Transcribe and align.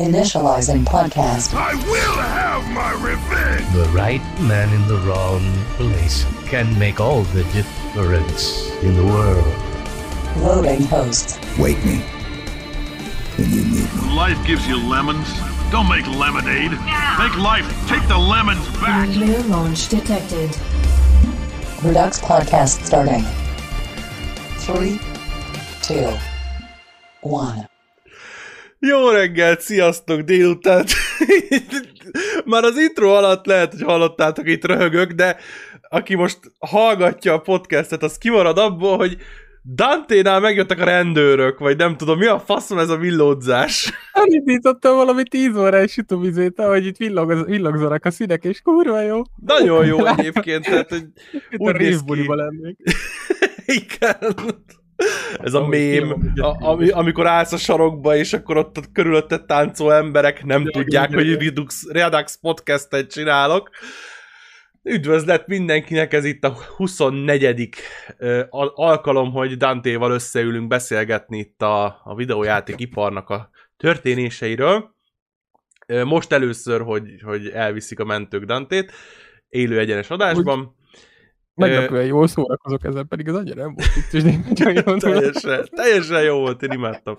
Initializing 0.00 0.84
podcast. 0.86 1.52
I 1.54 1.74
will 1.74 2.16
have 2.16 2.66
my 2.72 2.92
revenge! 2.92 3.70
The 3.74 3.84
right 3.90 4.22
man 4.40 4.72
in 4.72 4.88
the 4.88 4.96
wrong 5.06 5.42
place 5.76 6.24
can 6.46 6.78
make 6.78 7.00
all 7.00 7.22
the 7.22 7.44
difference 7.52 8.70
in 8.82 8.96
the 8.96 9.04
world. 9.04 9.54
Loading 10.38 10.82
host. 10.86 11.38
Wake 11.58 11.84
me 11.84 12.02
when 13.36 13.50
you 13.50 13.64
need 13.64 13.92
me. 13.92 14.16
Life 14.16 14.38
gives 14.46 14.66
you 14.66 14.78
lemons. 14.78 15.28
Don't 15.70 15.88
make 15.88 16.06
lemonade. 16.06 16.72
Make 16.72 17.36
life 17.36 17.68
take 17.86 18.06
the 18.08 18.16
lemons 18.16 18.66
back. 18.80 19.08
Nuclear 19.08 19.42
launch 19.44 19.88
detected. 19.88 20.50
Redux 21.82 22.20
podcast 22.20 22.84
starting. 22.86 23.24
Three, 24.64 24.98
two, 25.82 26.16
one. 27.20 27.69
Jó 28.86 29.08
reggelt, 29.08 29.60
sziasztok, 29.60 30.20
délután. 30.20 30.84
Már 32.44 32.64
az 32.64 32.78
intro 32.78 33.08
alatt 33.08 33.46
lehet, 33.46 33.72
hogy 33.72 33.82
hallottátok, 33.82 34.48
itt 34.48 34.64
röhögök, 34.64 35.12
de 35.12 35.36
aki 35.88 36.14
most 36.14 36.38
hallgatja 36.58 37.32
a 37.32 37.40
podcastet, 37.40 38.02
az 38.02 38.18
kimarad 38.18 38.58
abból, 38.58 38.96
hogy 38.96 39.16
Dante-nál 39.74 40.40
megjöttek 40.40 40.80
a 40.80 40.84
rendőrök, 40.84 41.58
vagy 41.58 41.76
nem 41.76 41.96
tudom, 41.96 42.18
mi 42.18 42.26
a 42.26 42.38
faszom 42.38 42.78
ez 42.78 42.88
a 42.88 42.96
villódzás. 42.96 43.92
Elindítottam 44.12 44.96
valami 44.96 45.22
10 45.22 45.56
órás 45.56 45.92
sütővizét, 45.92 46.58
ahogy 46.58 46.86
itt 46.86 46.96
villog, 46.96 47.44
villogzanak 47.46 48.04
a 48.04 48.10
színek, 48.10 48.44
és 48.44 48.60
kurva 48.60 49.00
jó. 49.00 49.22
Nagyon 49.46 49.86
jó 49.86 50.06
egyébként, 50.06 50.64
tehát 50.64 50.88
hogy 50.88 51.06
úgy 51.56 51.74
néz 51.76 52.02
ki. 52.06 52.26
lennék. 52.26 52.76
Igen. 53.80 54.34
Ez 55.44 55.54
a 55.54 55.66
mém, 55.66 56.32
a, 56.36 56.68
ami, 56.68 56.88
amikor 56.88 57.26
állsz 57.26 57.52
a 57.52 57.56
sarokba, 57.56 58.16
és 58.16 58.32
akkor 58.32 58.56
ott 58.56 58.76
a 58.76 58.82
körülötted 58.92 59.44
táncoló 59.44 59.90
emberek 59.90 60.44
nem 60.44 60.60
Igen, 60.60 60.72
tudják, 60.72 61.14
hogy. 61.14 61.42
Redux, 61.42 61.88
Redux 61.88 62.38
podcastet 62.40 63.12
csinálok. 63.12 63.70
Üdvözlet 64.82 65.46
mindenkinek, 65.46 66.12
ez 66.12 66.24
itt 66.24 66.44
a 66.44 66.56
24. 66.76 67.68
ö, 68.18 68.42
al- 68.48 68.72
alkalom, 68.74 69.30
hogy 69.30 69.56
Dantéval 69.56 70.10
összeülünk 70.10 70.68
beszélgetni 70.68 71.38
itt 71.38 71.62
a, 71.62 72.00
a 72.04 72.14
videójáték 72.14 72.80
iparnak 72.80 73.30
a 73.30 73.50
történéseiről. 73.76 74.94
Most 76.04 76.32
először, 76.32 76.80
hogy, 76.80 77.20
hogy 77.24 77.48
elviszik 77.48 78.00
a 78.00 78.04
mentők 78.04 78.44
Dantét, 78.44 78.92
élő 79.48 79.78
egyenes 79.78 80.10
adásban. 80.10 80.78
Meglepően 81.60 82.06
jól 82.06 82.26
szórakozok 82.26 82.84
ezzel, 82.84 83.04
pedig 83.04 83.28
az 83.28 83.34
annyira 83.34 83.62
nem 83.62 83.74
volt 83.74 83.96
itt, 83.96 84.12
és 84.12 84.22
teljesen, 85.00 85.68
teljesen 85.70 86.22
jó 86.22 86.38
volt, 86.38 86.62
én 86.62 86.70
imádtam. 86.70 87.16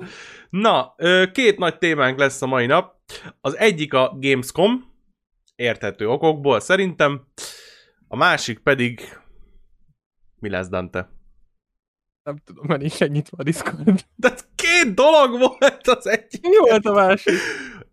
Na, 0.50 0.96
két 1.32 1.58
nagy 1.58 1.78
témánk 1.78 2.20
lesz 2.20 2.42
a 2.42 2.46
mai 2.48 2.66
nap. 2.66 2.96
Az 3.42 3.58
egyik 3.58 3.94
a 3.94 4.18
Gamescom, 4.20 4.92
érthető 5.56 6.10
okokból 6.10 6.60
szerintem. 6.60 7.28
A 8.08 8.16
másik 8.16 8.60
pedig... 8.60 9.02
Mi 10.40 10.50
lesz, 10.50 10.68
Dante? 10.68 11.10
Nem 12.24 12.38
tudom, 12.46 12.66
mert 12.68 12.82
nincs 12.82 13.02
ennyit 13.02 13.30
a 13.38 13.44
Discord. 13.44 14.06
De 14.16 14.34
két 14.56 14.94
dolog 14.94 15.38
volt 15.40 15.88
az 15.88 16.08
egyik. 16.08 16.42
Mi 16.42 16.58
volt 16.58 16.86
a 16.86 16.94
másik? 16.94 17.34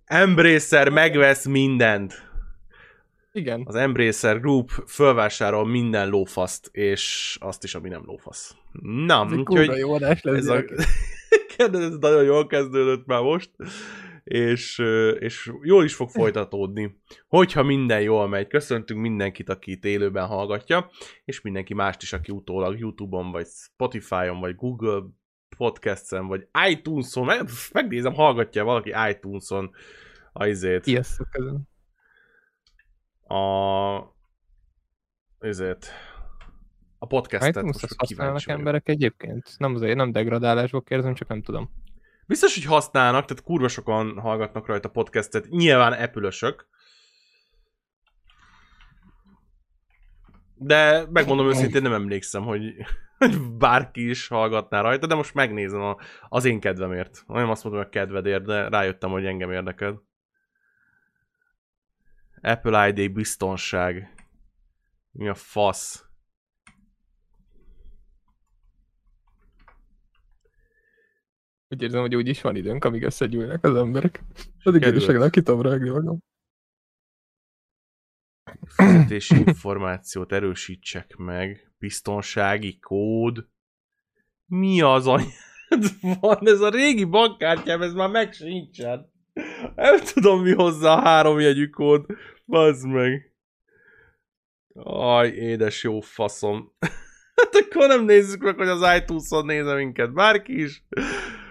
Embracer 0.04 0.88
megvesz 0.88 1.44
mindent. 1.44 2.27
Igen. 3.38 3.62
Az 3.64 3.74
Embracer 3.74 4.40
Group 4.40 4.70
fölvásárol 4.86 5.66
minden 5.66 6.08
lófaszt, 6.08 6.68
és 6.72 7.36
azt 7.40 7.64
is, 7.64 7.74
ami 7.74 7.88
nem 7.88 8.02
lófasz. 8.04 8.56
Na, 8.82 9.24
Ez 9.24 9.32
úgyhogy... 9.32 9.76
jó 9.76 9.92
adás 9.92 10.22
lesz. 10.22 10.36
ez, 10.36 10.48
a, 10.48 10.64
ez 11.78 11.96
nagyon 12.00 12.24
jól 12.24 12.46
kezdődött 12.46 13.06
már 13.06 13.22
most, 13.22 13.50
és, 14.24 14.78
és 15.18 15.52
jól 15.62 15.84
is 15.84 15.94
fog 15.94 16.08
folytatódni, 16.08 16.98
hogyha 17.28 17.62
minden 17.62 18.00
jól 18.00 18.28
megy. 18.28 18.46
Köszöntünk 18.46 19.00
mindenkit, 19.00 19.48
aki 19.48 19.70
itt 19.70 19.84
élőben 19.84 20.26
hallgatja, 20.26 20.90
és 21.24 21.40
mindenki 21.40 21.74
mást 21.74 22.02
is, 22.02 22.12
aki 22.12 22.32
utólag 22.32 22.78
YouTube-on, 22.78 23.30
vagy 23.30 23.46
Spotify-on, 23.46 24.40
vagy 24.40 24.54
Google 24.54 25.02
Podcast-en, 25.56 26.26
vagy 26.26 26.46
iTunes-on, 26.68 27.24
meg- 27.24 27.48
megnézem, 27.72 28.14
hallgatja 28.14 28.64
valaki 28.64 28.92
iTunes-on 29.10 29.70
a 30.32 30.46
izét, 30.46 30.84
Sziasztok 30.84 31.30
közön. 31.30 31.68
A 33.28 34.16
ezért 35.38 35.92
a 36.98 37.06
podcastet. 37.06 37.56
iTunes-t 37.56 37.72
most 37.72 37.84
azt 37.84 37.94
használnak 37.98 38.44
vagyok. 38.44 38.58
emberek 38.58 38.88
egyébként? 38.88 39.54
Nem 39.58 39.74
azért, 39.74 39.96
nem 39.96 40.12
degradálásból 40.12 40.82
kérdezem, 40.82 41.14
csak 41.14 41.28
nem 41.28 41.42
tudom. 41.42 41.70
Biztos, 42.26 42.54
hogy 42.54 42.64
használnak, 42.64 43.24
tehát 43.24 43.44
kurva 43.44 43.68
sokan 43.68 44.18
hallgatnak 44.18 44.66
rajta 44.66 44.88
podcastet, 44.88 45.48
nyilván 45.48 45.92
epülösök. 45.92 46.68
De 50.54 51.06
megmondom 51.10 51.48
őszintén, 51.48 51.82
nem 51.82 51.92
emlékszem, 51.92 52.42
hogy, 52.42 52.62
hogy 53.18 53.40
bárki 53.58 54.08
is 54.08 54.28
hallgatná 54.28 54.80
rajta, 54.80 55.06
de 55.06 55.14
most 55.14 55.34
megnézem 55.34 55.80
a, 55.80 55.96
az 56.28 56.44
én 56.44 56.60
kedvemért. 56.60 57.24
Nem 57.26 57.50
azt 57.50 57.64
mondom, 57.64 57.82
hogy 57.82 57.90
a 57.90 57.98
kedvedért, 57.98 58.44
de 58.44 58.68
rájöttem, 58.68 59.10
hogy 59.10 59.26
engem 59.26 59.50
érdekel. 59.50 60.02
Apple 62.40 62.88
ID 62.88 63.12
biztonság. 63.12 64.14
Mi 65.10 65.28
a 65.28 65.34
fasz? 65.34 66.04
Úgy 71.68 71.82
érzem, 71.82 72.00
hogy 72.00 72.16
úgy 72.16 72.28
is 72.28 72.40
van 72.40 72.56
időnk, 72.56 72.84
amíg 72.84 73.02
összegyűlnek 73.02 73.64
az 73.64 73.74
emberek. 73.76 74.24
Addig 74.62 74.82
én 74.82 74.94
is 74.94 75.00
Sikerült. 75.00 75.22
meg 75.22 75.30
ki 75.30 75.42
tudom 75.42 75.62
rögni 75.62 75.88
magam. 75.88 76.18
fizetési 78.66 79.36
információt 79.36 80.32
erősítsek 80.32 81.16
meg, 81.16 81.72
biztonsági 81.78 82.78
kód. 82.78 83.48
Mi 84.46 84.80
az 84.80 85.06
anyád 85.06 85.30
van? 86.20 86.38
Ez 86.40 86.60
a 86.60 86.70
régi 86.70 87.04
bankkártyám, 87.04 87.82
ez 87.82 87.92
már 87.92 88.10
meg 88.10 88.32
sincsen. 88.32 89.12
Nem 89.74 89.96
tudom 90.14 90.42
mi 90.42 90.52
hozzá 90.52 90.92
a 90.94 91.00
három 91.00 91.40
jegyű 91.40 91.68
kód. 91.68 92.06
Bazd 92.46 92.86
meg. 92.88 93.32
Aj, 94.84 95.28
édes 95.28 95.82
jó 95.82 96.00
faszom. 96.00 96.72
Hát 97.38 97.54
akkor 97.54 97.88
nem 97.88 98.04
nézzük 98.04 98.42
meg, 98.42 98.56
hogy 98.56 98.68
az 98.68 98.96
iTunes-on 98.96 99.44
nézze 99.44 99.74
minket 99.74 100.12
bárki 100.12 100.62
is. 100.62 100.84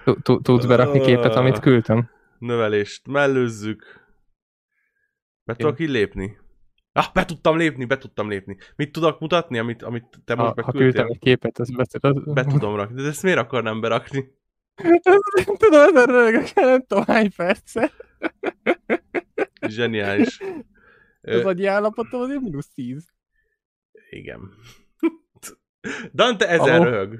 Tu- 0.04 0.22
tu- 0.24 0.44
Tudsz 0.44 0.66
berakni 0.66 1.00
képet, 1.02 1.36
amit 1.36 1.60
küldtem? 1.60 2.10
Növelést 2.40 3.08
mellőzzük. 3.08 4.06
Be 5.44 5.56
tudok 5.56 5.80
így 5.80 5.90
lépni? 5.90 6.38
Ah, 6.92 7.06
be 7.14 7.26
tudtam 7.26 7.58
lépni, 7.58 7.86
be 7.86 7.98
tudtam 7.98 8.30
lépni. 8.30 8.58
Mit 8.76 8.92
tudok 8.92 9.20
mutatni, 9.20 9.58
amit, 9.58 9.84
amit 9.84 10.06
te 10.26 10.36
most 10.36 10.48
Ha, 10.48 10.48
ha 10.48 10.54
beküldtél? 10.54 10.82
küldtem 10.82 11.08
egy 11.08 11.20
képet, 11.20 11.60
azt 11.60 11.76
be 11.76 11.86
tudod. 11.86 12.34
Be 12.34 12.44
tudom 12.46 12.76
rakni, 12.76 13.02
de 13.02 13.08
ezt 13.08 13.24
miért 13.24 13.40
akarnám 13.40 13.82
berakni? 13.82 14.32
Tudom, 15.60 15.82
ezen 15.82 16.06
rögök, 16.06 16.54
nem 16.54 16.84
tudom 16.86 17.04
hány 17.06 17.32
perce. 17.36 17.92
Zseniális. 19.68 20.40
Az 21.22 21.46
agyi 21.46 21.66
állapotom 21.66 22.22
azért 22.22 22.42
mínusz 22.42 22.70
10. 22.74 23.14
igen. 24.10 24.42
Dante 26.14 26.48
ezer 26.48 26.82
Aló? 26.82 26.84
röhög. 26.84 27.20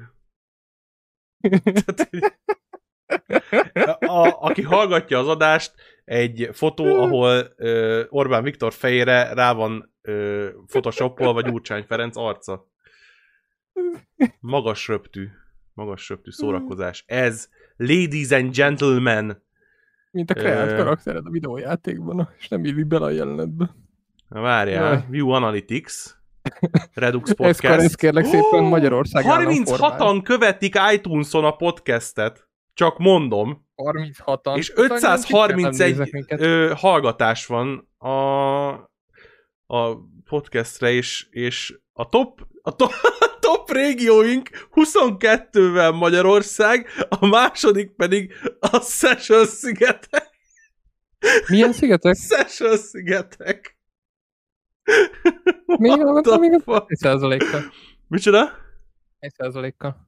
Tehát, 3.74 4.04
a, 4.04 4.42
aki 4.42 4.62
hallgatja 4.62 5.20
az 5.20 5.28
adást, 5.28 5.74
egy 6.06 6.50
fotó, 6.52 6.86
ahol 6.86 7.54
ö, 7.56 8.04
Orbán 8.10 8.44
Viktor 8.44 8.74
fejére 8.74 9.34
rá 9.34 9.54
van 9.54 9.94
ö, 10.02 10.50
photoshopolva 10.66 11.42
Gyurcsány 11.42 11.84
Ferenc 11.84 12.18
arca. 12.18 12.68
Magas 14.40 14.88
röptű. 14.88 15.28
Magas 15.78 16.10
röptű 16.10 16.32
szórakozás. 16.32 17.04
Ez, 17.08 17.50
ladies 17.76 18.32
and 18.32 18.56
gentlemen, 18.56 19.44
Mint 20.12 20.32
a 20.32 20.34
kreált 20.34 20.72
Ö. 20.72 20.76
karaktered 20.76 21.26
a 21.26 21.30
videójátékban, 21.30 22.30
és 22.40 22.48
nem 22.48 22.66
illik 22.66 22.88
bele 22.88 23.06
a 23.06 23.10
jelenetbe. 23.10 23.76
Na 24.28 24.42
várjál, 24.42 24.92
Jaj. 24.94 25.04
View 25.10 25.30
Analytics, 25.30 25.94
Redux 26.94 27.30
Ez, 27.30 27.36
Podcast. 27.36 27.80
ez 27.82 27.96
kérlek 27.96 28.26
szépen 28.26 28.64
Magyarország 28.64 29.26
állam 29.26 29.64
formál. 29.66 29.98
36-an 30.00 30.22
követik 30.24 30.76
iTunes-on 30.94 31.44
a 31.46 31.52
podcastet. 31.56 32.48
Csak 32.74 32.98
mondom. 32.98 33.66
36-an. 33.76 34.58
És 34.58 34.70
Utána 34.70 34.88
nem 34.88 35.14
531 35.14 35.78
néznek 35.78 36.12
minket. 36.12 36.42
ö, 36.42 36.72
hallgatás 36.76 37.46
van 37.46 37.90
a, 37.98 38.68
a 39.66 39.98
podcastre, 40.30 40.92
és, 40.92 41.28
és 41.30 41.80
a 41.94 42.10
top, 42.10 42.48
a 42.62 42.76
top, 42.76 42.92
top 43.48 43.72
régióink 43.72 44.50
22-vel 44.74 45.94
Magyarország, 46.00 46.88
a 47.10 47.26
második 47.28 47.92
pedig 47.92 48.34
a 48.60 48.80
Seychelles 48.80 49.48
szigetek. 49.50 50.30
Milyen 51.48 51.74
szigetek? 51.74 52.16
Seychelles 52.16 52.80
szigetek. 52.80 53.78
Még 55.66 55.92
a- 55.92 56.38
még 56.38 56.54
a- 56.54 56.60
fuck? 56.64 56.92
Egy 56.92 56.98
százalékkal. 56.98 57.62
Micsoda? 58.08 58.52
Egy 59.20 59.34
százalékkal. 59.34 60.08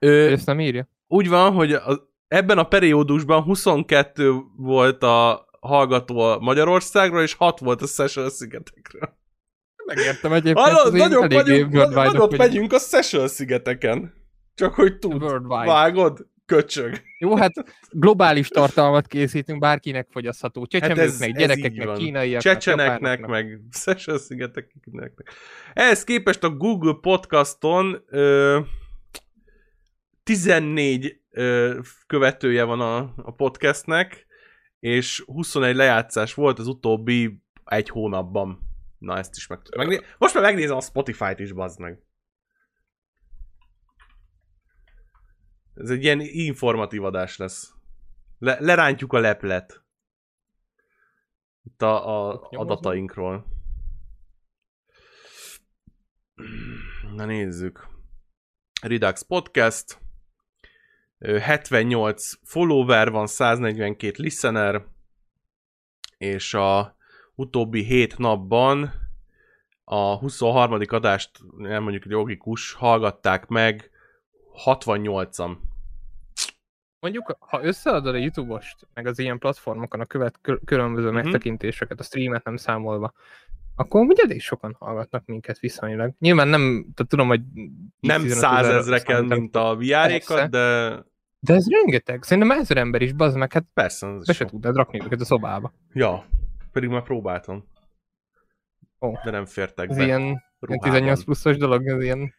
Ö, 0.00 0.30
Ezt 0.30 0.46
nem 0.46 0.60
írja? 0.60 0.88
úgy 1.06 1.28
van, 1.28 1.52
hogy 1.52 1.72
a, 1.72 2.10
ebben 2.28 2.58
a 2.58 2.64
periódusban 2.68 3.42
22 3.42 4.32
volt 4.56 5.02
a 5.02 5.48
hallgató 5.60 6.18
a 6.18 6.38
Magyarországról, 6.38 7.22
és 7.22 7.34
6 7.34 7.58
volt 7.58 7.82
a 7.82 7.86
Seychelles 7.86 8.32
szigetekről. 8.32 9.16
Megértem 9.86 10.32
egyébként. 10.32 10.66
Hallod, 10.66 10.86
az 10.86 10.92
nagyobb 10.92 11.32
vagyunk, 11.32 11.92
vagyunk. 11.94 12.36
megyünk 12.36 12.72
a 12.72 12.78
Seychelles 12.78 13.30
szigeteken. 13.30 14.14
Csak 14.54 14.74
hogy 14.74 14.98
tud. 14.98 15.22
Vágod? 15.46 16.26
Köcsög. 16.46 17.02
Jó, 17.18 17.36
hát 17.36 17.52
globális 17.90 18.48
tartalmat 18.48 19.06
készítünk, 19.06 19.60
bárkinek 19.60 20.08
fogyasztható. 20.10 20.66
Csecsemőknek, 20.66 21.28
így 21.28 21.36
gyerekeknek, 21.36 21.92
kínaiaknak, 21.92 22.42
Csecseneknek, 22.42 23.26
meg 23.26 23.60
Seychelles 23.72 24.22
szigeteknek. 24.22 25.32
Ehhez 25.72 26.04
képest 26.04 26.44
a 26.44 26.50
Google 26.50 26.96
Podcaston 27.00 28.04
ö, 28.08 28.60
14 30.22 31.20
ö, 31.30 31.78
követője 32.06 32.64
van 32.64 32.80
a, 32.80 32.96
a 33.16 33.34
podcastnek, 33.36 34.26
és 34.80 35.22
21 35.26 35.76
lejátszás 35.76 36.34
volt 36.34 36.58
az 36.58 36.66
utóbbi 36.66 37.42
egy 37.64 37.88
hónapban. 37.88 38.65
Na, 38.98 39.18
ezt 39.18 39.36
is 39.36 39.46
meg... 39.46 39.60
Megné... 39.76 40.00
Most 40.18 40.34
már 40.34 40.42
megnézem 40.42 40.76
a 40.76 40.80
Spotify-t 40.80 41.38
is, 41.38 41.52
bazd 41.52 41.80
meg. 41.80 42.02
Ez 45.74 45.90
egy 45.90 46.02
ilyen 46.02 46.20
informatív 46.20 47.04
adás 47.04 47.36
lesz. 47.36 47.74
Le, 48.38 48.56
lerántjuk 48.60 49.12
a 49.12 49.18
leplet. 49.18 49.84
Itt 51.62 51.82
a, 51.82 52.30
a 52.30 52.48
adatainkról. 52.50 53.46
Na 57.14 57.24
nézzük. 57.24 57.86
Redux 58.82 59.22
Podcast. 59.22 60.00
Ö, 61.18 61.38
78 61.38 62.32
follower 62.42 63.10
van, 63.10 63.26
142 63.26 64.22
listener, 64.22 64.86
és 66.18 66.54
a 66.54 66.95
utóbbi 67.36 67.82
7 67.82 68.18
napban 68.18 68.92
a 69.84 70.16
23. 70.18 70.80
adást, 70.88 71.30
nem 71.56 71.82
mondjuk 71.82 72.04
logikus, 72.04 72.72
hallgatták 72.72 73.46
meg 73.46 73.90
68-an. 74.64 75.50
Mondjuk, 77.00 77.36
ha 77.38 77.62
összeadod 77.64 78.14
a 78.14 78.18
YouTube-ost, 78.18 78.76
meg 78.94 79.06
az 79.06 79.18
ilyen 79.18 79.38
platformokon 79.38 80.00
a 80.00 80.04
követ, 80.04 80.38
kö- 80.40 80.64
különböző 80.64 81.06
Mhm. 81.06 81.14
megtekintéseket, 81.14 82.00
a 82.00 82.02
streamet 82.02 82.44
nem 82.44 82.56
számolva, 82.56 83.12
akkor 83.74 84.00
ugye 84.06 84.22
elég 84.22 84.40
sokan 84.40 84.76
hallgatnak 84.78 85.24
minket 85.26 85.58
viszonylag. 85.58 86.12
Nyilván 86.18 86.48
nem, 86.48 86.86
tehát 86.94 87.10
tudom, 87.10 87.28
hogy 87.28 87.40
10-15 87.40 88.00
Nem 88.00 88.28
százezreken, 88.28 89.24
mint 89.24 89.56
a 89.56 89.76
Persze. 89.78 90.48
de 90.48 91.04
De 91.40 91.54
ez 91.54 91.66
rengeteg. 91.70 92.22
Szerintem 92.22 92.58
ezer 92.58 92.76
ember 92.76 93.02
is, 93.02 93.12
bazd 93.12 93.36
meg, 93.36 93.52
hát 93.52 93.64
persze. 93.74 94.06
Be 94.26 94.32
se 94.32 94.44
tudnád 94.44 94.76
rakni 94.76 95.00
őket 95.04 95.20
a 95.20 95.24
szobába. 95.24 95.72
Ja, 95.92 96.24
pedig 96.76 96.90
már 96.90 97.02
próbáltam. 97.02 97.64
Ó. 99.00 99.12
De 99.24 99.30
nem 99.30 99.44
fértek 99.46 99.90
Ez 99.90 99.96
be. 99.96 100.04
ilyen, 100.04 100.20
ilyen 100.20 100.42
ruhában. 100.60 100.90
18 100.90 101.24
pluszos 101.24 101.56
dolog, 101.56 101.86
ez 101.86 102.02
ilyen... 102.02 102.34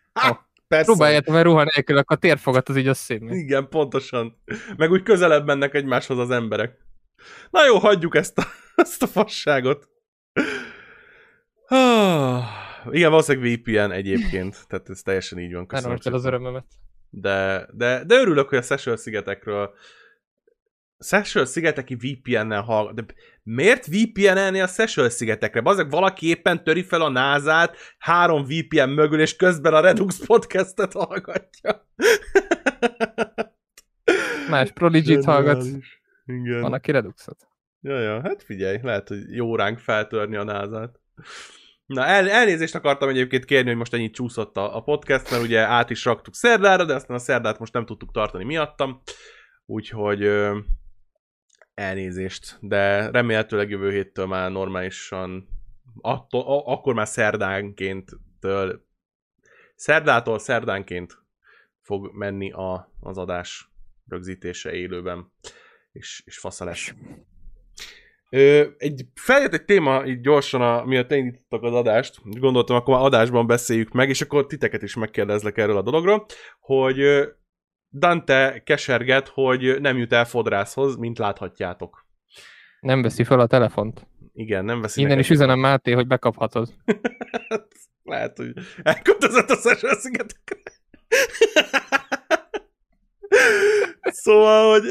Persze. 0.67 0.85
Próbáljátok 0.85 1.33
meg 1.33 1.43
ruha 1.43 1.63
nélkül, 1.63 1.97
akkor 1.97 2.15
a 2.15 2.19
térfogat 2.19 2.69
az 2.69 2.77
így 2.77 2.87
összémegy. 2.87 3.35
Igen, 3.35 3.69
pontosan. 3.69 4.41
Meg 4.77 4.91
úgy 4.91 5.03
közelebb 5.03 5.45
mennek 5.45 5.73
egymáshoz 5.73 6.17
az 6.17 6.29
emberek. 6.29 6.77
Na 7.49 7.65
jó, 7.65 7.77
hagyjuk 7.77 8.15
ezt 8.15 8.37
a, 8.37 8.43
ezt 8.75 9.03
a 9.03 9.07
fasságot. 9.07 9.89
Ah, 11.67 12.43
Igen, 12.91 13.09
valószínűleg 13.09 13.59
VPN 13.59 13.91
egyébként, 13.91 14.67
tehát 14.67 14.89
ez 14.89 15.01
teljesen 15.01 15.39
így 15.39 15.53
van. 15.53 15.67
Köszönöm 15.67 15.91
rontad 15.91 16.13
az 16.13 16.25
örömömet. 16.25 16.65
De, 17.09 17.67
de, 17.73 18.03
de 18.03 18.15
örülök, 18.15 18.49
hogy 18.49 18.57
a 18.57 18.61
Seychelles 18.61 18.99
szigetekről 18.99 19.73
Seychelles 20.99 21.49
szigeteki 21.49 21.95
VPN-nel 21.95 22.61
hallgat. 22.61 22.95
De 22.95 23.05
miért 23.43 23.85
VPN-elni 23.85 24.59
a 24.59 24.67
Seychelles 24.67 25.13
szigetekre? 25.13 25.61
Bazeg 25.61 25.89
valaki 25.89 26.27
éppen 26.27 26.63
töri 26.63 26.83
fel 26.83 27.01
a 27.01 27.09
názát 27.09 27.77
három 27.97 28.43
VPN 28.43 28.89
mögül, 28.89 29.19
és 29.19 29.35
közben 29.35 29.73
a 29.73 29.79
Redux 29.79 30.25
podcastet 30.25 30.93
hallgatja. 30.93 31.85
Más 34.49 34.71
Prodigy-t 34.71 35.25
hallgat. 35.25 35.65
Igen. 36.25 36.61
van, 36.61 36.73
aki 36.73 36.91
Reduxot. 36.91 37.47
Ja, 37.81 37.99
ja, 37.99 38.21
hát 38.21 38.43
figyelj, 38.43 38.79
lehet, 38.81 39.07
hogy 39.07 39.35
jó 39.35 39.55
ránk 39.55 39.79
feltörni 39.79 40.35
a 40.35 40.43
názát. 40.43 40.99
Na, 41.85 42.05
el, 42.05 42.29
elnézést 42.29 42.75
akartam 42.75 43.09
egyébként 43.09 43.45
kérni, 43.45 43.67
hogy 43.67 43.77
most 43.77 43.93
ennyit 43.93 44.13
csúszott 44.13 44.57
a, 44.57 44.75
a 44.75 44.81
podcast, 44.81 45.31
mert 45.31 45.43
ugye 45.43 45.59
át 45.59 45.89
is 45.89 46.05
raktuk 46.05 46.35
szerdára, 46.35 46.85
de 46.85 46.93
aztán 46.93 47.15
a 47.15 47.19
szerdát 47.19 47.59
most 47.59 47.73
nem 47.73 47.85
tudtuk 47.85 48.11
tartani 48.11 48.43
miattam, 48.43 49.01
úgyhogy 49.65 50.29
elnézést, 51.77 52.57
de 52.61 53.09
remélhetőleg 53.11 53.69
jövő 53.69 53.91
héttől 53.91 54.25
már 54.25 54.51
normálisan, 54.51 55.47
attól, 56.01 56.41
a, 56.41 56.71
akkor 56.71 56.93
már 56.93 57.07
szerdánként 57.07 58.11
szerdától 59.75 60.39
szerdánként 60.39 61.17
fog 61.81 62.11
menni 62.13 62.51
a, 62.51 62.91
az 62.99 63.17
adás 63.17 63.69
rögzítése 64.07 64.73
élőben, 64.73 65.31
és, 65.91 66.21
és 66.25 66.37
fasza 66.37 66.65
lesz. 66.65 66.93
Ö, 68.29 68.67
egy, 68.77 69.05
feljött 69.15 69.53
egy 69.53 69.65
téma 69.65 70.05
így 70.05 70.21
gyorsan, 70.21 70.61
a, 70.61 70.85
miatt 70.85 71.11
elindítottak 71.11 71.63
az 71.63 71.73
adást, 71.73 72.19
gondoltam, 72.39 72.75
akkor 72.75 72.93
már 72.93 73.03
adásban 73.05 73.47
beszéljük 73.47 73.91
meg, 73.91 74.09
és 74.09 74.21
akkor 74.21 74.45
titeket 74.45 74.81
is 74.81 74.95
megkérdezlek 74.95 75.57
erről 75.57 75.77
a 75.77 75.81
dologról, 75.81 76.25
hogy 76.59 76.99
Dante 77.93 78.61
keserget, 78.65 79.27
hogy 79.27 79.81
nem 79.81 79.97
jut 79.97 80.13
el 80.13 80.25
fodrászhoz, 80.25 80.95
mint 80.95 81.17
láthatjátok. 81.17 82.05
Nem 82.79 83.01
veszi 83.01 83.23
fel 83.23 83.39
a 83.39 83.47
telefont. 83.47 84.07
Igen, 84.33 84.65
nem 84.65 84.81
veszi 84.81 85.01
Innen 85.01 85.19
is 85.19 85.29
üzenem 85.29 85.59
Máté, 85.59 85.91
hogy 85.91 86.07
bekaphatod. 86.07 86.73
Lehet, 88.03 88.37
hogy 88.37 88.53
elköltözött 88.83 89.49
a 89.49 89.55
Seychelles 89.55 89.97
szigetekre. 89.97 90.61
szóval, 94.23 94.71
hogy 94.71 94.83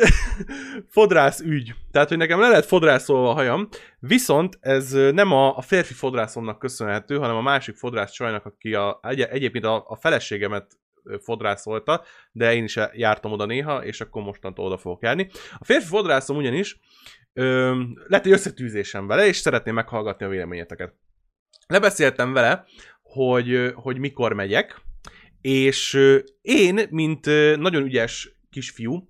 fodrász 0.97 1.41
ügy. 1.41 1.75
Tehát, 1.91 2.09
hogy 2.09 2.17
nekem 2.17 2.41
le 2.41 2.49
lehet 2.49 2.67
fodrászolva 2.67 3.31
a 3.31 3.35
hajam, 3.35 3.69
viszont 3.99 4.59
ez 4.61 4.93
nem 4.93 5.33
a, 5.33 5.57
a 5.57 5.61
férfi 5.61 5.95
fodrászomnak 5.95 6.59
köszönhető, 6.59 7.19
hanem 7.19 7.37
a 7.37 7.41
másik 7.41 7.77
fodrász 7.77 8.13
csajnak, 8.13 8.45
aki 8.45 8.75
a, 8.75 9.01
egy, 9.03 9.21
egyébként 9.21 9.65
a, 9.65 9.85
a 9.89 9.97
feleségemet 9.97 10.79
fodrászolta, 11.23 12.05
de 12.33 12.55
én 12.55 12.65
is 12.65 12.79
jártam 12.93 13.33
oda 13.33 13.47
néha, 13.47 13.85
és 13.85 14.01
akkor 14.01 14.23
mostantól 14.23 14.67
oda 14.67 14.79
fogok 14.79 15.03
járni. 15.03 15.29
A 15.59 15.65
férfi 15.65 15.87
fodrászom 15.87 16.37
ugyanis 16.37 16.81
ö, 17.33 17.83
lett 18.07 18.27
egy 18.27 18.33
összetűzésem 18.33 19.07
vele, 19.07 19.27
és 19.27 19.37
szeretném 19.37 19.75
meghallgatni 19.75 20.25
a 20.25 20.29
véleményeteket. 20.29 20.95
Lebeszéltem 21.67 22.33
vele, 22.33 22.65
hogy, 23.03 23.73
hogy 23.75 23.99
mikor 23.99 24.33
megyek, 24.33 24.81
és 25.41 25.99
én, 26.43 26.87
mint 26.91 27.27
nagyon 27.57 27.85
ügyes 27.85 28.37
kisfiú, 28.51 29.09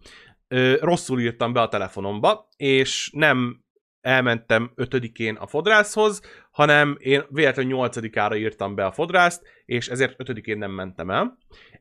rosszul 0.81 1.21
írtam 1.21 1.53
be 1.53 1.61
a 1.61 1.69
telefonomba, 1.69 2.49
és 2.57 3.11
nem 3.13 3.65
elmentem 4.01 4.73
ötödikén 4.75 5.35
a 5.35 5.47
fodrászhoz, 5.47 6.21
hanem 6.57 6.97
én 7.01 7.25
véletlenül 7.29 7.73
nyolcadikára 7.73 8.37
írtam 8.37 8.75
be 8.75 8.85
a 8.87 8.93
fodrászt, 8.93 9.43
és 9.65 9.89
ezért 9.89 10.21
ötödikén 10.21 10.59
nem 10.59 10.71
mentem 10.71 11.11
el. 11.11 11.39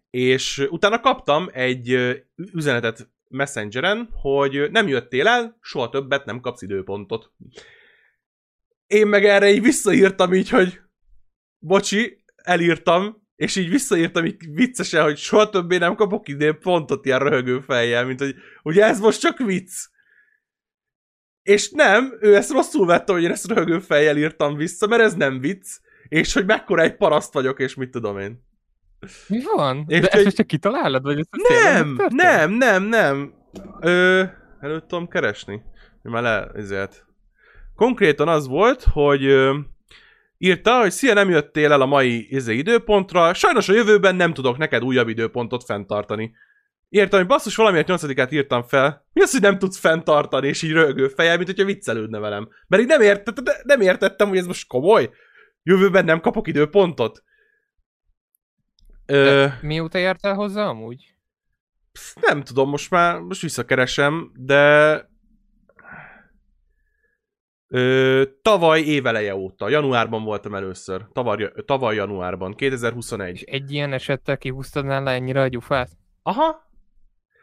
És 0.09 0.67
utána 0.69 0.99
kaptam 0.99 1.49
egy 1.51 1.89
üzenetet 2.53 3.09
Messengeren, 3.27 4.09
hogy 4.11 4.71
nem 4.71 4.87
jöttél 4.87 5.27
el, 5.27 5.57
soha 5.61 5.89
többet 5.89 6.25
nem 6.25 6.39
kapsz 6.39 6.61
időpontot. 6.61 7.31
Én 8.87 9.07
meg 9.07 9.25
erre 9.25 9.49
így 9.49 9.61
visszaírtam 9.61 10.33
így, 10.33 10.49
hogy 10.49 10.79
bocsi, 11.59 12.23
elírtam, 12.35 13.27
és 13.35 13.55
így 13.55 13.69
visszaírtam 13.69 14.25
így 14.25 14.53
viccesen, 14.53 15.03
hogy 15.03 15.17
soha 15.17 15.49
többé 15.49 15.77
nem 15.77 15.95
kapok 15.95 16.27
idén 16.27 16.59
pontot 16.59 17.05
ilyen 17.05 17.19
röhögő 17.19 17.59
fejjel, 17.59 18.05
mint 18.05 18.19
hogy 18.19 18.35
ugye 18.63 18.83
ez 18.85 18.99
most 18.99 19.19
csak 19.19 19.37
vicc. 19.37 19.71
És 21.45 21.69
nem, 21.71 22.17
ő 22.19 22.35
ezt 22.35 22.51
rosszul 22.51 22.85
vette, 22.85 23.13
hogy 23.13 23.23
én 23.23 23.31
ezt 23.31 23.47
röhögő 23.47 23.79
fejjel 23.79 24.17
írtam 24.17 24.55
vissza, 24.55 24.87
mert 24.87 25.01
ez 25.01 25.13
nem 25.13 25.39
vicc, 25.39 25.65
és 26.07 26.33
hogy 26.33 26.45
mekkora 26.45 26.81
egy 26.81 26.95
paraszt 26.95 27.33
vagyok, 27.33 27.59
és 27.59 27.75
mit 27.75 27.89
tudom 27.89 28.19
én. 28.19 28.43
Mi 29.27 29.39
van? 29.55 29.85
És 29.87 29.99
De 29.99 30.07
egy- 30.07 30.25
ezt 30.25 30.35
csak 30.35 30.47
kitalálod? 30.47 31.03
Vagy 31.03 31.19
ez 31.19 31.25
tényleg 31.47 31.73
Nem, 31.73 32.07
nem, 32.09 32.51
nem, 32.51 32.83
nem. 32.83 33.33
Ö, 33.79 34.23
előtt 34.59 34.87
tudom 34.87 35.07
keresni. 35.07 35.61
Már 36.01 36.21
le, 36.23 36.49
ezért. 36.55 37.05
Konkrétan 37.75 38.27
az 38.27 38.47
volt, 38.47 38.83
hogy 38.91 39.25
ö, 39.25 39.57
írta, 40.37 40.79
hogy 40.79 40.91
szia, 40.91 41.13
nem 41.13 41.29
jöttél 41.29 41.71
el 41.71 41.81
a 41.81 41.85
mai 41.85 42.27
izé, 42.35 42.55
időpontra, 42.55 43.33
sajnos 43.33 43.69
a 43.69 43.73
jövőben 43.73 44.15
nem 44.15 44.33
tudok 44.33 44.57
neked 44.57 44.83
újabb 44.83 45.07
időpontot 45.07 45.63
fenntartani. 45.63 46.31
Értem, 46.89 47.19
hogy 47.19 47.27
basszus, 47.27 47.55
valamiért 47.55 47.87
8 47.87 48.31
írtam 48.31 48.63
fel. 48.63 49.05
Mi 49.13 49.21
az, 49.21 49.31
hogy 49.31 49.41
nem 49.41 49.59
tudsz 49.59 49.77
fenntartani, 49.77 50.47
és 50.47 50.61
így 50.61 50.71
rögő 50.71 51.07
fejel, 51.07 51.35
mint 51.35 51.47
hogyha 51.49 51.65
viccelődne 51.65 52.19
velem. 52.19 52.49
Mert 52.67 52.81
így 52.81 52.87
nem, 52.87 53.01
értett, 53.01 53.63
nem 53.63 53.81
értettem, 53.81 54.27
hogy 54.27 54.37
ez 54.37 54.45
most 54.45 54.67
komoly. 54.67 55.09
Jövőben 55.63 56.05
nem 56.05 56.19
kapok 56.19 56.47
időpontot. 56.47 57.23
Ö, 59.05 59.23
De 59.23 59.59
mióta 59.61 59.97
jártál 59.97 60.33
hozzá 60.33 60.65
amúgy? 60.65 61.15
Psz, 61.91 62.15
Nem 62.21 62.43
tudom, 62.43 62.69
most 62.69 62.89
már 62.89 63.19
most 63.19 63.41
visszakeresem, 63.41 64.31
de 64.35 65.13
Ö, 67.67 68.23
tavaly 68.41 68.81
éveleje 68.81 69.35
óta, 69.35 69.69
januárban 69.69 70.23
voltam 70.23 70.55
először. 70.55 71.05
Tavaly, 71.13 71.51
tavaly 71.65 71.95
januárban, 71.95 72.55
2021. 72.55 73.33
És 73.33 73.41
egy 73.41 73.71
ilyen 73.71 73.93
esettel 73.93 74.37
kihúztad 74.37 74.85
nála 74.85 75.11
ennyire 75.11 75.41
a 75.41 75.47
gyufát? 75.47 75.89
Aha. 76.23 76.64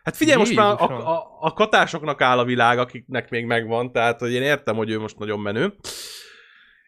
Hát 0.03 0.17
figyelj, 0.17 0.39
most 0.39 0.55
már 0.55 0.75
a, 0.79 1.17
a, 1.17 1.37
a 1.41 1.53
katásoknak 1.53 2.21
áll 2.21 2.39
a 2.39 2.45
világ, 2.45 2.79
akiknek 2.79 3.31
még 3.31 3.45
megvan, 3.45 3.93
tehát 3.93 4.21
hogy 4.21 4.33
én 4.33 4.43
értem, 4.43 4.77
hogy 4.77 4.91
ő 4.91 4.99
most 4.99 5.19
nagyon 5.19 5.41
menő. 5.41 5.75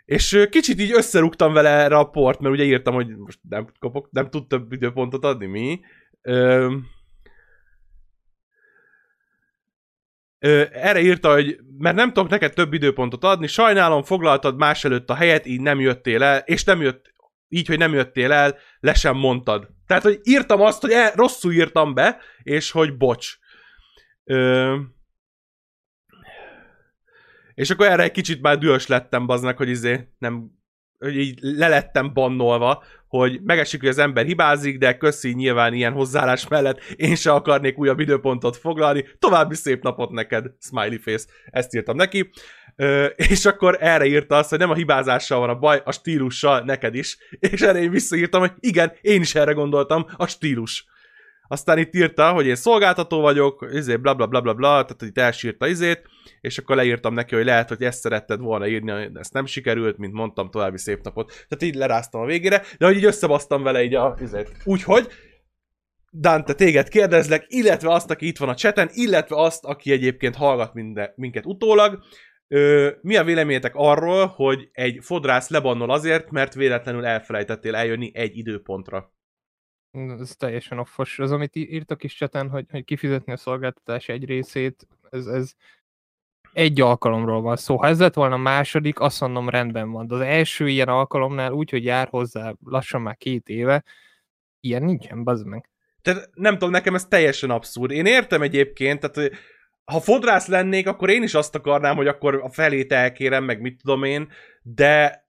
És 0.04 0.47
kicsit 0.50 0.80
így 0.80 0.92
összerúgtam 0.92 1.52
vele 1.52 1.68
erre 1.68 1.97
a 1.97 2.04
port, 2.04 2.40
mert 2.40 2.54
ugye 2.54 2.64
írtam, 2.64 2.94
hogy 2.94 3.16
most 3.16 3.38
nem 3.49 3.66
kapok, 3.78 4.09
nem 4.11 4.30
tud 4.30 4.47
több 4.47 4.73
időpontot 4.73 5.25
adni, 5.25 5.47
mi? 5.47 5.80
Ö, 6.23 6.75
Ö, 10.44 10.64
erre 10.73 11.00
írta, 11.00 11.33
hogy 11.33 11.59
mert 11.78 11.97
nem 11.97 12.12
tudok 12.12 12.30
neked 12.30 12.52
több 12.52 12.73
időpontot 12.73 13.25
adni, 13.25 13.47
sajnálom, 13.47 14.02
foglaltad 14.02 14.56
más 14.56 14.85
előtt 14.85 15.11
a 15.11 15.14
helyet, 15.14 15.47
így 15.47 15.61
nem 15.61 15.80
jöttél 15.80 16.23
el, 16.23 16.38
és 16.44 16.64
nem 16.64 16.80
jött, 16.80 17.13
így, 17.54 17.66
hogy 17.66 17.78
nem 17.78 17.92
jöttél 17.92 18.32
el, 18.32 18.58
le 18.80 18.94
sem 18.94 19.16
mondtad. 19.16 19.68
Tehát, 19.87 20.02
hogy 20.02 20.20
írtam 20.23 20.61
azt, 20.61 20.80
hogy 20.80 20.90
el, 20.90 21.12
rosszul 21.14 21.52
írtam 21.52 21.94
be, 21.94 22.18
és 22.42 22.70
hogy 22.70 22.96
bocs. 22.96 23.37
Ö, 24.25 24.76
és 27.54 27.70
akkor 27.70 27.87
erre 27.87 28.02
egy 28.02 28.11
kicsit 28.11 28.40
már 28.40 28.58
dühös 28.58 28.87
lettem, 28.87 29.26
baznak, 29.26 29.56
hogy 29.56 29.68
izé 29.68 30.08
nem, 30.18 30.50
hogy 30.99 31.16
így 31.16 31.38
lelettem 31.40 32.12
bannolva, 32.12 32.84
hogy 33.08 33.40
megesik, 33.42 33.80
hogy 33.80 33.88
az 33.88 33.99
ember 33.99 34.25
hibázik, 34.25 34.78
de 34.78 34.96
köszi 34.96 35.32
nyilván 35.32 35.75
ilyen 35.75 35.92
hozzáállás 35.92 36.49
mellett 36.49 36.80
én 36.96 37.14
se 37.14 37.32
akarnék 37.32 37.78
újabb 37.78 38.00
időpontot 38.00 38.56
foglalni. 38.56 39.04
További 39.18 39.54
szép 39.54 39.82
napot 39.82 40.11
neked, 40.11 40.46
smiley 40.61 40.99
face. 40.99 41.26
Ezt 41.50 41.75
írtam 41.75 41.96
neki. 41.96 42.30
Ö, 42.76 43.04
és 43.04 43.45
akkor 43.45 43.76
erre 43.81 44.04
írta 44.04 44.37
azt, 44.37 44.50
hogy 44.50 44.59
nem 44.59 44.71
a 44.71 44.75
hibázással 44.75 45.38
van 45.38 45.49
a 45.49 45.59
baj, 45.59 45.83
a 45.85 45.93
stílussal 45.93 46.61
neked 46.61 46.95
is. 46.95 47.19
És 47.38 47.61
erre 47.61 47.83
én 47.83 47.90
visszaírtam, 47.90 48.40
hogy 48.40 48.52
igen, 48.61 48.93
én 49.00 49.21
is 49.21 49.35
erre 49.35 49.52
gondoltam, 49.52 50.07
a 50.16 50.26
stílus. 50.26 50.87
Aztán 51.49 51.78
itt 51.78 51.95
írta, 51.95 52.33
hogy 52.33 52.47
én 52.47 52.54
szolgáltató 52.54 53.21
vagyok, 53.21 53.66
izé, 53.73 53.97
bla 53.97 54.14
bla 54.14 54.26
bla 54.26 54.40
bla 54.40 54.54
bla, 54.54 54.69
tehát 54.69 54.97
hogy 54.99 55.09
itt 55.09 55.19
elsírta 55.19 55.66
izét, 55.66 56.02
és 56.40 56.59
akkor 56.59 56.76
leírtam 56.76 57.14
neki, 57.14 57.35
hogy 57.35 57.45
lehet, 57.45 57.69
hogy 57.69 57.83
ezt 57.83 58.00
szeretted 58.00 58.40
volna 58.40 58.66
írni, 58.66 59.11
de 59.12 59.21
ezt 59.21 59.33
nem 59.33 59.47
sikerült, 59.47 59.99
mint 59.99 60.12
mondtam, 60.12 60.50
további 60.50 60.78
szép 60.78 61.02
napot. 61.02 61.28
Tehát 61.28 61.62
így 61.62 61.75
leráztam 61.75 62.21
a 62.21 62.26
végére, 62.26 62.62
de 62.78 62.87
hogy 62.87 62.97
így 62.97 63.04
összebasztam 63.04 63.62
vele 63.62 63.83
így 63.83 63.95
a 63.95 64.16
izét. 64.21 64.52
Úgyhogy, 64.64 65.09
Dante, 66.12 66.54
téged 66.54 66.88
kérdezlek, 66.88 67.45
illetve 67.49 67.93
azt, 67.93 68.11
aki 68.11 68.26
itt 68.26 68.38
van 68.38 68.49
a 68.49 68.54
cseten, 68.54 68.88
illetve 68.93 69.37
azt, 69.37 69.64
aki 69.64 69.93
egyébként 69.93 70.37
hallgat 70.37 70.75
minde, 70.75 71.12
minket 71.16 71.47
utólag, 71.47 72.02
Ö, 72.48 72.90
mi 73.00 73.16
a 73.16 73.24
véleményetek 73.24 73.74
arról, 73.74 74.26
hogy 74.26 74.68
egy 74.72 74.98
fodrász 75.02 75.48
lebannol 75.48 75.90
azért, 75.90 76.30
mert 76.30 76.54
véletlenül 76.54 77.06
elfelejtettél 77.06 77.74
eljönni 77.74 78.10
egy 78.14 78.36
időpontra? 78.36 79.12
Ez 80.20 80.36
teljesen 80.36 80.78
offos. 80.78 81.18
Az, 81.18 81.32
amit 81.32 81.56
írtak 81.56 82.04
is 82.04 82.14
cseten, 82.14 82.48
hogy, 82.48 82.66
hogy 82.70 82.84
kifizetni 82.84 83.32
a 83.32 83.36
szolgáltatás 83.36 84.08
egy 84.08 84.24
részét, 84.24 84.88
ez, 85.10 85.26
ez 85.26 85.54
egy 86.52 86.80
alkalomról 86.80 87.40
van 87.40 87.56
szó. 87.56 87.76
Ha 87.76 87.86
ez 87.86 87.98
lett 87.98 88.14
volna 88.14 88.34
a 88.34 88.38
második, 88.38 89.00
azt 89.00 89.20
mondom 89.20 89.48
rendben 89.48 89.90
van. 89.90 90.06
De 90.06 90.14
az 90.14 90.20
első 90.20 90.68
ilyen 90.68 90.88
alkalomnál 90.88 91.52
úgy, 91.52 91.70
hogy 91.70 91.84
jár 91.84 92.08
hozzá 92.08 92.54
lassan 92.64 93.00
már 93.00 93.16
két 93.16 93.48
éve, 93.48 93.84
ilyen 94.60 94.82
nincsen, 94.82 95.24
bazd 95.24 95.46
meg. 95.46 95.68
Tehát 96.02 96.30
nem 96.34 96.52
tudom, 96.52 96.70
nekem 96.70 96.94
ez 96.94 97.06
teljesen 97.06 97.50
abszurd. 97.50 97.90
Én 97.90 98.06
értem 98.06 98.42
egyébként, 98.42 99.00
tehát 99.00 99.32
ha 99.85 100.00
fodrász 100.00 100.47
lennék, 100.47 100.87
akkor 100.87 101.11
én 101.11 101.23
is 101.23 101.35
azt 101.35 101.55
akarnám, 101.55 101.97
hogy 101.97 102.07
akkor 102.07 102.35
a 102.35 102.50
felét 102.50 102.93
elkérem, 102.93 103.45
meg 103.45 103.61
mit 103.61 103.81
tudom 103.83 104.05
én, 104.05 104.33
de 104.62 105.25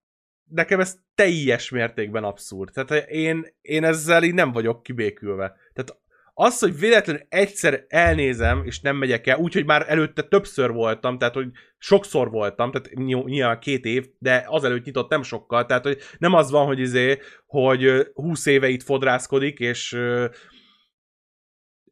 nekem 0.50 0.80
ez 0.80 0.98
teljes 1.16 1.70
mértékben 1.70 2.24
abszurd. 2.24 2.72
Tehát 2.74 3.10
én, 3.10 3.46
én 3.62 3.84
ezzel 3.84 4.24
így 4.24 4.34
nem 4.34 4.52
vagyok 4.52 4.84
kibékülve. 4.84 5.56
Tehát 5.74 6.04
az, 6.38 6.60
hogy 6.60 6.80
véletlenül 6.80 7.22
egyszer 7.30 7.86
elnézem, 7.88 8.64
és 8.66 8.80
nem 8.80 8.96
megyek 8.96 9.28
el, 9.28 9.38
úgyhogy 9.38 9.66
már 9.66 9.86
előtte 9.88 10.22
többször 10.22 10.72
voltam, 10.72 11.18
tehát 11.18 11.34
hogy 11.34 11.48
sokszor 11.78 12.30
voltam, 12.30 12.72
tehát 12.72 12.90
ny- 12.94 13.26
nyilván 13.26 13.60
két 13.60 13.86
év, 13.86 14.06
de 14.20 14.46
azelőtt 14.48 14.86
nyitott 14.86 15.10
nem 15.10 15.24
sokkal, 15.24 15.66
tehát 15.66 15.84
hogy 15.84 15.98
nem 16.18 16.34
az 16.34 16.52
van, 16.52 16.66
hogy 16.66 16.80
izé, 16.80 17.20
hogy 17.46 17.84
ö, 17.84 18.04
20 18.14 18.46
éve 18.46 18.68
itt 18.68 18.84
fodrászkodik, 18.84 19.60
és 19.60 19.98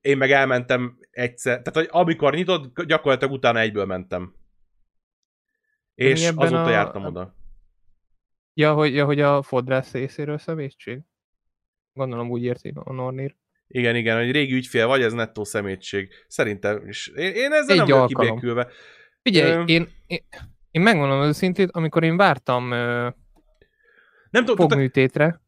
én 0.02 0.18
meg 0.18 0.32
elmentem 0.32 0.98
egyszer, 1.14 1.62
tehát 1.62 1.74
hogy 1.90 2.02
amikor 2.02 2.34
nyitott, 2.34 2.82
gyakorlatilag 2.84 3.34
utána 3.34 3.60
egyből 3.60 3.86
mentem. 3.86 4.36
És 5.96 6.28
azóta 6.36 6.64
a- 6.64 6.70
jártam 6.70 7.06
oda. 7.06 7.36
Ja, 8.54 8.74
hogy, 8.74 8.94
ja, 8.94 9.06
hogy 9.06 9.22
a 9.22 9.42
fodrász 9.42 9.92
részéről 9.92 10.38
szemétség? 10.38 11.00
Gondolom 11.94 12.30
úgy 12.30 12.44
érti 12.44 12.72
a 12.76 12.94
Nornir. 12.94 13.36
Igen, 13.68 13.96
igen, 13.96 14.18
hogy 14.18 14.32
régi 14.32 14.54
ügyfél 14.54 14.88
vagy, 14.88 15.02
ez 15.02 15.14
nettó 15.14 15.44
szemétség. 15.44 16.10
Szerintem 16.28 16.88
is. 16.88 17.08
Én, 17.08 17.34
én 17.34 17.52
ezzel 17.52 17.80
Egy 17.82 17.88
nem 17.88 17.88
vagyok 17.88 18.08
kibékülve. 18.08 18.68
Figyelj, 19.22 19.52
Ö- 19.52 19.70
én, 19.70 19.88
én, 20.08 20.20
én 20.72 20.82
megmondom 20.82 21.20
az 21.20 21.28
őszintét, 21.28 21.70
amikor 21.72 22.04
én 22.04 22.18
vártam 22.18 22.72
ö, 22.72 23.10
Nem 24.30 24.46
tudom, 24.46 24.70
fogműtétre, 24.70 25.42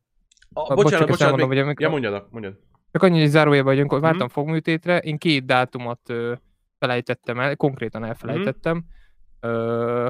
a, 0.53 0.73
bocsánat, 0.73 1.07
bocsánat, 1.07 1.21
elmondom, 1.21 1.49
még, 1.49 1.57
hogy 1.57 1.57
amikor- 1.57 1.81
ja 1.81 1.89
mondjad, 1.89 2.27
mondjad. 2.31 2.59
Csak 2.95 3.03
annyi, 3.03 3.19
hogy 3.19 3.29
zárójelben 3.29 3.75
hogy 3.77 3.85
Mhm. 3.91 4.01
vártam 4.01 4.27
fogműtétre, 4.27 4.97
én 4.97 5.17
két 5.17 5.45
dátumot 5.45 6.09
ö, 6.09 6.33
felejtettem 6.79 7.39
el, 7.39 7.55
konkrétan 7.55 8.03
elfelejtettem, 8.03 8.83
ö, 9.39 10.09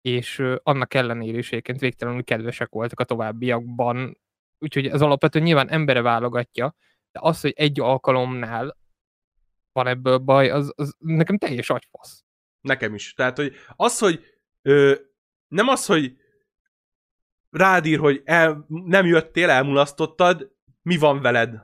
és 0.00 0.38
ö, 0.38 0.56
annak 0.62 0.94
ellenére 0.94 1.38
is 1.38 1.48
egyébként 1.52 1.80
végtelenül 1.80 2.24
kedvesek 2.24 2.68
voltak 2.68 3.00
a 3.00 3.04
továbbiakban, 3.04 4.18
úgyhogy 4.58 4.86
ez 4.86 5.00
alapvetően 5.02 5.44
nyilván 5.44 5.68
embere 5.70 6.00
válogatja, 6.02 6.74
de 7.12 7.18
az, 7.22 7.40
hogy 7.40 7.52
egy 7.56 7.80
alkalomnál 7.80 8.76
van 9.72 9.86
ebből 9.86 10.18
baj, 10.18 10.50
az, 10.50 10.72
az 10.76 10.94
nekem 10.98 11.38
teljes 11.38 11.70
agyfasz. 11.70 12.24
Nekem 12.60 12.94
is. 12.94 13.14
Tehát, 13.14 13.36
hogy 13.36 13.54
az, 13.76 13.98
hogy 13.98 14.24
ö, 14.62 14.94
nem 15.48 15.68
az, 15.68 15.86
hogy 15.86 16.16
rád 17.50 17.86
ír, 17.86 17.98
hogy 17.98 18.22
el, 18.24 18.66
nem 18.68 19.06
jöttél, 19.06 19.50
elmulasztottad, 19.50 20.54
mi 20.86 20.96
van 20.96 21.20
veled, 21.20 21.54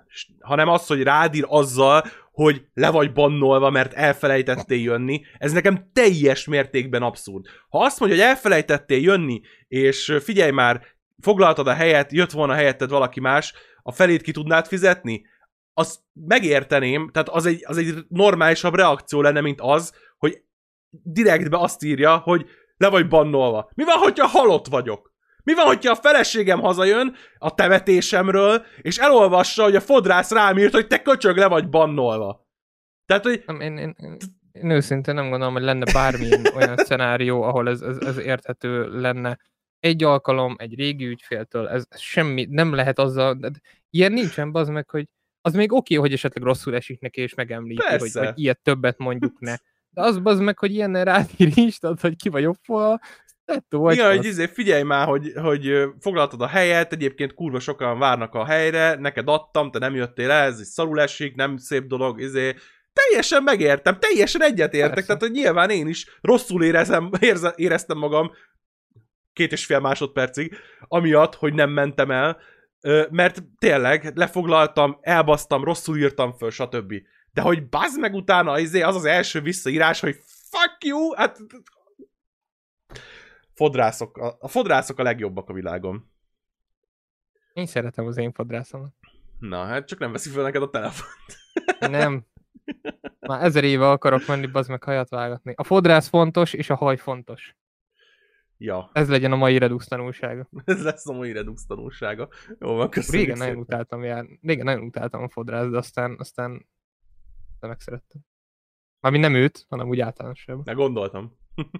hanem 0.41 0.69
az, 0.69 0.87
hogy 0.87 1.03
rád 1.03 1.35
ír 1.35 1.45
azzal, 1.49 2.05
hogy 2.33 2.67
le 2.75 2.91
vagy 2.91 3.13
bannolva, 3.13 3.71
mert 3.71 3.93
elfelejtettél 3.93 4.81
jönni, 4.81 5.25
ez 5.39 5.53
nekem 5.53 5.91
teljes 5.93 6.47
mértékben 6.47 7.03
abszurd. 7.03 7.47
Ha 7.69 7.85
azt 7.85 8.01
mondja, 8.01 8.19
hogy 8.19 8.27
elfelejtettél 8.27 9.01
jönni, 9.01 9.41
és 9.69 10.17
figyelj 10.21 10.51
már, 10.51 10.83
foglaltad 11.21 11.67
a 11.67 11.73
helyet, 11.73 12.13
jött 12.13 12.31
volna 12.31 12.55
helyetted 12.55 12.91
valaki 12.91 13.21
más, 13.21 13.55
a 13.83 13.93
felét 13.93 14.23
ki 14.23 14.33
tudnád 14.33 14.67
fizetni, 14.67 15.27
azt 15.75 16.01
megérteném, 16.13 17.11
tehát 17.13 17.29
az 17.29 17.47
egy, 17.47 17.65
az 17.67 17.77
egy 17.77 17.95
normálisabb 18.09 18.75
reakció 18.75 19.21
lenne, 19.21 19.41
mint 19.41 19.61
az, 19.61 19.93
hogy 20.19 20.43
direktbe 21.03 21.59
azt 21.59 21.83
írja, 21.83 22.17
hogy 22.17 22.47
le 22.77 22.89
vagy 22.89 23.09
bannolva. 23.09 23.71
Mi 23.75 23.85
van, 23.85 23.99
hogyha 23.99 24.27
halott 24.27 24.67
vagyok? 24.67 25.12
Mi 25.45 25.55
van, 25.55 25.67
hogyha 25.67 25.93
a 25.93 26.01
feleségem 26.03 26.61
hazajön 26.61 27.15
a 27.39 27.55
temetésemről, 27.55 28.65
és 28.81 28.99
elolvassa, 28.99 29.63
hogy 29.63 29.77
a 29.77 29.81
fodrász 29.81 30.31
rám 30.31 30.59
írt, 30.59 30.73
hogy 30.73 30.87
te 30.87 31.03
köcsög 31.03 31.37
le 31.37 31.47
vagy 31.47 31.69
bannolva? 31.69 32.47
Tehát, 33.07 33.25
hogy 33.25 33.43
Nem, 33.47 33.61
én, 33.61 33.77
én, 33.77 33.95
én, 33.99 34.17
én 34.53 34.71
őszintén 34.71 35.15
nem 35.15 35.29
gondolom, 35.29 35.53
hogy 35.53 35.63
lenne 35.63 35.93
bármilyen 35.93 36.47
olyan 36.57 36.77
szenárió, 36.77 37.43
ahol 37.43 37.69
ez, 37.69 37.81
ez, 37.81 37.97
ez 37.97 38.19
érthető 38.19 39.01
lenne. 39.01 39.39
Egy 39.79 40.05
alkalom, 40.05 40.55
egy 40.59 40.75
régi 40.75 41.07
ügyféltől, 41.07 41.69
ez, 41.69 41.85
ez 41.89 42.01
semmi, 42.01 42.47
nem 42.51 42.75
lehet 42.75 42.99
azzal, 42.99 43.39
ilyen 43.91 44.13
nincsen, 44.13 44.51
az 44.53 44.69
meg, 44.69 44.91
hogy 44.91 45.09
az 45.41 45.55
még 45.55 45.73
oké, 45.73 45.95
hogy 45.95 46.13
esetleg 46.13 46.45
rosszul 46.45 46.75
esik 46.75 47.01
neki, 47.01 47.21
és 47.21 47.35
megemlíti, 47.35 47.83
hogy, 47.83 47.99
Persze. 47.99 48.25
hogy 48.25 48.39
ilyet 48.39 48.61
többet 48.63 48.99
mondjuk 48.99 49.41
ne. 49.41 49.57
De 49.91 50.01
az 50.01 50.21
az 50.25 50.39
meg, 50.39 50.59
hogy 50.59 50.75
ilyennel 50.75 51.05
rátír 51.05 51.53
is, 51.67 51.79
tehát, 51.79 52.01
hogy 52.01 52.17
ki 52.17 52.29
vagy 52.29 52.43
jobb 52.43 52.57
tettő 52.67 53.01
vagy. 53.69 53.95
Igen, 53.95 54.17
hogy 54.17 54.25
izé, 54.25 54.47
figyelj 54.47 54.83
már, 54.83 55.07
hogy, 55.07 55.33
hogy 55.35 55.85
foglaltad 56.01 56.41
a 56.41 56.47
helyet, 56.47 56.93
egyébként 56.93 57.35
kurva 57.35 57.61
sokan 57.61 57.99
várnak 57.99 58.35
a 58.35 58.45
helyre, 58.45 58.95
neked 58.95 59.29
adtam, 59.29 59.71
te 59.71 59.79
nem 59.79 59.95
jöttél 59.95 60.31
el, 60.31 60.45
ez 60.45 60.61
is 60.61 60.67
szarul 60.67 61.01
esik, 61.01 61.35
nem 61.35 61.57
szép 61.57 61.87
dolog, 61.87 62.21
izé. 62.21 62.55
Teljesen 62.93 63.43
megértem, 63.43 63.99
teljesen 63.99 64.43
egyetértek, 64.43 65.07
tehát 65.07 65.21
hogy 65.21 65.31
nyilván 65.31 65.71
én 65.71 65.87
is 65.87 66.19
rosszul 66.21 66.65
érezem, 66.65 67.11
érze, 67.21 67.53
éreztem 67.57 67.99
magam 67.99 68.31
két 69.33 69.53
és 69.53 69.67
fél 69.67 69.81
másodpercig, 69.81 70.57
amiatt, 70.81 71.35
hogy 71.35 71.55
nem 71.55 71.71
mentem 71.71 72.11
el, 72.11 72.41
mert 73.11 73.43
tényleg 73.59 74.13
lefoglaltam, 74.15 74.99
elbasztam, 75.01 75.65
rosszul 75.65 75.99
írtam 75.99 76.33
föl, 76.33 76.51
stb. 76.51 76.95
De 77.33 77.41
hogy 77.41 77.69
bazd 77.69 78.01
meg 78.01 78.15
utána, 78.15 78.59
izé, 78.59 78.81
az 78.81 78.97
az 78.97 79.05
első 79.05 79.41
visszaírás, 79.41 80.01
hogy 80.01 80.17
fuck 80.51 80.85
you, 80.85 81.13
hát 81.13 81.39
fodrászok, 83.63 84.17
a, 84.17 84.37
a 84.41 84.49
fodrászok 84.49 84.99
a 84.99 85.03
legjobbak 85.03 85.49
a 85.49 85.53
világon. 85.53 86.11
Én 87.53 87.67
szeretem 87.67 88.07
az 88.07 88.17
én 88.17 88.33
fodrászomat. 88.33 88.95
Na, 89.39 89.65
hát 89.65 89.87
csak 89.87 89.99
nem 89.99 90.13
veszi 90.13 90.31
fel 90.31 90.43
neked 90.43 90.63
a 90.63 90.71
telefon. 90.71 91.09
Nem. 91.91 92.27
Már 93.21 93.45
ezer 93.45 93.65
éve 93.65 93.91
akarok 93.91 94.27
menni, 94.27 94.47
bazd 94.47 94.71
meg 94.71 94.83
hajat 94.83 95.09
vágatni. 95.09 95.53
A 95.57 95.65
fodrász 95.65 96.09
fontos, 96.09 96.53
és 96.53 96.71
a 96.71 96.75
haj 96.75 96.97
fontos. 96.97 97.57
Ja, 98.59 98.91
Ez 98.93 99.09
legyen 99.09 99.33
a 99.33 99.37
mai 99.37 99.59
Redux 99.59 99.87
tanulsága. 99.87 100.49
ez 100.65 100.83
lesz 100.83 101.09
a 101.09 101.13
mai 101.13 101.33
Redux 101.33 101.67
tanulsága. 101.67 102.29
Jó 102.59 102.75
van, 102.75 102.91
köszönjük 102.91 103.27
Régen 103.27 103.47
nagyon 103.47 103.63
utáltam 103.63 104.05
járni. 104.05 104.39
Régen 104.43 104.65
nagyon 104.65 104.85
utáltam 104.85 105.23
a 105.23 105.29
fodrász, 105.29 105.71
de 105.71 105.77
aztán, 105.77 106.17
aztán 106.19 106.67
de 107.61 107.67
megszerettem. 107.67 108.21
Mármint 109.01 109.25
nem 109.25 109.35
őt, 109.35 109.67
hanem 109.69 109.89
úgy 109.89 110.01
általánosabban. 110.01 110.63
Ne 110.65 110.73
gondoltam. 110.73 111.37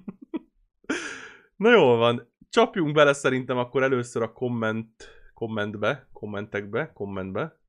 Na 1.57 1.71
jól 1.71 1.97
van, 1.97 2.33
csapjunk 2.51 2.95
bele 2.95 3.13
szerintem 3.13 3.59
akkor 3.59 3.83
először 3.83 4.23
a 4.23 4.33
komment, 4.33 5.09
kommentbe, 5.35 6.09
kommentekbe, 6.13 6.93
kommentbe. 6.93 7.61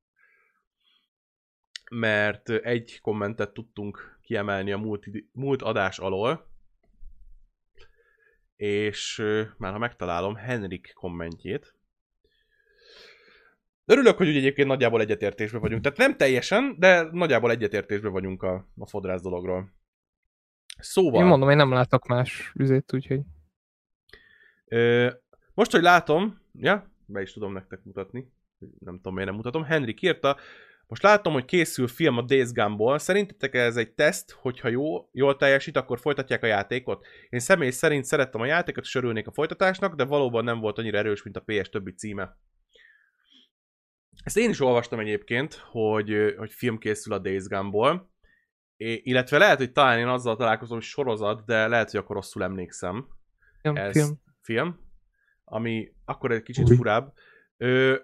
Mert 1.91 2.49
egy 2.49 2.99
kommentet 3.01 3.53
tudtunk 3.53 4.19
kiemelni 4.21 4.71
a 4.71 4.77
múlt, 4.77 5.05
múlt 5.31 5.61
adás 5.61 5.99
alól. 5.99 6.51
És 8.55 9.23
már 9.57 9.71
ha 9.71 9.77
megtalálom 9.77 10.35
Henrik 10.35 10.91
kommentjét. 10.93 11.75
Örülök, 13.85 14.17
hogy 14.17 14.27
úgy 14.27 14.35
egyébként 14.35 14.67
nagyjából 14.67 15.01
egyetértésben 15.01 15.61
vagyunk. 15.61 15.81
Tehát 15.81 15.97
nem 15.97 16.17
teljesen, 16.17 16.75
de 16.79 17.01
nagyjából 17.11 17.51
egyetértésben 17.51 18.11
vagyunk 18.11 18.43
a, 18.43 18.67
a 18.77 18.87
fodrász 18.87 19.21
dologról. 19.21 19.73
Szóval... 20.77 21.21
Én 21.21 21.27
mondom, 21.27 21.49
én 21.49 21.55
nem 21.55 21.71
látok 21.71 22.07
más 22.07 22.51
üzét, 22.55 22.93
úgyhogy 22.93 23.21
most, 25.53 25.71
hogy 25.71 25.81
látom, 25.81 26.41
ja, 26.53 26.91
be 27.05 27.21
is 27.21 27.33
tudom 27.33 27.53
nektek 27.53 27.83
mutatni, 27.83 28.31
nem 28.79 28.95
tudom, 28.95 29.13
miért 29.13 29.29
nem 29.29 29.37
mutatom, 29.37 29.63
Henrik 29.63 30.01
írta, 30.01 30.37
most 30.87 31.03
látom, 31.03 31.33
hogy 31.33 31.45
készül 31.45 31.87
film 31.87 32.17
a 32.17 32.21
Days 32.21 32.51
Gone-ból. 32.51 32.99
Szerintetek 32.99 33.53
ez 33.53 33.77
egy 33.77 33.93
teszt, 33.93 34.31
hogyha 34.31 34.67
jó, 34.67 35.09
jól 35.11 35.35
teljesít, 35.35 35.77
akkor 35.77 35.99
folytatják 35.99 36.43
a 36.43 36.47
játékot? 36.47 37.05
Én 37.29 37.39
személy 37.39 37.69
szerint 37.69 38.05
szerettem 38.05 38.41
a 38.41 38.45
játékot, 38.45 38.83
és 38.83 38.95
örülnék 38.95 39.27
a 39.27 39.31
folytatásnak, 39.31 39.95
de 39.95 40.05
valóban 40.05 40.43
nem 40.43 40.59
volt 40.59 40.77
annyira 40.77 40.97
erős, 40.97 41.23
mint 41.23 41.37
a 41.37 41.43
PS 41.45 41.69
többi 41.69 41.91
címe. 41.91 42.37
Ezt 44.23 44.37
én 44.37 44.49
is 44.49 44.59
olvastam 44.59 44.99
egyébként, 44.99 45.53
hogy, 45.53 46.33
hogy 46.37 46.51
film 46.51 46.77
készül 46.77 47.13
a 47.13 47.19
Days 47.19 47.47
Gone-ból, 47.47 48.11
illetve 48.77 49.37
lehet, 49.37 49.57
hogy 49.57 49.71
talán 49.71 49.99
én 49.99 50.07
azzal 50.07 50.35
találkozom, 50.35 50.77
hogy 50.77 50.85
sorozat, 50.85 51.45
de 51.45 51.67
lehet, 51.67 51.91
hogy 51.91 51.99
akkor 51.99 52.15
rosszul 52.15 52.43
emlékszem 52.43 53.07
film, 53.61 53.75
ez 53.75 53.91
film. 53.91 54.21
Film, 54.43 54.79
ami 55.43 55.93
akkor 56.05 56.31
egy 56.31 56.43
kicsit 56.43 56.69
Új. 56.69 56.75
furább. 56.75 57.13
Ö, 57.57 57.95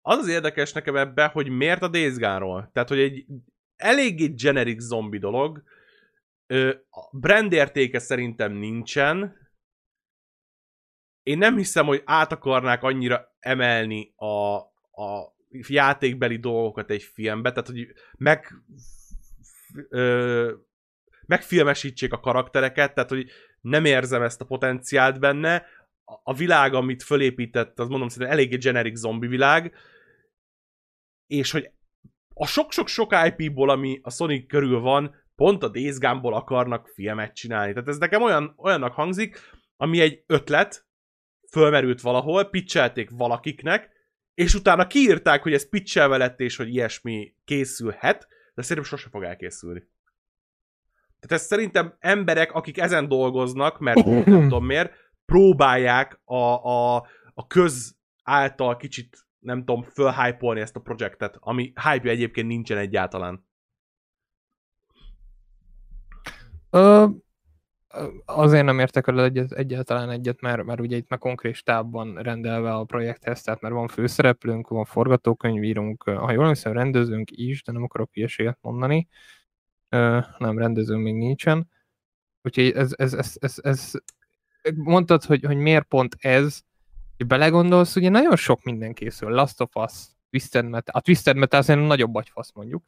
az 0.00 0.18
az 0.18 0.28
érdekes 0.28 0.72
nekem 0.72 0.96
ebben, 0.96 1.28
hogy 1.28 1.48
miért 1.48 1.82
a 1.82 1.88
Days 1.88 2.16
Gone-ról. 2.16 2.70
Tehát, 2.72 2.88
hogy 2.88 2.98
egy 2.98 3.26
eléggé 3.76 4.26
generic 4.26 4.80
zombi 4.80 5.18
dolog. 5.18 5.62
Ö, 6.46 6.68
a 6.90 7.16
brand 7.16 7.52
értéke 7.52 7.98
szerintem 7.98 8.52
nincsen. 8.52 9.40
Én 11.22 11.38
nem 11.38 11.56
hiszem, 11.56 11.86
hogy 11.86 12.02
át 12.04 12.32
akarnák 12.32 12.82
annyira 12.82 13.36
emelni 13.38 14.12
a, 14.16 14.56
a 15.02 15.34
játékbeli 15.68 16.36
dolgokat 16.36 16.90
egy 16.90 17.02
filmbe, 17.02 17.50
tehát, 17.52 17.66
hogy 17.68 17.92
meg 18.18 18.52
ö, 19.88 20.52
megfilmesítsék 21.26 22.12
a 22.12 22.20
karaktereket, 22.20 22.94
tehát, 22.94 23.10
hogy 23.10 23.30
nem 23.62 23.84
érzem 23.84 24.22
ezt 24.22 24.40
a 24.40 24.44
potenciált 24.44 25.20
benne. 25.20 25.66
A- 26.22 26.34
világ, 26.34 26.74
amit 26.74 27.02
fölépített, 27.02 27.78
az 27.78 27.88
mondom 27.88 28.08
szerintem 28.08 28.36
eléggé 28.36 28.56
generic 28.56 28.98
zombi 28.98 29.26
világ, 29.26 29.74
és 31.26 31.50
hogy 31.50 31.70
a 32.34 32.46
sok-sok-sok 32.46 33.14
IP-ból, 33.26 33.70
ami 33.70 34.00
a 34.02 34.10
Sonic 34.10 34.46
körül 34.46 34.80
van, 34.80 35.14
pont 35.34 35.62
a 35.62 35.68
Days 35.68 35.98
Gone-ból 35.98 36.34
akarnak 36.34 36.88
filmet 36.88 37.34
csinálni. 37.34 37.72
Tehát 37.72 37.88
ez 37.88 37.98
nekem 37.98 38.22
olyan, 38.22 38.54
olyannak 38.56 38.92
hangzik, 38.92 39.38
ami 39.76 40.00
egy 40.00 40.24
ötlet, 40.26 40.86
fölmerült 41.50 42.00
valahol, 42.00 42.44
pitchelték 42.44 43.10
valakiknek, 43.10 43.90
és 44.34 44.54
utána 44.54 44.86
kiírták, 44.86 45.42
hogy 45.42 45.52
ez 45.52 45.68
pitchelve 45.68 46.16
lett, 46.16 46.40
és 46.40 46.56
hogy 46.56 46.68
ilyesmi 46.68 47.34
készülhet, 47.44 48.28
de 48.54 48.62
szerintem 48.62 48.92
sose 48.92 49.08
fog 49.08 49.22
elkészülni. 49.22 49.88
Tehát 51.22 51.42
ez 51.42 51.46
szerintem 51.46 51.94
emberek, 51.98 52.52
akik 52.52 52.78
ezen 52.78 53.08
dolgoznak, 53.08 53.78
mert 53.78 54.04
nem 54.04 54.42
tudom 54.42 54.64
miért, 54.64 54.92
próbálják 55.24 56.20
a, 56.24 56.36
a, 56.36 56.96
a 57.34 57.46
köz 57.46 57.96
által 58.22 58.76
kicsit, 58.76 59.26
nem 59.38 59.58
tudom, 59.58 59.82
fölhypolni 59.82 60.60
ezt 60.60 60.76
a 60.76 60.80
projektet, 60.80 61.36
ami 61.40 61.62
hype 61.62 62.08
egyébként 62.08 62.46
nincsen 62.46 62.78
egyáltalán. 62.78 63.46
Ö, 66.70 67.06
azért 68.24 68.64
nem 68.64 68.78
értek 68.78 69.06
el 69.06 69.24
egyet, 69.24 69.52
egyáltalán 69.52 70.10
egyet, 70.10 70.40
mert, 70.40 70.64
mert 70.64 70.80
ugye 70.80 70.96
itt 70.96 71.08
már 71.08 71.18
konkrét 71.18 71.54
stábban 71.54 72.14
rendelve 72.14 72.74
a 72.74 72.84
projekthez, 72.84 73.42
tehát 73.42 73.60
mert 73.60 73.74
van 73.74 73.88
főszereplőnk, 73.88 74.68
van 74.68 74.84
forgatókönyvírunk, 74.84 76.02
ha 76.02 76.32
jól 76.32 76.48
hiszem, 76.48 76.72
rendezőnk 76.72 77.30
is, 77.30 77.62
de 77.62 77.72
nem 77.72 77.82
akarok 77.82 78.10
hülyeséget 78.12 78.58
mondani. 78.60 79.08
Ö, 79.08 79.10
nem, 80.38 80.58
rendezőnk 80.58 81.02
még 81.02 81.14
nincsen. 81.14 81.70
Úgyhogy 82.42 82.70
ez, 82.70 82.92
ez, 82.96 83.12
ez, 83.14 83.36
ez, 83.40 83.58
ez 83.62 83.92
mondtad, 84.74 85.24
hogy, 85.24 85.44
hogy 85.44 85.56
miért 85.56 85.84
pont 85.84 86.16
ez, 86.18 86.60
hogy 87.16 87.26
belegondolsz, 87.26 87.96
ugye 87.96 88.08
nagyon 88.08 88.36
sok 88.36 88.62
minden 88.62 88.92
készül. 88.92 89.30
Last 89.30 89.60
of 89.60 89.74
Us, 89.74 89.92
Twisted 90.30 90.68
Metal, 90.68 90.94
a 90.94 91.00
Twisted 91.00 91.36
Metal 91.36 91.62
szerintem 91.62 91.90
nagyobb 91.90 92.14
agyfasz 92.14 92.52
mondjuk. 92.52 92.82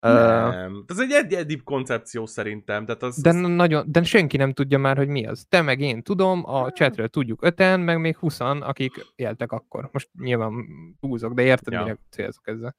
Nem. 0.00 0.84
Ez 0.86 0.98
egy 0.98 1.12
egy 1.12 1.32
egyéb 1.32 1.62
koncepció 1.62 2.26
szerintem. 2.26 2.84
Tehát 2.86 3.02
az, 3.02 3.20
de, 3.20 3.28
az, 3.28 3.36
nagyon, 3.36 3.84
de 3.88 4.02
senki 4.02 4.36
nem 4.36 4.52
tudja 4.52 4.78
már, 4.78 4.96
hogy 4.96 5.08
mi 5.08 5.26
az. 5.26 5.46
Te 5.48 5.62
meg 5.62 5.80
én 5.80 6.02
tudom, 6.02 6.42
a 6.46 6.70
chatről 6.70 7.08
tudjuk 7.08 7.42
öten, 7.42 7.80
meg 7.80 8.00
még 8.00 8.16
huszan, 8.16 8.62
akik 8.62 9.06
éltek 9.14 9.52
akkor. 9.52 9.88
Most 9.92 10.08
nyilván 10.18 10.66
túlzok, 11.00 11.32
de 11.32 11.42
érted, 11.42 11.72
ja. 11.72 11.82
mire 11.82 11.98
célzok 12.10 12.48
ezzel. 12.48 12.74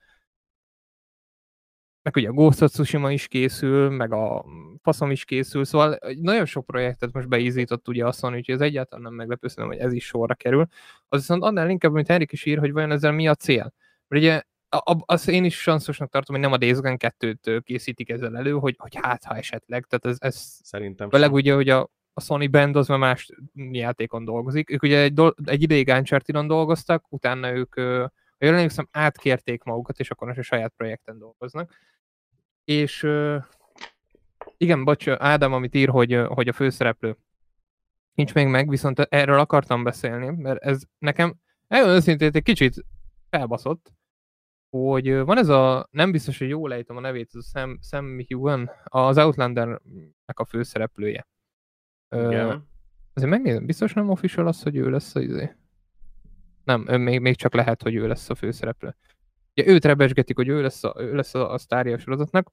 Meg 2.01 2.15
ugye 2.15 2.29
a 2.29 2.31
Ghost 2.31 2.61
of 2.61 2.71
Tsushima 2.71 3.11
is 3.11 3.27
készül, 3.27 3.89
meg 3.89 4.11
a 4.13 4.45
faszom 4.81 5.11
is 5.11 5.25
készül, 5.25 5.65
szóval 5.65 5.97
nagyon 6.21 6.45
sok 6.45 6.65
projektet 6.65 7.13
most 7.13 7.27
beízított 7.27 7.87
ugye 7.87 8.05
a 8.05 8.11
Sony, 8.11 8.35
úgyhogy 8.35 8.55
ez 8.55 8.61
egyáltalán 8.61 9.03
nem 9.03 9.13
meglepő, 9.13 9.47
szerintem, 9.47 9.77
hogy 9.77 9.87
ez 9.87 9.93
is 9.93 10.05
sorra 10.05 10.35
kerül. 10.35 10.67
Az 11.07 11.19
viszont 11.19 11.43
annál 11.43 11.69
inkább, 11.69 11.91
mint 11.91 12.07
Henrik 12.07 12.31
is 12.31 12.45
ír, 12.45 12.57
hogy 12.57 12.71
vajon 12.71 12.91
ezzel 12.91 13.11
mi 13.11 13.27
a 13.27 13.35
cél. 13.35 13.73
Mert 14.07 14.23
ugye 14.23 14.41
a- 14.69 14.91
a- 14.91 15.03
azt 15.05 15.29
én 15.29 15.43
is 15.43 15.61
sanszosnak 15.61 16.09
tartom, 16.09 16.35
hogy 16.35 16.43
nem 16.43 16.53
a 16.53 16.57
Days 16.57 16.77
Gone 16.77 16.97
2-t 16.97 17.61
készítik 17.63 18.09
ezzel 18.09 18.37
elő, 18.37 18.51
hogy, 18.51 18.75
hogy 18.77 18.97
hát 19.01 19.23
ha 19.23 19.35
esetleg, 19.35 19.85
tehát 19.85 20.05
ez, 20.05 20.17
ez 20.19 20.57
szerintem 20.63 21.09
Főleg 21.09 21.33
ugye, 21.33 21.53
hogy 21.53 21.69
a, 21.69 21.89
a 22.13 22.21
Sony 22.21 22.49
Band 22.49 22.75
az 22.75 22.87
már 22.87 22.99
más 22.99 23.29
játékon 23.71 24.25
dolgozik. 24.25 24.69
Ők 24.69 24.83
ugye 24.83 25.01
egy, 25.01 25.13
dol- 25.13 25.49
egy 25.49 25.61
ideig 25.61 25.87
uncharted 25.87 26.45
dolgoztak, 26.45 27.05
utána 27.09 27.51
ők, 27.51 27.75
ha 28.39 28.45
jól 28.45 28.55
emlékszem, 28.55 28.87
átkérték 28.91 29.63
magukat, 29.63 29.99
és 29.99 30.11
akkor 30.11 30.27
most 30.27 30.39
a 30.39 30.43
saját 30.43 30.73
projekten 30.77 31.17
dolgoznak. 31.17 31.75
És 32.63 33.03
ö, 33.03 33.37
igen, 34.57 34.83
bocs, 34.83 35.07
Ádám, 35.07 35.53
amit 35.53 35.75
ír, 35.75 35.89
hogy, 35.89 36.13
ö, 36.13 36.25
hogy 36.25 36.47
a 36.47 36.53
főszereplő 36.53 37.17
nincs 38.13 38.33
még 38.33 38.47
meg, 38.47 38.69
viszont 38.69 38.99
erről 38.99 39.39
akartam 39.39 39.83
beszélni, 39.83 40.29
mert 40.41 40.63
ez 40.63 40.81
nekem 40.97 41.35
nagyon 41.67 41.89
őszintén 41.89 42.29
egy 42.33 42.43
kicsit 42.43 42.85
felbaszott, 43.29 43.91
hogy 44.69 45.07
ö, 45.07 45.23
van 45.23 45.37
ez 45.37 45.47
a, 45.47 45.87
nem 45.91 46.11
biztos, 46.11 46.37
hogy 46.37 46.49
jól 46.49 46.73
ejtem 46.73 46.97
a 46.97 46.99
nevét, 46.99 47.29
ez 47.33 47.45
a 47.45 47.59
Sam, 47.59 47.79
Sam 47.81 48.19
Heughan, 48.27 48.71
az 48.83 49.17
Outlandernek 49.17 50.39
a 50.39 50.45
főszereplője. 50.45 51.27
Ö, 52.09 52.27
Igen. 52.31 52.67
Azért 53.13 53.31
megnézem, 53.31 53.65
biztos 53.65 53.93
nem 53.93 54.09
official 54.09 54.47
az, 54.47 54.63
hogy 54.63 54.75
ő 54.75 54.89
lesz 54.89 55.15
az 55.15 55.21
izé. 55.21 55.55
Nem, 56.69 56.85
ő 56.89 56.97
még, 56.97 57.19
még 57.19 57.35
csak 57.35 57.53
lehet, 57.53 57.81
hogy 57.81 57.95
ő 57.95 58.07
lesz 58.07 58.29
a 58.29 58.35
főszereplő. 58.35 58.95
Ugye 59.55 59.67
őt 59.67 59.85
rebesgetik, 59.85 60.35
hogy 60.35 60.47
ő 60.47 60.61
lesz 60.61 60.83
a, 60.83 60.95
ő 60.97 61.15
lesz 61.15 61.35
a, 61.35 61.51
a 61.51 61.57
sztárja 61.57 61.95
a 61.95 61.97
sorozatnak, 61.97 62.51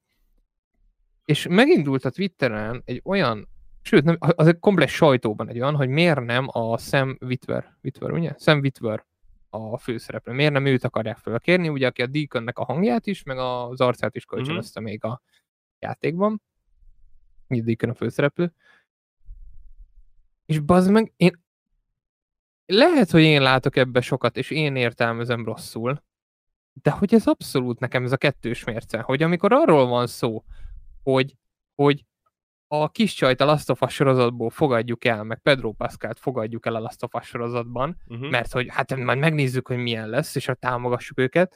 és 1.25 1.47
megindult 1.49 2.05
a 2.05 2.09
Twitteren 2.09 2.81
egy 2.85 3.01
olyan, 3.03 3.47
sőt, 3.81 4.03
nem, 4.03 4.17
az 4.19 4.47
egy 4.47 4.59
komplet 4.59 4.87
sajtóban 4.87 5.49
egy 5.49 5.59
olyan, 5.59 5.75
hogy 5.75 5.89
miért 5.89 6.25
nem 6.25 6.47
a 6.51 6.77
Sam 6.77 7.17
Witwer, 7.21 7.77
Witwer 7.83 8.11
ugye? 8.11 8.33
Sam 8.37 8.59
Witwer 8.59 9.05
a 9.49 9.77
főszereplő. 9.77 10.33
Miért 10.33 10.53
nem 10.53 10.65
őt 10.65 10.83
akarják 10.83 11.17
felkérni, 11.17 11.69
ugye, 11.69 11.87
aki 11.87 12.01
a 12.01 12.07
Deaconnek 12.07 12.57
a 12.57 12.65
hangját 12.65 13.07
is, 13.07 13.23
meg 13.23 13.37
az 13.37 13.81
arcát 13.81 14.15
is 14.15 14.25
kölcsönözte 14.25 14.79
még 14.79 15.03
a 15.03 15.21
játékban. 15.79 16.41
Így 17.47 17.63
Deacon 17.63 17.89
a 17.89 17.93
főszereplő. 17.93 18.53
És 20.45 20.59
bazd 20.59 20.91
meg, 20.91 21.13
én 21.15 21.45
lehet, 22.67 23.11
hogy 23.11 23.21
én 23.21 23.41
látok 23.41 23.75
ebbe 23.75 24.01
sokat, 24.01 24.37
és 24.37 24.49
én 24.49 24.75
értelmezem 24.75 25.45
rosszul, 25.45 26.03
de 26.73 26.91
hogy 26.91 27.13
ez 27.13 27.27
abszolút 27.27 27.79
nekem 27.79 28.03
ez 28.03 28.11
a 28.11 28.17
kettős 28.17 28.63
mérce, 28.63 28.99
hogy 28.99 29.23
amikor 29.23 29.53
arról 29.53 29.85
van 29.87 30.07
szó, 30.07 30.43
hogy, 31.03 31.35
hogy 31.75 32.05
a 32.67 32.91
kis 32.91 33.13
csajt 33.13 33.41
a 33.41 33.45
Last 33.45 33.69
of 33.69 33.81
Us 33.81 33.93
sorozatból 33.93 34.49
fogadjuk 34.49 35.05
el, 35.05 35.23
meg 35.23 35.39
Pedro 35.41 35.71
Pascalt 35.71 36.19
fogadjuk 36.19 36.65
el 36.65 36.75
a 36.75 36.79
Last 36.79 37.03
of 37.03 37.13
Us 37.13 37.27
sorozatban, 37.27 37.97
Uh-huh. 38.07 38.29
mert 38.29 38.51
hogy 38.51 38.67
hát 38.69 38.95
majd 38.95 39.19
megnézzük, 39.19 39.67
hogy 39.67 39.77
milyen 39.77 40.09
lesz, 40.09 40.35
és 40.35 40.45
ha 40.45 40.53
támogassuk 40.53 41.19
őket, 41.19 41.55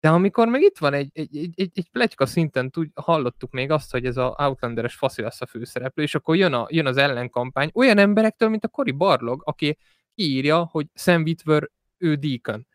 De 0.00 0.08
amikor 0.08 0.48
meg 0.48 0.62
itt 0.62 0.78
van 0.78 0.94
egy, 0.94 1.10
egy, 1.12 1.36
egy, 1.36 1.52
egy, 1.60 1.70
egy 1.74 1.90
pletyka 1.90 2.26
szinten 2.26 2.70
tud, 2.70 2.90
hallottuk 2.94 3.50
még 3.50 3.70
azt, 3.70 3.90
hogy 3.90 4.06
ez 4.06 4.16
a 4.16 4.34
Outlanderes 4.38 4.94
faszi 4.94 5.22
lesz 5.22 5.40
a 5.40 5.46
főszereplő, 5.46 6.02
és 6.02 6.14
akkor 6.14 6.36
jön, 6.36 6.52
a, 6.52 6.66
jön 6.70 6.86
az 6.86 6.96
ellenkampány 6.96 7.70
olyan 7.74 7.98
emberektől, 7.98 8.48
mint 8.48 8.64
a 8.64 8.68
Cory 8.68 8.90
Barlog, 8.90 9.42
aki 9.44 9.78
kiírja, 10.22 10.64
hogy 10.64 10.86
Sam 10.94 11.22
Witwer 11.22 11.70
ő 11.98 12.14
Deacon. 12.14 12.66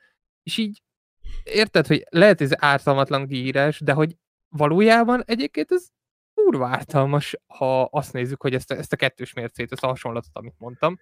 És 0.43 0.58
így 0.58 0.82
érted, 1.43 1.88
hogy 1.88 2.03
lehet 2.10 2.41
ez 2.41 2.51
ártalmatlan 2.63 3.27
kiírás, 3.27 3.79
de 3.79 3.93
hogy 3.93 4.15
valójában 4.49 5.23
egyébként 5.25 5.71
ez 5.71 5.88
kurva 6.34 6.67
ártalmas, 6.67 7.36
ha 7.47 7.84
azt 7.84 8.13
nézzük, 8.13 8.41
hogy 8.41 8.53
ezt 8.53 8.71
a, 8.71 8.75
ezt 8.75 8.93
a 8.93 8.95
kettős 8.95 9.34
mércét, 9.34 9.71
ezt 9.71 9.84
a 9.84 9.88
hasonlatot, 9.88 10.29
amit 10.34 10.56
mondtam, 10.58 10.99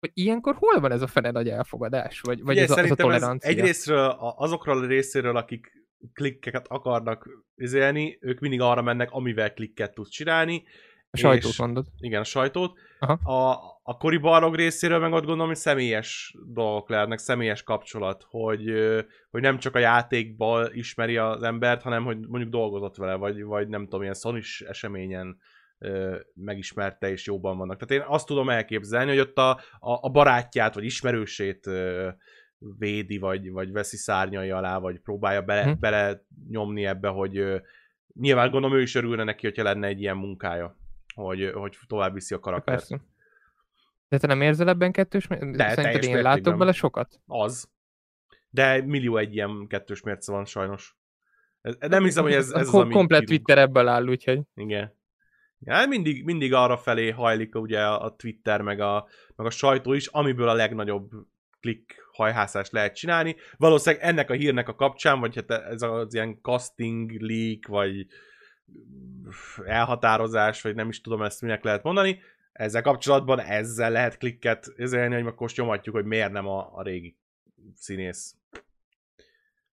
hogy 0.00 0.10
ilyenkor 0.14 0.54
hol 0.58 0.80
van 0.80 0.92
ez 0.92 1.02
a 1.02 1.06
fene 1.06 1.30
nagy 1.30 1.48
elfogadás, 1.48 2.20
vagy, 2.20 2.42
vagy 2.42 2.54
Ugye, 2.56 2.62
ez, 2.64 2.70
a, 2.70 2.78
ez 2.78 2.90
a 2.90 2.94
tolerancia? 2.94 3.50
egyrésztről 3.50 3.98
a- 3.98 4.34
azokról 4.38 4.82
a 4.82 4.86
részéről, 4.86 5.36
akik 5.36 5.72
klikkeket 6.12 6.66
akarnak 6.68 7.28
izélni, 7.56 8.18
ők 8.20 8.38
mindig 8.40 8.60
arra 8.60 8.82
mennek, 8.82 9.10
amivel 9.10 9.52
klikket 9.52 9.94
tudsz 9.94 10.08
csinálni. 10.10 10.62
a 11.10 11.16
sajtót 11.16 11.50
és- 11.50 11.58
mondod. 11.58 11.86
Igen, 11.98 12.20
a 12.20 12.24
sajtót. 12.24 12.78
Aha. 12.98 13.12
A, 13.12 13.74
a 13.88 13.96
Cory 13.96 14.16
Barlog 14.16 14.54
részéről 14.54 14.98
meg 14.98 15.12
ott 15.12 15.24
gondolom, 15.24 15.46
hogy 15.46 15.56
személyes 15.56 16.36
dolgok 16.46 16.88
lehetnek, 16.88 17.18
személyes 17.18 17.62
kapcsolat, 17.62 18.26
hogy, 18.28 18.72
hogy 19.30 19.40
nem 19.40 19.58
csak 19.58 19.74
a 19.74 19.78
játékból 19.78 20.70
ismeri 20.72 21.16
az 21.16 21.42
embert, 21.42 21.82
hanem 21.82 22.04
hogy 22.04 22.18
mondjuk 22.28 22.50
dolgozott 22.50 22.96
vele, 22.96 23.14
vagy, 23.14 23.42
vagy 23.42 23.68
nem 23.68 23.82
tudom, 23.82 24.02
ilyen 24.02 24.14
sony 24.14 24.42
eseményen 24.58 25.38
megismerte 26.34 27.10
és 27.10 27.26
jóban 27.26 27.58
vannak. 27.58 27.84
Tehát 27.84 28.04
én 28.04 28.12
azt 28.14 28.26
tudom 28.26 28.48
elképzelni, 28.48 29.10
hogy 29.10 29.18
ott 29.18 29.36
a, 29.38 29.50
a, 29.78 29.98
a 30.00 30.10
barátját, 30.10 30.74
vagy 30.74 30.84
ismerősét 30.84 31.70
védi, 32.78 33.18
vagy, 33.18 33.50
vagy 33.50 33.72
veszi 33.72 33.96
szárnyai 33.96 34.50
alá, 34.50 34.78
vagy 34.78 34.98
próbálja 34.98 35.42
bele, 35.42 35.62
Hm. 35.64 35.80
bele 35.80 36.24
nyomni 36.48 36.86
ebbe, 36.86 37.08
hogy 37.08 37.62
nyilván 38.14 38.50
gondolom 38.50 38.76
ő 38.76 38.82
is 38.82 38.94
örülne 38.94 39.24
neki, 39.24 39.46
hogyha 39.46 39.62
lenne 39.62 39.86
egy 39.86 40.00
ilyen 40.00 40.16
munkája, 40.16 40.76
hogy, 41.14 41.50
hogy 41.54 41.76
tovább 41.86 42.14
viszi 42.14 42.34
a 42.34 42.38
karaktert. 42.38 42.88
Persze. 42.88 43.14
De 44.08 44.18
te 44.18 44.26
nem 44.26 44.40
érzel 44.40 44.68
ebben 44.68 44.92
kettős 44.92 45.26
mércét? 45.26 45.56
Szerinted 45.56 46.02
én 46.04 46.22
látok 46.22 46.56
bele 46.58 46.72
sokat? 46.72 47.20
Az. 47.26 47.68
De 48.50 48.82
millió 48.82 49.16
egy 49.16 49.34
ilyen 49.34 49.66
kettős 49.68 50.02
mérce 50.02 50.32
van 50.32 50.44
sajnos. 50.44 50.96
Ez- 51.60 51.76
Nem 51.80 52.04
hiszem, 52.04 52.22
hogy 52.22 52.32
ez, 52.32 52.50
A 52.50 52.58
ez 52.58 52.66
az, 52.66 52.70
kom- 52.70 52.84
ami 52.84 52.92
komplet 52.92 53.20
kirúg. 53.24 53.34
Twitter 53.36 53.58
ebből 53.62 53.88
áll, 53.88 54.06
úgyhogy 54.08 54.40
Igen. 54.54 54.94
Ja, 55.58 55.86
mindig, 55.86 56.24
mindig 56.24 56.52
arra 56.52 56.76
felé 56.76 57.10
hajlik 57.10 57.54
ugye 57.54 57.86
a 57.86 58.14
Twitter, 58.16 58.60
meg 58.62 58.80
a, 58.80 59.08
meg 59.36 59.46
a 59.46 59.50
sajtó 59.50 59.92
is, 59.92 60.06
amiből 60.06 60.48
a 60.48 60.54
legnagyobb 60.54 61.10
klik 61.60 61.96
hajhászást 62.12 62.72
lehet 62.72 62.94
csinálni. 62.94 63.36
Valószínűleg 63.56 64.04
ennek 64.04 64.30
a 64.30 64.34
hírnek 64.34 64.68
a 64.68 64.74
kapcsán, 64.74 65.20
vagy 65.20 65.34
hát 65.34 65.50
ez 65.50 65.82
az 65.82 66.14
ilyen 66.14 66.38
casting 66.42 67.20
leak, 67.20 67.66
vagy 67.66 68.06
elhatározás, 69.64 70.62
vagy 70.62 70.74
nem 70.74 70.88
is 70.88 71.00
tudom 71.00 71.22
ezt 71.22 71.40
minek 71.42 71.64
lehet 71.64 71.82
mondani, 71.82 72.20
ezzel 72.56 72.82
kapcsolatban 72.82 73.40
ezzel 73.40 73.90
lehet 73.90 74.18
klikket 74.18 74.72
ezzelni, 74.76 75.14
hogy 75.14 75.26
akkor 75.26 75.40
most 75.40 75.56
nyomatjuk, 75.56 75.94
hogy 75.94 76.04
miért 76.04 76.32
nem 76.32 76.46
a, 76.46 76.76
a 76.76 76.82
régi 76.82 77.16
színész. 77.74 78.34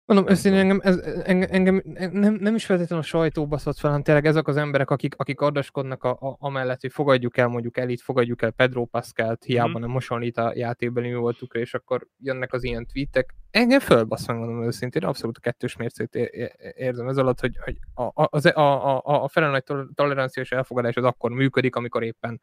Mondom, 0.06 0.28
őszintén 0.28 0.60
engem, 0.60 0.80
ez, 0.82 0.96
engem, 1.24 1.48
engem 1.52 1.82
nem, 2.12 2.34
nem 2.34 2.54
is 2.54 2.64
feltétlenül 2.66 3.04
a 3.04 3.06
sajtó 3.06 3.46
baszott 3.46 3.76
fel, 3.78 3.90
hanem 3.90 4.04
tényleg 4.04 4.26
ezek 4.26 4.48
az 4.48 4.56
emberek, 4.56 4.90
akik, 4.90 5.14
akik 5.16 5.40
ardaskodnak 5.40 6.04
a, 6.04 6.10
a, 6.10 6.36
amellett, 6.38 6.80
hogy 6.80 6.92
fogadjuk 6.92 7.36
el 7.36 7.48
mondjuk 7.48 7.76
Elit, 7.76 8.00
fogadjuk 8.00 8.42
el 8.42 8.50
Pedro 8.50 8.84
Pascalt, 8.84 9.44
hiába 9.44 9.68
Mhm. 9.68 9.80
nem 9.80 9.90
hasonlít 9.90 10.36
a 10.38 10.52
játékbeli 10.54 11.08
mi 11.08 11.14
voltukra, 11.14 11.60
és 11.60 11.74
akkor 11.74 12.06
jönnek 12.18 12.52
az 12.52 12.64
ilyen 12.64 12.86
tweetek. 12.86 13.34
Engem 13.50 13.80
fölbasz, 13.80 14.26
megmondom 14.26 14.62
őszintén, 14.62 15.04
abszolút 15.04 15.36
a 15.36 15.40
kettős 15.40 15.76
mércét 15.76 16.14
é- 16.14 16.54
érzem 16.76 17.08
ez 17.08 17.16
alatt, 17.16 17.40
hogy, 17.40 17.56
hogy 17.64 17.78
a, 17.94 18.02
a, 18.02 18.28
az, 18.30 18.44
a, 18.46 18.96
a, 18.96 19.22
a 19.22 19.28
fele 19.28 19.48
nagy 19.48 19.64
tol- 19.64 19.94
tolerancia 19.94 20.42
és 20.42 20.52
elfogadás 20.52 20.94
az 20.96 21.04
akkor 21.04 21.30
működik, 21.30 21.76
amikor 21.76 22.02
éppen, 22.02 22.40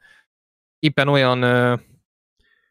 éppen 0.79 1.07
olyan 1.07 1.41
ö, 1.41 1.75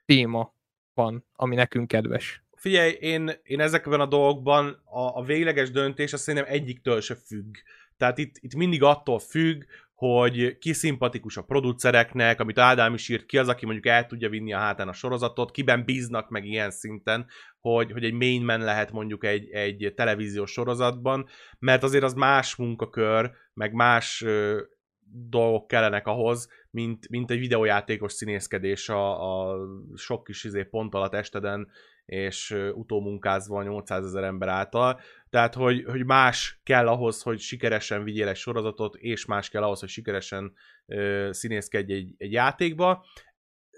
téma 0.04 0.54
van, 0.94 1.26
ami 1.32 1.54
nekünk 1.54 1.88
kedves. 1.88 2.44
Figyelj, 2.62 2.90
én, 3.00 3.30
én 3.42 3.60
ezekben 3.60 4.00
a 4.00 4.06
dolgokban 4.06 4.66
a, 4.84 5.00
a 5.00 5.22
végleges 5.22 5.70
döntés 5.70 6.12
azt 6.12 6.22
szerintem 6.22 6.52
egyiktől 6.52 7.00
se 7.00 7.14
függ. 7.14 7.54
Tehát 7.96 8.18
itt, 8.18 8.36
itt 8.40 8.54
mindig 8.54 8.82
attól 8.82 9.18
függ, 9.18 9.62
hogy 9.94 10.58
ki 10.58 10.72
szimpatikus 10.72 11.36
a 11.36 11.42
producereknek, 11.42 12.40
amit 12.40 12.58
Ádám 12.58 12.94
is 12.94 13.08
írt, 13.08 13.26
ki 13.26 13.38
az, 13.38 13.48
aki 13.48 13.64
mondjuk 13.64 13.86
el 13.86 14.06
tudja 14.06 14.28
vinni 14.28 14.52
a 14.52 14.58
hátán 14.58 14.88
a 14.88 14.92
sorozatot, 14.92 15.50
kiben 15.50 15.84
bíznak 15.84 16.28
meg 16.28 16.44
ilyen 16.44 16.70
szinten, 16.70 17.26
hogy, 17.60 17.92
hogy 17.92 18.04
egy 18.04 18.12
main 18.12 18.44
man 18.44 18.60
lehet 18.60 18.92
mondjuk 18.92 19.24
egy, 19.24 19.50
egy 19.50 19.92
televíziós 19.96 20.50
sorozatban, 20.50 21.26
mert 21.58 21.82
azért 21.82 22.04
az 22.04 22.14
más 22.14 22.56
munkakör, 22.56 23.30
meg 23.54 23.72
más 23.72 24.22
ö, 24.22 24.60
dolgok 25.28 25.66
kellenek 25.66 26.06
ahhoz, 26.06 26.48
mint, 26.70 27.08
mint 27.08 27.30
egy 27.30 27.38
videójátékos 27.38 28.12
színészkedés 28.12 28.88
a, 28.88 29.50
a 29.50 29.58
sok 29.94 30.24
kis 30.24 30.44
izé 30.44 30.62
pont 30.62 30.94
alatt 30.94 31.14
esteden, 31.14 31.68
és 32.04 32.56
utómunkázva 32.74 33.58
a 33.58 33.62
800 33.62 34.04
ezer 34.04 34.24
ember 34.24 34.48
által. 34.48 35.00
Tehát, 35.30 35.54
hogy, 35.54 35.84
hogy 35.84 36.04
más 36.04 36.60
kell 36.64 36.88
ahhoz, 36.88 37.22
hogy 37.22 37.38
sikeresen 37.38 38.04
vigyél 38.04 38.28
egy 38.28 38.36
sorozatot, 38.36 38.94
és 38.94 39.24
más 39.24 39.48
kell 39.48 39.62
ahhoz, 39.62 39.80
hogy 39.80 39.88
sikeresen 39.88 40.52
ö, 40.86 41.28
színészkedj 41.32 41.92
egy, 41.92 42.14
egy 42.18 42.32
játékba. 42.32 43.04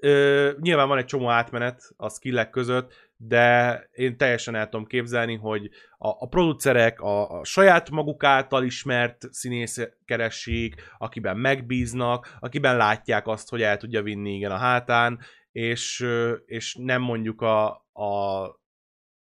Ö, 0.00 0.50
nyilván 0.60 0.88
van 0.88 0.98
egy 0.98 1.04
csomó 1.04 1.30
átmenet 1.30 1.82
a 1.96 2.08
skillek 2.08 2.50
között, 2.50 2.92
de 3.16 3.78
én 3.92 4.16
teljesen 4.16 4.54
el 4.54 4.68
tudom 4.68 4.86
képzelni, 4.86 5.34
hogy 5.34 5.70
a, 5.98 6.08
a 6.08 6.26
producerek 6.28 7.00
a, 7.00 7.38
a 7.38 7.44
saját 7.44 7.90
maguk 7.90 8.24
által 8.24 8.64
ismert 8.64 9.26
színész 9.30 9.88
keresik, 10.04 10.74
akiben 10.98 11.36
megbíznak, 11.36 12.36
akiben 12.40 12.76
látják 12.76 13.26
azt, 13.26 13.48
hogy 13.50 13.62
el 13.62 13.76
tudja 13.76 14.02
vinni 14.02 14.34
igen 14.34 14.50
a 14.50 14.56
hátán, 14.56 15.18
és, 15.54 16.06
és 16.46 16.74
nem 16.74 17.02
mondjuk 17.02 17.40
a, 17.40 17.68
a 17.92 18.44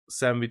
Sam 0.07 0.47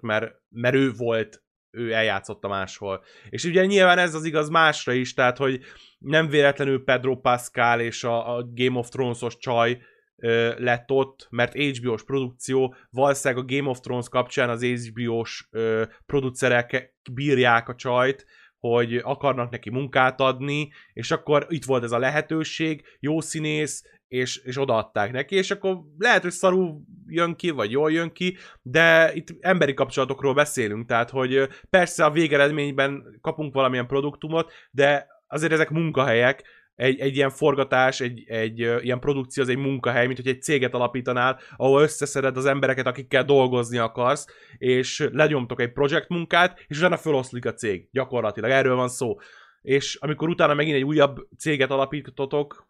mert, 0.00 0.34
mert 0.48 0.74
ő 0.74 0.92
volt, 0.92 1.44
ő 1.70 1.92
eljátszotta 1.92 2.48
máshol. 2.48 3.04
És 3.28 3.44
ugye 3.44 3.64
nyilván 3.64 3.98
ez 3.98 4.14
az 4.14 4.24
igaz 4.24 4.48
másra 4.48 4.92
is, 4.92 5.14
tehát 5.14 5.36
hogy 5.36 5.60
nem 5.98 6.28
véletlenül 6.28 6.84
Pedro 6.84 7.16
Pascal 7.16 7.80
és 7.80 8.04
a, 8.04 8.36
a 8.36 8.48
Game 8.54 8.78
of 8.78 8.88
Thrones-os 8.88 9.36
csaj 9.36 9.82
ö, 10.16 10.54
lett 10.58 10.90
ott, 10.90 11.26
mert 11.30 11.54
HBO-s 11.54 12.04
produkció, 12.04 12.74
valószínűleg 12.90 13.44
a 13.44 13.54
Game 13.54 13.68
of 13.68 13.80
Thrones 13.80 14.08
kapcsán 14.08 14.48
az 14.48 14.64
HBO-s 14.64 15.46
ö, 15.50 15.84
producerek 16.06 16.94
bírják 17.12 17.68
a 17.68 17.74
csajt, 17.74 18.26
hogy 18.58 18.96
akarnak 18.96 19.50
neki 19.50 19.70
munkát 19.70 20.20
adni, 20.20 20.72
és 20.92 21.10
akkor 21.10 21.46
itt 21.48 21.64
volt 21.64 21.82
ez 21.82 21.92
a 21.92 21.98
lehetőség, 21.98 22.84
jó 23.00 23.20
színész, 23.20 23.82
és, 24.08 24.36
és 24.36 24.58
odaadták 24.58 25.12
neki, 25.12 25.34
és 25.34 25.50
akkor 25.50 25.78
lehet, 25.98 26.22
hogy 26.22 26.30
szarul 26.30 26.80
jön 27.06 27.34
ki, 27.34 27.50
vagy 27.50 27.70
jól 27.70 27.92
jön 27.92 28.12
ki, 28.12 28.36
de 28.62 29.14
itt 29.14 29.28
emberi 29.40 29.74
kapcsolatokról 29.74 30.34
beszélünk, 30.34 30.86
tehát 30.86 31.10
hogy 31.10 31.48
persze 31.70 32.04
a 32.04 32.10
végeredményben 32.10 33.18
kapunk 33.20 33.54
valamilyen 33.54 33.86
produktumot, 33.86 34.52
de 34.70 35.06
azért 35.26 35.52
ezek 35.52 35.70
munkahelyek, 35.70 36.44
egy, 36.76 37.00
egy 37.00 37.16
ilyen 37.16 37.30
forgatás, 37.30 38.00
egy, 38.00 38.24
egy 38.26 38.58
ilyen 38.58 39.00
produkció 39.00 39.42
az 39.42 39.48
egy 39.48 39.56
munkahely, 39.56 40.06
mint 40.06 40.18
hogy 40.18 40.28
egy 40.28 40.42
céget 40.42 40.74
alapítanál, 40.74 41.40
ahol 41.56 41.82
összeszeded 41.82 42.36
az 42.36 42.46
embereket, 42.46 42.86
akikkel 42.86 43.24
dolgozni 43.24 43.78
akarsz, 43.78 44.26
és 44.58 45.08
legyomtok 45.12 45.60
egy 45.60 45.72
projekt 45.72 46.08
munkát, 46.08 46.64
és 46.66 46.78
utána 46.78 46.96
feloszlik 46.96 47.46
a 47.46 47.54
cég. 47.54 47.88
Gyakorlatilag 47.92 48.50
erről 48.50 48.76
van 48.76 48.88
szó. 48.88 49.16
És 49.62 49.94
amikor 49.94 50.28
utána 50.28 50.54
megint 50.54 50.76
egy 50.76 50.84
újabb 50.84 51.16
céget 51.38 51.70
alapítotok, 51.70 52.66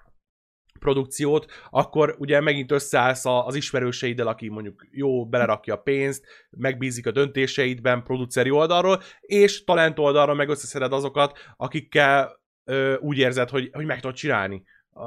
produkciót, 0.79 1.53
akkor 1.71 2.15
ugye 2.19 2.41
megint 2.41 2.73
összeállsz 2.73 3.25
az 3.25 3.55
ismerőseiddel, 3.55 4.27
aki 4.27 4.49
mondjuk 4.49 4.87
jó, 4.91 5.27
belerakja 5.27 5.75
a 5.75 5.81
pénzt, 5.81 6.25
megbízik 6.51 7.07
a 7.07 7.11
döntéseidben 7.11 8.03
produceri 8.03 8.51
oldalról, 8.51 9.03
és 9.21 9.65
talent 9.65 9.99
oldalról 9.99 10.35
meg 10.35 10.49
összeszeded 10.49 10.93
azokat, 10.93 11.39
akikkel 11.57 12.41
ö, 12.65 12.97
úgy 12.99 13.19
érzed, 13.19 13.49
hogy, 13.49 13.71
hogy 13.73 13.85
meg 13.85 14.01
tudod 14.01 14.17
csinálni 14.17 14.63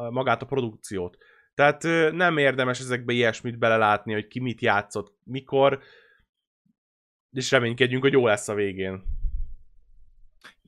magát 0.10 0.42
a 0.42 0.46
produkciót. 0.46 1.18
Tehát 1.54 1.84
ö, 1.84 2.12
nem 2.12 2.38
érdemes 2.38 2.80
ezekbe 2.80 3.14
ilyesmit 3.14 3.58
belelátni, 3.58 4.14
hogy 4.14 4.28
ki 4.28 4.40
mit 4.40 4.62
játszott, 4.62 5.14
mikor, 5.24 5.80
és 7.32 7.52
reménykedjünk, 7.52 8.04
hogy 8.04 8.14
jó 8.14 8.28
lesz 8.28 8.48
a 8.48 8.54
végén. 8.54 9.19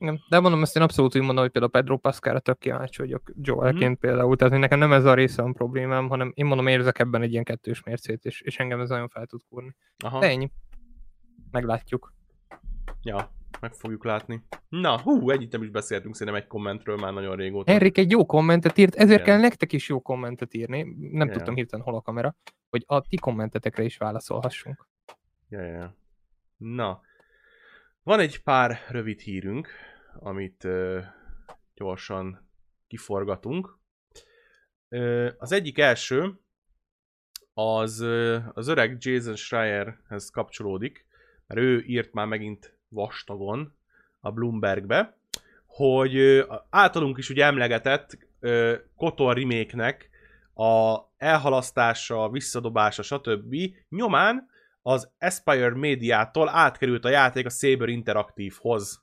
Igen, 0.02 0.20
de 0.28 0.40
mondom, 0.40 0.62
ezt 0.62 0.76
én 0.76 0.82
abszolút 0.82 1.16
úgy 1.16 1.22
mondom, 1.22 1.42
hogy 1.42 1.52
például 1.52 1.72
Pedro 1.72 1.96
Pascalra 1.96 2.38
tök 2.40 2.58
kíváncsi 2.58 3.00
vagyok 3.00 3.32
Joelként 3.42 3.90
Mhm. 3.90 4.00
például, 4.00 4.36
tehát 4.36 4.58
nekem 4.58 4.78
nem 4.78 4.92
ez 4.92 5.04
a 5.04 5.14
része 5.14 5.42
a 5.42 5.52
problémám, 5.52 6.08
hanem 6.08 6.32
én 6.34 6.44
mondom, 6.46 6.66
érzek 6.66 6.98
ebben 6.98 7.22
egy 7.22 7.32
ilyen 7.32 7.44
kettős 7.44 7.82
mércét, 7.82 8.24
és, 8.24 8.40
és 8.40 8.58
engem 8.58 8.80
ez 8.80 8.88
nagyon 8.88 9.08
fel 9.08 9.26
tud 9.26 9.40
kúrni. 9.48 9.74
Aha. 10.04 10.18
De 10.18 10.26
ennyi. 10.28 10.50
Meglátjuk. 11.50 12.14
Ja, 13.02 13.32
meg 13.60 13.72
fogjuk 13.72 14.04
látni. 14.04 14.42
Na, 14.68 15.00
hú, 15.00 15.30
együtt 15.30 15.52
nem 15.52 15.62
is 15.62 15.70
beszéltünk 15.70 16.14
szerintem 16.16 16.42
egy 16.42 16.48
kommentről 16.48 16.96
már 16.96 17.12
nagyon 17.12 17.36
régóta. 17.36 17.70
Henrik 17.70 17.98
egy 17.98 18.10
jó 18.10 18.26
kommentet 18.26 18.78
írt, 18.78 18.94
ezért 18.94 19.20
Igen. 19.20 19.24
kell 19.24 19.38
nektek 19.40 19.72
is 19.72 19.88
jó 19.88 20.00
kommentet 20.00 20.54
írni. 20.54 20.82
Nem 20.82 21.26
Igen. 21.26 21.32
tudtam 21.32 21.54
hirtelen 21.54 21.84
hol 21.84 21.94
a 21.94 22.00
kamera, 22.00 22.34
hogy 22.70 22.84
a 22.86 23.00
ti 23.00 23.16
kommentetekre 23.16 23.82
is 23.82 23.96
válaszolhassunk. 23.96 24.88
Ja, 25.48 25.60
ja. 25.60 25.96
Na. 26.56 27.00
Van 28.02 28.20
egy 28.20 28.42
pár 28.42 28.78
rövid 28.88 29.20
hírünk, 29.20 29.68
amit 30.18 30.68
gyorsan 31.74 32.48
kiforgatunk. 32.86 33.78
Az 35.38 35.52
egyik 35.52 35.78
első, 35.78 36.40
az 37.54 38.00
az 38.52 38.68
öreg 38.68 38.96
Jason 39.00 39.36
Schreierhez 39.36 40.30
kapcsolódik, 40.30 41.06
mert 41.46 41.60
ő 41.60 41.82
írt 41.86 42.12
már 42.12 42.26
megint 42.26 42.76
vastagon 42.88 43.76
a 44.20 44.30
Bloombergbe, 44.30 45.16
hogy 45.66 46.46
általunk 46.70 47.18
is 47.18 47.30
ugye 47.30 47.44
emlegetett 47.44 48.18
Kotor 48.96 49.36
remake 49.36 50.10
a 50.54 50.98
elhalasztása, 51.16 52.30
visszadobása, 52.30 53.02
stb. 53.02 53.56
nyomán 53.88 54.50
az 54.82 55.12
Aspire 55.18 55.74
médiától 55.74 56.48
átkerült 56.48 57.04
a 57.04 57.08
játék 57.08 57.46
a 57.46 57.50
Saber 57.50 57.88
Interactive-hoz. 57.88 59.01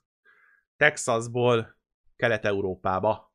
Texasból 0.80 1.76
Kelet-Európába. 2.16 3.32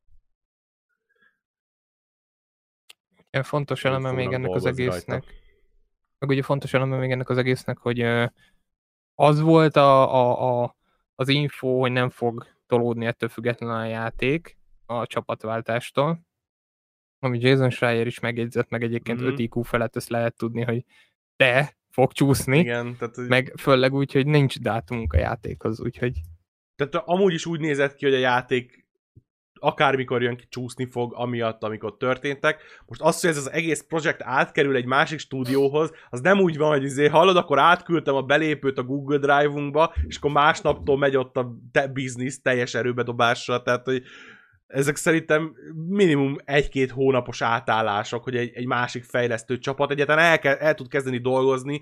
Ilyen 3.32 3.44
fontos 3.46 3.84
eleme 3.86 4.12
még 4.12 4.32
ennek 4.34 4.50
az 4.50 4.66
egésznek. 4.66 5.08
rajta. 5.24 5.26
Meg 6.20 6.30
ugye 6.30 6.42
fontos 6.44 6.74
eleme 6.74 6.98
még 6.98 7.12
ennek 7.12 7.30
az 7.30 7.38
egésznek, 7.38 7.78
hogy 7.78 8.02
az 9.16 9.40
volt 9.40 9.76
a, 9.76 10.14
a, 10.16 10.64
a, 10.64 10.76
az 11.16 11.28
info, 11.28 11.80
hogy 11.80 11.92
nem 11.92 12.10
fog 12.10 12.48
tolódni 12.68 13.06
ettől 13.06 13.30
függetlenül 13.30 13.76
a 13.76 13.86
játék 13.86 14.58
a 14.86 15.06
csapatváltástól. 15.08 16.20
Ami 17.20 17.40
Jason 17.40 17.70
Schreier 17.70 18.08
is 18.08 18.20
megjegyzett, 18.20 18.70
meg 18.70 18.84
egyébként 18.84 19.20
Mhm. 19.20 19.28
5 19.28 19.40
IQ 19.40 19.62
felett 19.62 19.96
ezt 19.96 20.10
lehet 20.10 20.38
tudni, 20.38 20.64
hogy 20.64 20.86
de 21.36 21.78
fog 21.90 22.12
csúszni, 22.12 22.58
Igen, 22.60 22.96
tehát, 22.98 23.16
hogy- 23.16 23.28
meg 23.28 23.54
főleg 23.58 23.94
úgy, 23.94 24.12
hogy 24.14 24.26
nincs 24.26 24.60
dátumunk 24.60 25.14
a 25.14 25.18
játékhoz, 25.18 25.80
úgyhogy 25.80 26.20
tehát 26.76 27.08
amúgy 27.08 27.34
is 27.34 27.46
úgy 27.46 27.60
nézett 27.60 27.96
ki, 27.96 28.06
hogy 28.06 28.14
a 28.14 28.18
játék 28.20 28.86
akármikor 29.60 30.22
jön 30.22 30.38
ki, 30.38 30.46
csúszni 30.50 30.86
fog, 30.86 31.14
amiatt, 31.16 31.64
amikor 31.64 31.98
történtek. 31.98 32.62
Most 32.86 33.02
az, 33.02 33.22
hogy 33.22 33.30
ez 33.30 33.38
az 33.38 33.52
egész 33.52 33.86
projekt 33.88 34.22
átkerül 34.24 34.76
egy 34.76 34.86
másik 34.86 35.20
stúdióhoz, 35.20 35.92
az 36.10 36.22
nem 36.22 36.40
úgy 36.40 36.58
van, 36.58 36.70
hogy 36.70 36.84
izé, 36.84 37.08
hallod, 37.08 37.38
akkor 37.38 37.60
átküldtem 37.60 38.16
a 38.16 38.22
belépőt 38.22 38.78
a 38.78 38.84
Google 38.84 39.18
Drive-unkba, 39.18 39.94
és 40.08 40.18
akkor 40.18 40.32
másnaptól 40.32 40.98
megy 40.98 41.16
ott 41.16 41.38
a 41.38 41.52
te- 41.72 41.88
biznisz 41.88 42.42
teljes 42.42 42.74
erőbedobásra, 42.74 43.62
tehát, 43.62 43.86
hogy 43.86 44.04
ezek 44.68 44.96
szerintem 44.96 45.56
minimum 45.88 46.36
egy-két 46.44 46.92
hónapos 46.92 47.42
átállások, 47.42 48.24
hogy 48.24 48.36
egy, 48.36 48.52
egy 48.54 48.66
másik 48.66 49.04
fejlesztő 49.04 49.58
csapat 49.58 49.92
egyáltalán 49.92 50.40
el, 50.42 50.56
el 50.56 50.74
tud 50.74 50.88
kezdeni 50.88 51.18
dolgozni 51.18 51.82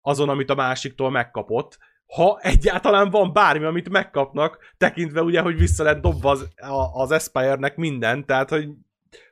azon, 0.00 0.28
amit 0.28 0.50
a 0.50 0.54
másiktól 0.54 1.10
megkapott, 1.10 1.78
ha 2.14 2.38
egyáltalán 2.42 3.10
van 3.10 3.32
bármi, 3.32 3.64
amit 3.64 3.88
megkapnak, 3.88 4.74
tekintve 4.76 5.22
ugye, 5.22 5.40
hogy 5.40 5.58
vissza 5.58 5.82
lett 5.82 6.00
dobva 6.00 6.30
az, 6.30 6.48
a- 6.56 7.00
az 7.00 7.10
Aspire-nek 7.10 7.76
minden, 7.76 8.26
tehát, 8.26 8.50
hogy 8.50 8.68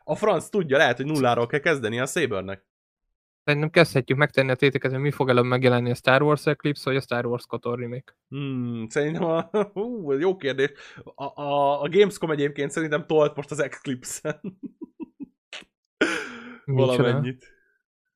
a 0.05 0.15
franc 0.15 0.49
tudja, 0.49 0.77
lehet, 0.77 0.97
hogy 0.97 1.07
nulláról 1.07 1.47
kell 1.47 1.61
kezdeni 1.61 2.01
a 2.01 2.07
Sabernek. 2.07 2.67
szerintem 3.45 3.71
kezdhetjük 3.71 4.19
megtenni 4.19 4.51
a 4.51 4.55
téteket, 4.55 4.91
hogy 4.91 5.01
mi 5.01 5.11
fog 5.11 5.29
előbb 5.29 5.45
megjelenni 5.45 5.91
a 5.91 5.95
Star 5.95 6.23
Wars 6.23 6.47
Eclipse, 6.47 6.83
vagy 6.85 6.97
a 6.97 7.01
Star 7.01 7.27
Wars 7.27 7.47
Kotor 7.47 7.79
remake. 7.79 8.17
Hmm, 8.29 8.87
szerintem 8.89 9.25
a, 9.25 9.51
hú, 9.73 10.13
jó 10.13 10.37
kérdés. 10.37 10.71
A, 11.15 11.43
a, 11.43 11.83
a 11.83 11.89
Gamescom 11.89 12.31
egyébként 12.31 12.71
szerintem 12.71 13.07
tolt 13.07 13.37
most 13.37 13.51
az 13.51 13.61
Eclipse-en. 13.63 14.41
Valamennyit. 16.65 17.53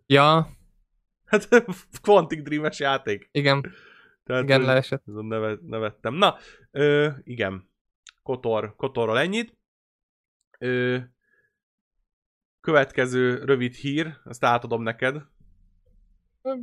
Ja, 0.06 0.48
Hát 1.24 1.48
Quantic 2.02 2.42
Dream-es 2.42 2.78
játék. 2.80 3.28
igen, 3.32 3.72
Tehát, 4.24 4.42
igen, 4.42 4.62
leesett. 4.62 5.06
Azon 5.06 5.24
neve, 5.24 5.58
nevettem. 5.62 6.14
Na, 6.14 6.36
ö, 6.70 7.10
igen. 7.22 7.70
Kotor, 8.22 8.76
Kotorral 8.76 9.18
ennyit. 9.18 9.56
Ö, 10.58 10.98
következő 12.60 13.44
rövid 13.44 13.74
hír, 13.74 14.18
azt 14.24 14.44
átadom 14.44 14.82
neked. 14.82 15.22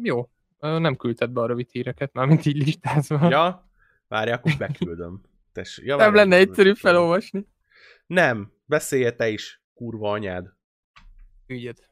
Jó, 0.02 0.30
nem 0.60 0.96
küldted 0.96 1.30
be 1.30 1.42
a 1.42 1.46
rövid 1.46 1.70
híreket, 1.70 2.14
mármint 2.14 2.46
így 2.46 2.58
listázva. 2.58 3.30
Ja? 3.30 3.72
Várj, 4.08 4.32
akkor 4.32 4.52
beküldöm. 4.58 5.22
Tess, 5.52 5.78
ja, 5.78 5.96
nem 5.96 6.14
lenne 6.14 6.36
egyszerű 6.36 6.74
felolvasni. 6.74 7.48
Nem, 8.08 8.54
beszélje 8.66 9.12
te 9.16 9.30
is, 9.30 9.62
kurva 9.74 10.12
anyád. 10.12 10.54
Ügyed. 11.48 11.90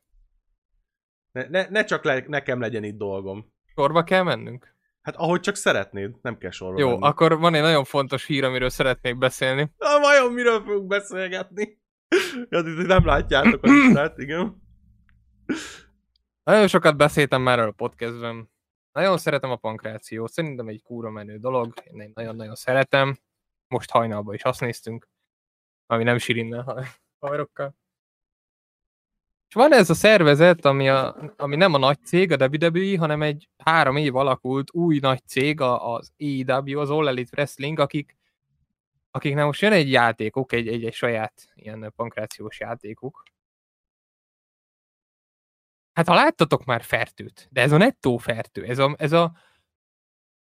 Ne, 1.32 1.47
ne, 1.47 1.67
ne 1.69 1.84
csak 1.84 2.03
le, 2.03 2.23
nekem 2.27 2.60
legyen 2.60 2.84
itt 2.84 2.97
dolgom. 2.97 3.53
Sorba 3.75 4.03
kell 4.03 4.23
mennünk? 4.23 4.75
Hát 5.07 5.15
ahogy 5.15 5.39
csak 5.39 5.55
szeretnéd, 5.55 6.15
nem 6.21 6.37
kell 6.37 6.51
sorba 6.51 6.79
Jó, 6.79 6.89
menni. 6.89 7.01
akkor 7.01 7.39
van 7.39 7.53
egy 7.53 7.61
nagyon 7.61 7.83
fontos 7.83 8.25
hír, 8.25 8.43
amiről 8.43 8.69
szeretnék 8.69 9.17
beszélni. 9.17 9.71
Na, 9.77 9.99
vajon 9.99 10.33
miről 10.33 10.61
fogunk 10.63 10.87
beszélgetni? 10.87 11.77
Ja, 12.49 12.61
nem 12.61 13.05
látjátok 13.05 13.63
a 13.63 13.71
listát, 13.71 14.17
igen. 14.17 14.61
Nagyon 16.43 16.67
sokat 16.67 16.97
beszéltem 16.97 17.41
már 17.41 17.59
a 17.59 17.71
podcastben. 17.71 18.51
Nagyon 18.91 19.17
szeretem 19.17 19.51
a 19.51 19.55
pankrációt, 19.55 20.31
szerintem 20.31 20.67
egy 20.67 20.81
kúra 20.83 21.09
menő 21.09 21.37
dolog, 21.37 21.73
én 21.83 22.11
nagyon-nagyon 22.13 22.55
szeretem. 22.55 23.17
Most 23.67 23.91
hajnalban 23.91 24.33
is 24.33 24.43
azt 24.43 24.61
néztünk, 24.61 25.09
ami 25.85 26.03
nem 26.03 26.17
sirinnel, 26.17 26.61
hanem 26.61 26.85
haverokkal. 27.19 27.75
És 29.47 29.53
van 29.53 29.73
ez 29.73 29.89
a 29.89 29.93
szervezet, 29.93 30.65
ami, 30.65 30.89
a, 30.89 31.33
ami 31.38 31.55
nem 31.55 31.73
a 31.73 31.77
nagy 31.77 32.03
cég, 32.03 32.31
a 32.31 32.47
WWE, 32.47 32.97
hanem 32.97 33.21
egy 33.21 33.49
három 33.57 33.95
év 33.95 34.15
alakult 34.15 34.73
új 34.73 34.99
nagy 34.99 35.25
cég, 35.25 35.62
az 35.62 36.12
AEW, 36.17 36.79
az 36.79 36.89
All 36.89 37.07
Elite 37.07 37.29
Wrestling, 37.33 37.79
akik, 37.79 38.17
akiknek 39.12 39.45
most 39.45 39.62
jön 39.62 39.71
egy 39.71 39.91
játékuk, 39.91 40.51
egy, 40.51 40.67
egy, 40.67 40.86
egy 40.86 40.93
saját 40.93 41.51
ilyen 41.55 41.93
pankrációs 41.95 42.60
játékuk. 42.60 43.23
Hát 45.93 46.07
ha 46.07 46.13
láttatok 46.13 46.65
már 46.65 46.81
fertőt, 46.81 47.47
de 47.51 47.62
ez 47.62 47.71
a 47.71 47.77
nettó 47.77 48.17
fertő, 48.17 48.65
ez 48.65 48.79
a, 48.79 48.95
ez 48.97 49.12
a 49.12 49.31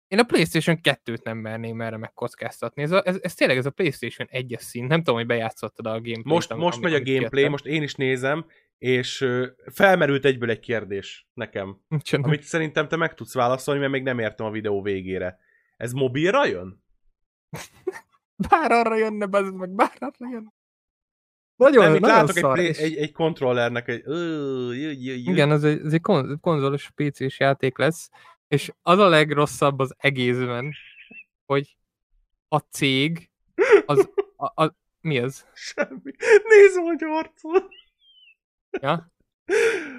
én 0.06 0.18
a 0.18 0.22
PlayStation 0.22 0.78
2-t 0.82 1.22
nem 1.22 1.38
merném 1.38 1.80
erre 1.80 1.96
megkockáztatni. 1.96 2.82
Ez, 2.82 2.90
a, 2.90 3.02
ez, 3.04 3.18
ez 3.22 3.34
tényleg 3.34 3.56
ez 3.56 3.66
a 3.66 3.70
PlayStation 3.70 4.28
1-es 4.32 4.60
szín. 4.60 4.84
Nem 4.84 4.98
tudom, 4.98 5.14
hogy 5.14 5.26
bejátszottad 5.26 5.86
a 5.86 5.90
gameplayt. 5.90 6.24
Most, 6.24 6.54
most 6.54 6.80
megy 6.80 6.94
a 6.94 7.02
gameplay, 7.02 7.48
most 7.48 7.66
én 7.66 7.82
is 7.82 7.94
nézem, 7.94 8.46
és 8.78 9.26
felmerült 9.72 10.24
egyből 10.24 10.50
egy 10.50 10.60
kérdés 10.60 11.28
nekem, 11.34 11.80
Micsoda? 11.88 12.22
amit 12.26 12.42
szerintem 12.42 12.88
te 12.88 12.96
meg 12.96 13.14
tudsz 13.14 13.34
válaszolni, 13.34 13.80
mert 13.80 13.92
még 13.92 14.02
nem 14.02 14.18
értem 14.18 14.46
a 14.46 14.50
videó 14.50 14.82
végére. 14.82 15.38
Ez 15.76 15.92
mobilra 15.92 16.46
jön? 16.46 16.84
Bár 18.48 18.70
arra 18.70 18.96
jönne, 18.96 19.26
bazd 19.26 19.54
meg, 19.54 19.70
bár 19.70 19.96
arra 19.98 20.30
jönne. 20.30 20.52
Nagyon, 21.56 21.82
Nem, 21.84 21.92
nagyon 21.92 22.08
látok 22.16 22.36
egy, 22.36 22.42
szar, 22.42 22.52
play, 22.54 22.66
és- 22.66 22.78
egy, 22.78 22.96
egy 22.96 23.12
kontrollernek 23.12 23.88
egy... 23.88 24.02
Igen, 25.26 25.50
ez 25.50 25.64
egy, 25.64 25.80
ez 25.84 25.92
egy 25.92 26.00
kon- 26.00 26.40
konzolos 26.40 26.90
PC-s 26.94 27.38
játék 27.38 27.78
lesz, 27.78 28.10
és 28.48 28.72
az 28.82 28.98
a 28.98 29.08
legrosszabb 29.08 29.78
az 29.78 29.94
egészben, 29.98 30.72
hogy 31.46 31.76
a 32.48 32.58
cég, 32.58 33.30
az, 33.86 34.10
a, 34.36 34.64
a, 34.64 34.76
mi 35.00 35.18
az? 35.18 35.46
Semmi. 35.54 36.12
Nézd, 36.48 36.76
hogy 36.76 37.02
harcol. 37.02 37.68
Ja? 38.80 39.12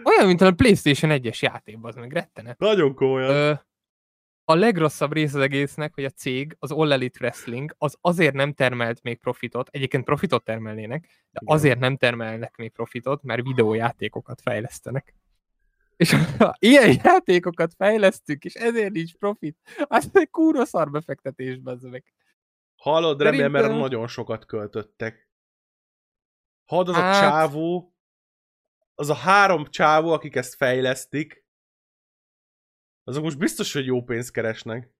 Olyan, 0.04 0.28
mint 0.28 0.42
a 0.42 0.52
PlayStation 0.52 1.12
1-es 1.22 1.40
játékban, 1.40 1.90
az 1.90 1.96
meg 1.96 2.12
rettenet. 2.14 2.60
Nagyon 2.60 2.94
komolyan. 2.96 3.30
Ö, 3.30 3.54
a 4.50 4.56
legrosszabb 4.56 5.14
rész 5.14 5.34
az 5.34 5.42
egésznek, 5.42 5.94
hogy 5.94 6.04
a 6.04 6.10
cég, 6.10 6.56
az 6.60 6.72
All 6.72 6.92
Elite 6.92 7.18
Wrestling, 7.22 7.76
az 7.78 7.98
azért 8.02 8.34
nem 8.34 8.54
termelt 8.54 9.02
még 9.04 9.18
profitot, 9.20 9.70
egyébként 9.72 10.04
profitot 10.04 10.44
termelnének, 10.44 11.02
de 11.32 11.40
Igen. 11.42 11.56
azért 11.56 11.80
nem 11.80 11.98
termelnek 11.98 12.56
még 12.56 12.72
profitot, 12.72 13.24
mert 13.24 13.44
videójátékokat 13.44 14.42
fejlesztenek. 14.42 15.16
És 15.96 16.12
ha 16.40 16.56
ilyen 16.60 17.00
játékokat 17.04 17.74
fejlesztünk, 17.74 18.44
és 18.44 18.54
ezért 18.54 18.92
nincs 18.92 19.16
profit, 19.16 19.58
az 19.84 20.10
egy 20.14 20.30
kúra 20.30 20.66
szar 20.66 20.92
befektetés, 20.92 21.58
bazd 21.58 21.90
meg. 21.90 22.04
Hallod, 22.76 23.22
remélem, 23.22 23.52
mert 23.52 23.68
nagyon 23.68 24.08
sokat 24.08 24.46
költöttek. 24.46 25.30
Hallod, 26.66 26.90
az 26.90 26.96
a 26.96 27.00
Hát- 27.00 27.20
csávó, 27.22 27.96
az 29.00 29.10
a 29.10 29.14
három 29.14 29.66
csávó, 29.66 30.12
akik 30.12 30.36
ezt 30.36 30.56
fejlesztik, 30.56 31.46
azok 33.04 33.24
most 33.24 33.38
biztos, 33.38 33.74
hogy 33.74 33.86
jó 33.86 34.04
pénzt 34.04 34.32
keresnek. 34.32 34.92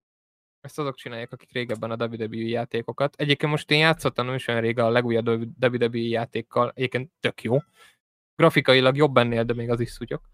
Ezt 0.62 0.80
azok 0.80 0.96
csinálják, 0.96 1.32
akik 1.32 1.52
régebben 1.52 1.92
a 1.92 2.06
WWE 2.06 2.48
játékokat. 2.48 3.16
Egyébként 3.16 3.52
most 3.52 3.72
én 3.72 3.80
játszottam 3.80 4.26
nem 4.26 4.36
is 4.36 4.48
olyan 4.48 4.62
rég 4.62 4.80
a 4.80 4.90
legújabb 4.90 5.28
WWE 5.62 5.90
játékkal, 5.98 6.72
egyébként 6.76 7.12
tök 7.20 7.42
jó. 7.44 7.58
Grafikailag 8.36 8.96
jobb 8.96 9.18
ennél, 9.18 9.44
de 9.44 9.54
még 9.54 9.70
az 9.70 9.80
is 9.80 9.90
szutyok. 9.90 10.30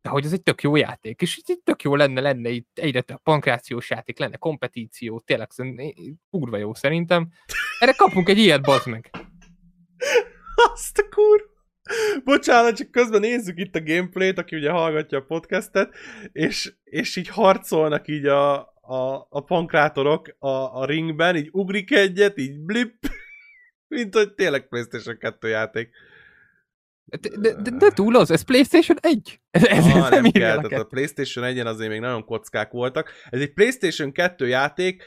De 0.00 0.08
hogy 0.08 0.24
ez 0.24 0.32
egy 0.32 0.42
tök 0.42 0.62
jó 0.62 0.76
játék, 0.76 1.22
és 1.22 1.40
itt 1.46 1.64
tök 1.64 1.82
jó 1.82 1.94
lenne, 1.94 2.20
lenne 2.20 2.48
itt 2.48 2.78
egyre 2.78 3.00
több 3.00 3.22
pankrációs 3.22 3.90
játék, 3.90 4.18
lenne 4.18 4.36
kompetíció, 4.36 5.20
tényleg 5.20 5.48
kurva 6.30 6.56
jó 6.56 6.74
szerintem. 6.74 7.32
Erre 7.78 7.92
kapunk 7.92 8.28
egy 8.28 8.38
ilyet, 8.38 8.62
bazd 8.62 8.86
meg. 8.86 9.10
Azt 10.72 10.98
a 10.98 11.08
kur... 11.08 11.51
Bocsánat, 12.24 12.76
csak 12.76 12.90
közben 12.90 13.20
nézzük 13.20 13.58
itt 13.58 13.74
a 13.74 13.82
gameplayt, 13.82 14.38
aki 14.38 14.56
ugye 14.56 14.70
hallgatja 14.70 15.18
a 15.18 15.24
podcastet, 15.24 15.94
és, 16.32 16.72
és 16.84 17.16
így 17.16 17.28
harcolnak 17.28 18.08
így 18.08 18.26
a, 18.26 18.58
a, 18.80 19.26
a 19.28 19.44
pankrátorok 19.44 20.36
a, 20.38 20.80
a 20.80 20.84
ringben, 20.84 21.36
így 21.36 21.48
ugrik 21.52 21.90
egyet, 21.90 22.38
így 22.38 22.58
blip, 22.58 22.94
mint 23.94 24.14
hogy 24.14 24.34
tényleg 24.34 24.68
PlayStation 24.68 25.18
2 25.18 25.48
játék. 25.48 25.90
De, 27.04 27.28
de, 27.40 27.54
de, 27.54 27.70
de 27.70 27.90
túl 27.90 28.16
az, 28.16 28.30
ez 28.30 28.42
PlayStation 28.42 28.98
1. 29.00 29.40
Ez, 29.50 29.64
ez 29.64 29.84
ah, 29.84 30.10
nem, 30.10 30.22
nem 30.22 30.30
kell, 30.30 30.60
tehát 30.60 30.84
a 30.84 30.84
PlayStation 30.84 31.44
1-en 31.54 31.66
azért 31.66 31.90
még 31.90 32.00
nagyon 32.00 32.24
kockák 32.24 32.70
voltak. 32.70 33.12
Ez 33.30 33.40
egy 33.40 33.52
PlayStation 33.52 34.12
2 34.12 34.46
játék, 34.46 35.04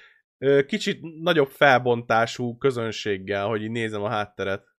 kicsit 0.68 1.02
nagyobb 1.22 1.50
felbontású 1.50 2.58
közönséggel, 2.58 3.46
hogy 3.46 3.62
így 3.62 3.72
nézem 3.72 4.02
a 4.02 4.10
hátteret. 4.10 4.75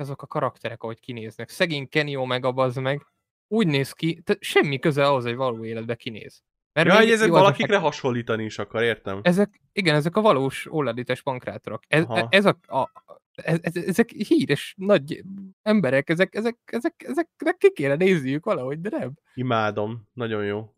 Azok 0.00 0.22
a 0.22 0.26
karakterek, 0.26 0.82
ahogy 0.82 1.00
kinéznek. 1.00 1.48
Szegény 1.48 1.88
Kenny 1.88 2.14
Omega 2.16 2.52
bazd 2.52 2.80
meg, 2.80 3.06
úgy 3.48 3.66
néz 3.66 3.92
ki, 3.92 4.20
tehát 4.22 4.42
semmi 4.42 4.78
köze 4.78 5.06
ahhoz, 5.06 5.24
hogy 5.24 5.34
való 5.36 5.64
életben 5.64 5.96
kinéz. 5.96 6.42
Mert 6.72 6.88
Ja, 6.88 6.96
hogy 6.96 7.10
ezek 7.10 7.28
valakikre 7.28 7.78
most- 7.78 7.84
hasonlítani 7.94 8.44
is 8.44 8.58
akar, 8.58 8.82
értem? 8.82 9.20
Ezek, 9.22 9.60
igen, 9.72 9.94
ezek 9.94 10.16
a 10.16 10.20
valós 10.20 10.66
OLED-es 10.70 11.22
pankrátorok. 11.22 11.82
Ez, 11.88 12.04
Aha. 12.04 12.26
ez 12.30 12.44
a, 12.44 12.58
a 12.66 12.90
ez, 13.34 13.58
ez, 13.62 13.76
ezek 13.76 14.10
híres 14.10 14.74
nagy 14.76 15.22
emberek, 15.62 16.08
ezek, 16.08 16.34
ezek, 16.34 16.58
ezek, 16.64 17.02
ezeknek 17.06 17.56
ki 17.56 17.72
kéne 17.72 17.94
nézniük 17.94 18.44
valahogy, 18.44 18.80
de 18.80 18.98
nem. 18.98 19.12
Imádom, 19.34 20.08
nagyon 20.12 20.44
jó. 20.44 20.74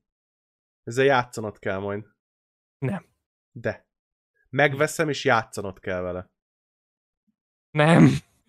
Ezzel 0.85 1.05
játszanod 1.05 1.59
kell 1.59 1.79
majd. 1.79 2.05
Nem. 2.79 3.07
De. 3.53 3.87
Megveszem, 4.51 5.09
és 5.09 5.25
játszanod 5.25 5.79
kell 5.79 6.01
vele. 6.01 6.31
Nem. 7.71 8.09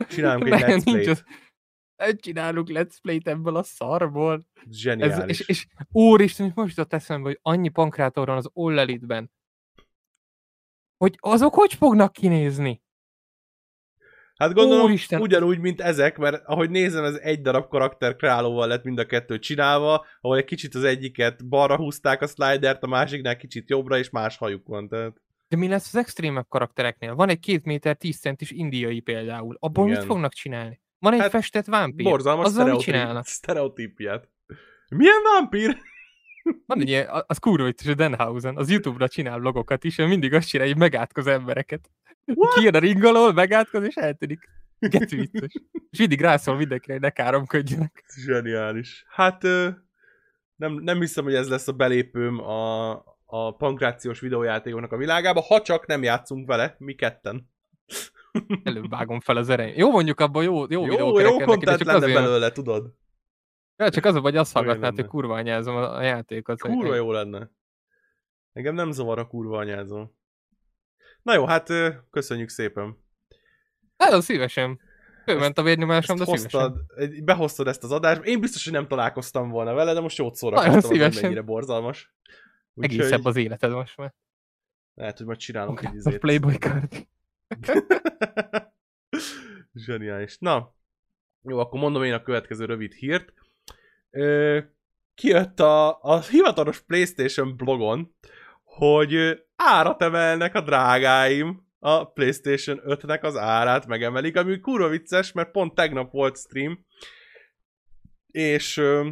Csinálunk 0.10 0.48
egy 0.48 0.62
let's 0.62 0.84
nincs 0.84 0.84
play 0.84 1.08
az. 1.08 1.24
Csinálunk 2.16 2.70
let's 2.72 2.98
play-t 3.02 3.28
ebből 3.28 3.56
a 3.56 3.64
szarból. 3.64 4.46
Ez, 4.56 4.78
Zseniális. 4.78 5.40
és, 5.40 5.48
és 5.48 5.68
úristen, 5.92 6.52
most 6.56 6.78
jutott 6.78 6.94
eszembe, 6.94 7.28
hogy 7.28 7.40
annyi 7.42 7.70
pankrátor 7.70 8.28
van 8.28 8.38
az 8.38 8.50
OLED-ben, 8.54 9.32
hogy 10.98 11.16
azok 11.20 11.54
hogy 11.54 11.74
fognak 11.74 12.14
kinézni? 12.14 12.82
Hát 14.36 14.54
gondolom, 14.54 14.84
Úristen. 14.84 15.22
ugyanúgy, 15.22 15.60
mint 15.60 15.82
ezek, 15.82 16.18
mert 16.18 16.46
ahogy 16.46 16.70
nézem, 16.70 17.04
ez 17.04 17.16
egy 17.16 17.42
darab 17.42 17.68
karakter 17.68 18.16
kreálóval 18.16 18.68
lett 18.68 18.84
mind 18.84 19.00
a 19.00 19.06
kettő 19.06 19.40
csinálva, 19.40 20.06
ahol 20.22 20.38
egy 20.38 20.46
kicsit 20.46 20.76
az 20.76 20.84
egyiket 20.84 21.48
balra 21.48 21.78
húzták 21.78 22.22
a 22.22 22.28
slidert, 22.28 22.84
a 22.84 22.88
másiknál 22.88 23.38
kicsit 23.38 23.70
jobbra, 23.70 23.98
és 23.98 24.10
más 24.10 24.38
hajuk 24.38 24.68
van. 24.68 24.88
Tehát 24.88 25.22
De 25.54 25.60
mi 25.60 25.68
lesz 25.68 25.88
az 25.88 25.96
extrémebb 26.00 26.48
karaktereknél? 26.50 27.16
Van 27.16 27.30
egy 27.30 27.40
két 27.40 27.66
méter 27.66 27.96
10 27.96 28.20
centis 28.20 28.52
indiai 28.52 29.00
például. 29.00 29.58
Abból 29.60 29.86
mit 29.86 29.94
Igen. 29.94 30.06
fognak 30.06 30.34
csinálni? 30.34 30.82
Van 31.00 31.14
egy 31.14 31.20
Hát, 31.20 31.30
festett 31.30 31.66
vámpír. 31.66 32.06
borzalmas 32.06 32.46
Azzal 32.46 32.70
mit 32.72 32.80
csinálnak? 32.80 33.26
sztereotípiát. 33.26 34.30
Milyen 34.90 35.22
vámpír? 35.34 35.78
Van 36.66 36.80
egy 36.80 36.88
ilyen, 36.88 37.24
az 37.28 37.38
kurva 37.38 37.66
vicces, 37.66 37.88
a 37.88 37.94
Denhausen, 37.94 38.58
az 38.58 38.70
Youtube-ra 38.70 39.08
csinál 39.08 39.40
vlogokat 39.40 39.84
is, 39.84 39.98
és 39.98 40.08
mindig 40.08 40.34
azt 40.34 40.48
csinálja, 40.48 40.72
hogy 40.72 40.82
megátkoz 40.82 41.28
embereket. 41.28 41.90
Kijön 42.56 42.76
a 42.76 42.80
ring 42.80 43.04
alól, 43.04 43.34
megátkoz, 43.34 43.84
és 43.84 43.96
eltűnik. 43.96 44.50
Geci 44.80 45.16
vicces. 45.16 45.54
És 45.90 46.00
mindig 46.00 46.22
rászól 46.22 46.56
mindenkire, 46.56 46.94
hogy 46.94 47.02
ne 47.02 47.10
káromkodjanak. 47.10 48.04
Zseniális. 48.26 49.06
Hát 49.08 49.42
nem, 50.56 50.74
nem 50.74 51.00
hiszem, 51.00 51.24
hogy 51.24 51.36
ez 51.36 51.50
lesz 51.50 51.68
a 51.68 51.72
belépőm 51.72 52.40
a, 52.40 52.92
a 53.36 53.56
pankrációs 53.56 54.20
videójátékoknak 54.20 54.92
a 54.92 54.98
világába, 54.98 55.42
ha 55.42 55.62
csak 55.62 55.86
nem 55.86 56.04
játszunk 56.04 56.48
vele, 56.48 56.76
mi 56.78 56.94
ketten. 56.94 57.50
Előbb 58.64 58.90
vágom 58.90 59.20
fel 59.20 59.38
az 59.38 59.50
erején. 59.50 59.78
Jó, 59.78 59.92
mondjuk 59.92 60.20
abban 60.20 60.44
jó, 60.44 60.66
jó, 60.70 60.86
Jó, 60.86 61.20
jó 61.20 61.20
csak 61.20 61.66
lenne 61.66 61.94
azért, 61.94 62.14
belőle, 62.14 62.52
tudod? 62.52 62.94
ja, 63.78 63.90
csak 63.90 64.06
az, 64.06 64.16
hogy 64.16 64.38
azt 64.38 64.54
hallgatnád, 64.54 64.96
hogy 64.96 65.06
kurva 65.06 65.34
anyázom 65.36 65.76
a, 65.76 66.02
játékot. 66.02 66.62
Kurva 66.62 66.96
jó 66.96 67.12
lenne. 67.12 67.52
Engem 68.54 68.76
nem 68.76 68.92
zavar 68.92 69.20
a 69.20 69.28
kurva 69.28 69.58
anyázó. 69.58 70.06
Na 71.22 71.34
jó, 71.34 71.46
hát 71.46 71.70
köszönjük 72.12 72.50
szépen. 72.50 72.98
Nagyon 73.98 74.22
szívesen. 74.22 74.80
Fölment 75.26 75.58
a 75.58 75.64
vérnyomásom, 75.64 76.18
de 76.18 76.24
szívesen. 76.26 76.62
hoztad, 76.62 76.82
egy- 76.96 77.24
behoztad 77.24 77.68
ezt 77.68 77.84
az 77.84 77.92
adást. 77.92 78.24
Én 78.24 78.40
biztos, 78.40 78.64
hogy 78.64 78.74
nem 78.74 78.88
találkoztam 78.88 79.50
volna 79.50 79.74
vele, 79.74 79.94
de 79.94 80.00
most 80.00 80.18
jót 80.18 80.36
szórakoztam, 80.36 80.74
hogy 80.74 80.84
szívesen. 80.84 81.22
mennyire 81.22 81.42
borzalmas. 81.42 82.14
Egészebb 82.76 83.26
az 83.26 83.36
életed 83.36 83.72
most 83.72 83.98
már. 83.98 84.14
Lehet, 84.94 85.18
hogy 85.18 85.26
majd 85.26 85.38
csinálunk 85.38 85.82
egy 85.82 85.86
A 85.86 85.94
izét. 85.94 86.20
Playboy 86.20 86.58
card. 86.58 87.08
Zseniális. 89.74 90.38
Na, 90.38 90.76
jó, 91.42 91.60
akkor 91.60 91.80
mondom 91.80 92.04
én 92.04 92.14
a 92.14 92.22
következő 92.22 92.66
rövid 92.66 92.94
hírt. 92.94 93.34
Ö, 94.10 94.60
kijött 95.14 95.60
a, 95.60 96.02
a 96.02 96.22
hivatalos 96.22 96.82
PlayStation 96.82 97.56
blogon, 97.56 98.16
hogy 98.64 99.44
árat 99.56 100.02
emelnek 100.02 100.56
a 100.56 100.62
drágáim, 100.62 101.72
a 101.80 102.12
PlayStation 102.12 102.82
5-nek 102.86 103.22
az 103.22 103.38
árát 103.38 103.88
megemelik, 103.88 104.38
ami 104.38 104.60
kurva 104.60 104.88
vicces, 104.88 105.32
mert 105.32 105.52
pont 105.52 105.76
tegnap 105.76 106.12
volt 106.12 106.38
stream, 106.38 106.86
és 108.32 108.78
ö, 108.78 109.10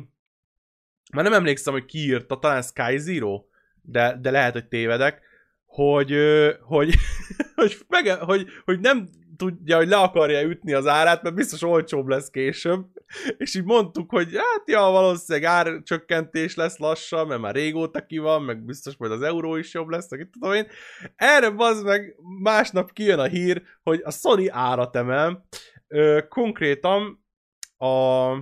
már 1.13 1.23
nem 1.23 1.33
emlékszem, 1.33 1.73
hogy 1.73 1.85
ki 1.85 1.97
írta, 1.97 2.39
talán 2.39 2.61
Sky 2.61 2.97
Zero, 2.97 3.45
de, 3.81 4.17
de 4.21 4.31
lehet, 4.31 4.53
hogy 4.53 4.67
tévedek, 4.67 5.21
hogy, 5.65 6.15
hogy, 6.61 6.93
hogy, 7.55 7.77
mege, 7.87 8.15
hogy, 8.15 8.47
hogy 8.65 8.79
nem 8.79 9.09
tudja, 9.41 9.77
hogy 9.77 9.87
le 9.87 9.97
akarja 9.97 10.41
ütni 10.41 10.73
az 10.73 10.87
árát, 10.87 11.23
mert 11.23 11.35
biztos 11.35 11.61
olcsóbb 11.61 12.07
lesz 12.07 12.29
később. 12.29 12.85
És 13.37 13.55
így 13.55 13.63
mondtuk, 13.63 14.09
hogy 14.09 14.35
hát 14.35 14.63
ja, 14.65 14.81
valószínűleg 14.81 15.49
árcsökkentés 15.49 16.55
lesz 16.55 16.77
lassan, 16.77 17.27
mert 17.27 17.41
már 17.41 17.53
régóta 17.53 18.05
ki 18.05 18.17
van, 18.17 18.43
meg 18.43 18.65
biztos 18.65 18.97
majd 18.97 19.11
az 19.11 19.21
euró 19.21 19.55
is 19.55 19.73
jobb 19.73 19.87
lesz, 19.87 20.09
meg 20.09 20.29
tudom 20.31 20.53
én. 20.53 20.67
Erre 21.15 21.49
bazd 21.49 21.85
meg 21.85 22.15
másnap 22.41 22.91
kijön 22.91 23.19
a 23.19 23.27
hír, 23.27 23.61
hogy 23.83 24.01
a 24.03 24.11
Sony 24.11 24.49
árat 24.51 24.95
emel. 24.95 25.45
Ö, 25.87 26.19
konkrétan 26.29 27.25
a 27.77 28.33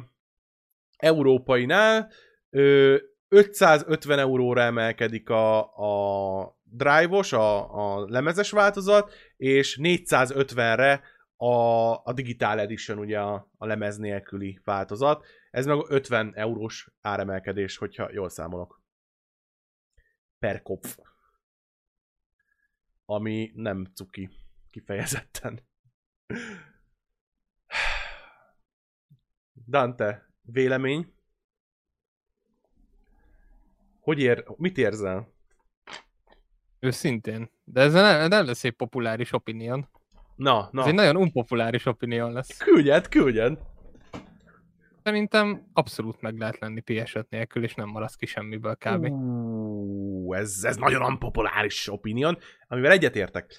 európainál 0.97 2.11
ö, 2.49 2.95
550 3.29 4.19
euróra 4.19 4.61
emelkedik 4.61 5.29
a, 5.29 5.59
a 5.75 6.57
drive-os, 6.63 7.33
a, 7.33 7.75
a 7.75 8.05
lemezes 8.05 8.51
változat, 8.51 9.13
és 9.37 9.79
450-re 9.81 11.01
a, 11.35 11.93
a 12.03 12.13
Digital 12.13 12.59
Edition, 12.59 12.97
ugye 12.97 13.19
a, 13.19 13.51
a 13.57 13.65
lemez 13.65 13.97
nélküli 13.97 14.59
változat. 14.63 15.25
Ez 15.51 15.65
meg 15.65 15.85
50 15.89 16.31
eurós 16.35 16.91
áremelkedés, 17.01 17.77
hogyha 17.77 18.11
jól 18.11 18.29
számolok. 18.29 18.81
Per 20.39 20.61
kopf. 20.61 20.97
Ami 23.05 23.51
nem 23.55 23.85
cuki, 23.93 24.29
kifejezetten. 24.69 25.67
Dante, 29.67 30.29
vélemény? 30.41 31.18
Hogy 34.09 34.19
ér, 34.19 34.43
mit 34.57 34.77
érzel? 34.77 35.33
Őszintén. 36.79 37.51
De 37.63 37.81
ez 37.81 37.93
nem, 37.93 38.27
nem 38.27 38.45
lesz 38.45 38.63
egy 38.63 38.71
populáris 38.71 39.33
opinion. 39.33 39.89
Na, 40.35 40.69
Ez 40.73 40.85
egy 40.85 40.93
na, 40.93 41.01
nagyon 41.01 41.15
unpopuláris 41.15 41.85
opinion 41.85 42.33
lesz. 42.33 42.57
küldjed, 42.57 43.07
küldjed. 43.07 43.59
Szerintem 45.03 45.69
abszolút 45.73 46.21
meg 46.21 46.37
lehet 46.37 46.59
lenni 46.59 46.83
PS5 46.85 47.29
nélkül, 47.29 47.63
és 47.63 47.73
nem 47.75 47.87
maradsz 47.89 48.15
ki 48.15 48.25
semmiből 48.25 48.75
kb. 48.75 49.05
Ú, 49.05 50.33
ez, 50.33 50.59
ez 50.63 50.75
nagyon 50.75 51.03
unpopuláris 51.03 51.87
opinion, 51.87 52.37
amivel 52.67 52.91
egyetértek. 52.91 53.53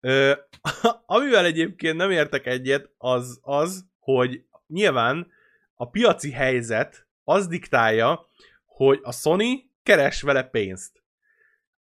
Ö, 0.00 0.32
amivel 1.16 1.44
egyébként 1.44 1.96
nem 1.96 2.10
értek 2.10 2.46
egyet, 2.46 2.90
az 2.98 3.38
az, 3.42 3.86
hogy 3.98 4.44
nyilván 4.66 5.26
a 5.74 5.88
piaci 5.88 6.30
helyzet 6.30 7.06
az 7.24 7.46
diktálja, 7.46 8.26
hogy 8.64 9.00
a 9.02 9.12
Sony 9.12 9.65
keres 9.86 10.22
vele 10.22 10.42
pénzt. 10.42 11.04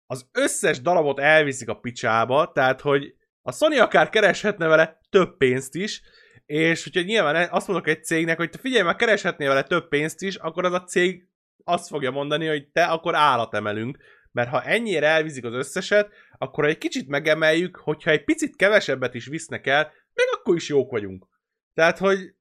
Az 0.05 0.29
összes 0.31 0.81
darabot 0.81 1.19
elviszik 1.19 1.69
a 1.69 1.79
picsába, 1.79 2.51
tehát 2.51 2.82
hogy 2.82 3.15
a 3.41 3.51
Sony 3.51 3.80
akár 3.80 4.09
kereshetne 4.09 4.67
vele 4.67 4.99
több 5.09 5.38
pénzt 5.38 5.76
is, 5.76 6.01
és 6.45 6.84
hogyha 6.84 7.01
nyilván 7.01 7.49
azt 7.51 7.67
mondok 7.67 7.88
egy 7.88 8.03
cégnek, 8.03 8.38
hogy 8.38 8.49
te 8.49 8.57
figyelj, 8.57 8.84
már 8.84 8.95
kereshetnél 8.95 9.47
vele 9.47 9.63
több 9.63 9.88
pénzt 9.88 10.22
is, 10.22 10.36
akkor 10.36 10.65
az 10.65 10.74
a 10.74 10.84
cég 10.84 11.28
azt 11.63 11.88
fogja 11.88 12.11
mondani, 12.11 12.47
hogy 12.47 12.67
te 12.72 12.86
akkor 12.86 13.15
állat 13.15 13.53
emelünk, 13.53 13.97
mert 14.32 14.49
ha 14.49 14.63
ennyire 14.63 15.07
elviszik 15.07 15.43
az 15.43 15.53
összeset, 15.53 16.11
akkor 16.38 16.65
egy 16.65 16.78
kicsit 16.78 17.07
megemeljük, 17.07 17.76
hogyha 17.76 18.11
egy 18.11 18.24
picit 18.24 18.55
kevesebbet 18.55 19.13
is 19.13 19.26
visznek 19.26 19.67
el, 19.67 19.91
még 20.13 20.26
akkor 20.34 20.55
is 20.55 20.69
jók 20.69 20.91
vagyunk. 20.91 21.28
Tehát, 21.74 21.97
hogy 21.97 22.36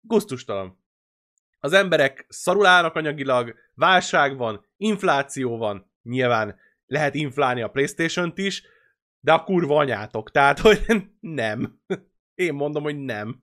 gusztustalan. 0.00 0.83
Az 1.64 1.72
emberek 1.72 2.26
szarul 2.28 2.66
állnak 2.66 2.94
anyagilag, 2.94 3.54
válság 3.74 4.36
van, 4.36 4.66
infláció 4.76 5.56
van, 5.56 5.90
nyilván 6.02 6.58
lehet 6.86 7.14
inflálni 7.14 7.62
a 7.62 7.68
Playstation-t 7.68 8.38
is, 8.38 8.62
de 9.20 9.32
a 9.32 9.44
kurva 9.44 9.76
anyátok, 9.76 10.30
tehát, 10.30 10.58
hogy 10.58 10.86
nem. 11.20 11.80
Én 12.34 12.54
mondom, 12.54 12.82
hogy 12.82 12.98
nem. 12.98 13.42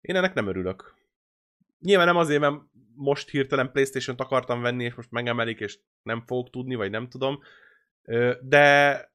Én 0.00 0.16
ennek 0.16 0.34
nem 0.34 0.46
örülök. 0.46 0.94
nyilván 1.78 2.06
nem 2.06 2.16
azért, 2.16 2.40
mert 2.40 2.60
most 2.94 3.30
hirtelen 3.30 3.72
Playstation-t 3.72 4.20
akartam 4.20 4.60
venni, 4.60 4.84
és 4.84 4.94
most 4.94 5.10
megemelik, 5.10 5.60
és 5.60 5.78
nem 6.02 6.22
fogok 6.26 6.50
tudni, 6.50 6.74
vagy 6.74 6.90
nem 6.90 7.08
tudom, 7.08 7.38
de 8.40 9.09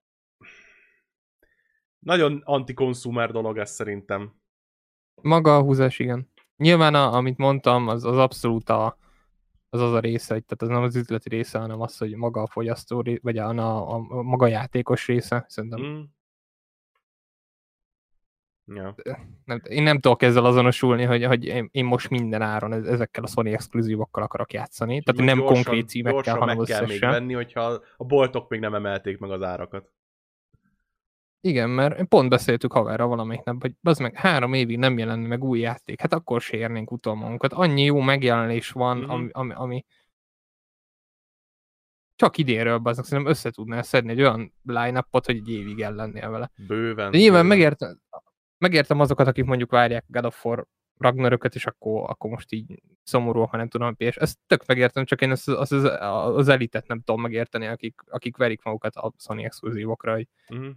nagyon 2.06 2.42
anti-consumer 2.44 3.32
dolog 3.32 3.58
ez 3.58 3.72
szerintem. 3.72 4.34
Maga 5.22 5.58
a 5.58 5.62
húzás, 5.62 6.00
igen. 6.00 6.32
Nyilván, 6.58 6.96
a, 6.96 7.14
amit 7.14 7.38
mondtam, 7.38 7.88
az, 7.88 8.04
az 8.04 8.18
abszolút 8.18 8.70
a, 8.70 8.98
az 9.70 9.82
az 9.82 9.94
a 9.94 10.00
része, 10.00 10.28
tehát 10.28 10.62
az 10.62 10.68
nem 10.68 10.82
az 10.82 10.96
üzleti 10.96 11.30
része, 11.30 11.60
hanem 11.60 11.82
az, 11.82 11.98
hogy 11.98 12.16
maga 12.16 12.42
a 12.42 12.48
fogyasztó, 12.48 13.04
vagy 13.22 13.38
a, 13.38 13.50
a, 13.50 13.96
a, 13.96 14.06
a 14.10 14.22
maga 14.22 14.46
a 14.46 14.50
játékos 14.50 15.08
része, 15.08 15.46
szerintem. 15.48 15.82
Mm. 15.82 16.02
Ja. 18.76 18.96
Nem, 19.46 19.62
én 19.70 19.84
nem 19.84 20.00
tudok 20.00 20.22
ezzel 20.22 20.46
azonosulni, 20.46 21.04
hogy, 21.04 21.26
hogy 21.26 21.46
én, 21.46 21.70
én 21.72 21.86
most 21.86 22.10
minden 22.10 22.42
áron 22.42 22.74
ez- 22.74 22.88
ezekkel 22.88 23.24
a 23.24 23.28
Sony 23.28 23.48
exkluzívokkal 23.48 24.24
akarok 24.24 24.54
játszani. 24.54 25.02
Tehát 25.02 25.36
nem 25.36 25.46
konkrét 25.46 25.88
címekkel, 25.88 26.22
gyorsan 26.22 26.40
hanem 26.40 26.58
meg 26.58 26.66
kell 26.66 26.80
még 26.82 26.90
összesen. 26.90 27.10
venni, 27.10 27.34
hogyha 27.34 27.82
a 27.98 28.04
boltok 28.04 28.50
még 28.50 28.60
nem 28.60 28.76
emelték 28.76 29.18
meg 29.18 29.32
az 29.32 29.42
árakat. 29.42 29.92
Igen, 31.46 31.70
mert 31.70 32.04
pont 32.04 32.30
beszéltük 32.30 32.72
haverra 32.72 33.08
valamelyik 33.08 33.44
nap, 33.44 33.62
hogy 33.62 33.74
az 33.82 34.00
meg 34.00 34.16
három 34.16 34.54
évig 34.54 34.78
nem 34.78 34.98
jelenni 34.98 35.28
meg 35.28 35.44
új 35.44 35.60
játék, 35.60 36.02
hát 36.02 36.14
akkor 36.14 36.42
se 36.42 36.58
érnénk 36.58 36.92
utol 36.92 37.16
magunkat. 37.16 37.54
Annyi 37.54 37.84
jó 37.84 38.00
megjelenés 38.00 38.70
van, 38.72 38.98
Mhm. 38.98 39.10
ami, 39.10 39.30
ami, 39.32 39.54
ami 39.54 39.86
csak 42.16 42.38
idénről 42.38 42.78
baznak, 42.78 43.06
szerintem 43.06 43.34
össze 43.34 43.52
tudnál 43.52 43.84
szedni 43.84 44.12
egy 44.12 44.20
olyan 44.22 44.54
line 44.64 45.06
hogy 45.10 45.36
egy 45.36 45.50
évig 45.50 45.82
ellennél 45.82 46.30
vele. 46.30 46.52
Bőven. 46.68 47.12
De 47.12 47.18
nyilván 47.18 47.42
bőven. 47.42 47.58
megértem, 47.58 48.00
megértem 48.58 49.00
azokat, 49.00 49.28
akik 49.28 49.46
mondjuk 49.46 49.72
várják 49.72 50.04
God 50.08 50.26
of 50.26 50.46
War 50.46 50.66
Ragnarököt, 50.98 51.56
és 51.56 51.66
akkor, 51.66 52.10
akkor 52.10 52.30
most 52.30 52.52
így 52.52 52.82
szomorúak, 53.04 53.50
ha 53.50 53.58
nem 53.58 53.68
tudom, 53.68 53.88
hogy 53.98 54.08
PS. 54.10 54.16
Ezt 54.16 54.38
tök 54.48 54.66
megértem, 54.66 55.06
csak 55.06 55.22
én 55.22 55.32
az, 55.32 55.48
az, 55.48 55.72
az, 55.72 55.84
az 56.36 56.48
elitet 56.48 56.88
nem 56.88 57.02
tudom 57.02 57.22
megérteni, 57.22 57.66
akik, 57.68 58.02
akik 58.10 58.38
verik 58.38 58.64
magukat 58.64 58.96
a 58.96 59.14
Sony 59.18 59.44
exkluzívokra, 59.44 60.14
hogy 60.14 60.28
Mhm. 60.50 60.68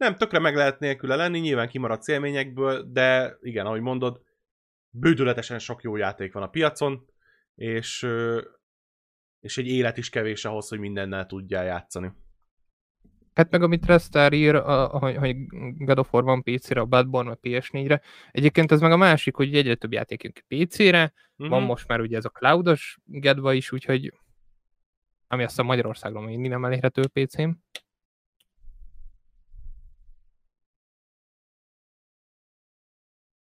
Nem, 0.00 0.16
tökre 0.16 0.38
meg 0.38 0.54
lehet 0.54 0.78
nélküle 0.78 1.16
lenni, 1.16 1.38
nyilván 1.38 1.68
kimaradt 1.68 2.08
élményekből, 2.08 2.82
de 2.92 3.36
igen, 3.40 3.66
ahogy 3.66 3.80
mondod, 3.80 4.22
bődületesen 4.90 5.58
sok 5.58 5.82
jó 5.82 5.96
játék 5.96 6.32
van 6.32 6.42
a 6.42 6.48
piacon, 6.48 7.06
és, 7.54 8.06
és 9.40 9.58
egy 9.58 9.66
élet 9.66 9.96
is 9.96 10.08
kevés 10.08 10.44
ahhoz, 10.44 10.68
hogy 10.68 10.78
mindennel 10.78 11.26
tudjál 11.26 11.64
játszani. 11.64 12.12
Hát 13.34 13.50
meg 13.50 13.62
amit 13.62 13.86
Restar 13.86 14.32
ír, 14.32 14.54
a, 14.54 14.86
hogy, 14.98 15.16
hogy 15.16 15.36
God 15.76 15.98
of 15.98 16.12
War 16.12 16.24
van 16.24 16.42
PC-re, 16.42 16.80
a 16.80 16.84
Bloodborne 16.84 17.28
meg 17.28 17.38
PS4-re. 17.42 18.00
Egyébként 18.30 18.72
ez 18.72 18.80
meg 18.80 18.92
a 18.92 18.96
másik, 18.96 19.34
hogy 19.34 19.54
egyre 19.56 19.74
több 19.74 19.92
játék 19.92 20.22
jön 20.22 20.32
ki 20.32 20.64
PC-re, 20.64 21.12
Mhm. 21.36 21.48
van 21.48 21.62
most 21.62 21.88
már 21.88 22.00
ugye 22.00 22.16
ez 22.16 22.24
a 22.24 22.28
cloudos 22.28 22.98
gedva 23.04 23.52
is, 23.52 23.72
úgyhogy 23.72 24.12
ami 25.26 25.42
azt 25.42 25.58
a 25.58 25.62
Magyarországon 25.62 26.22
még 26.24 26.38
nem 26.38 26.64
elérhető 26.64 27.06
PC-n. 27.06 27.50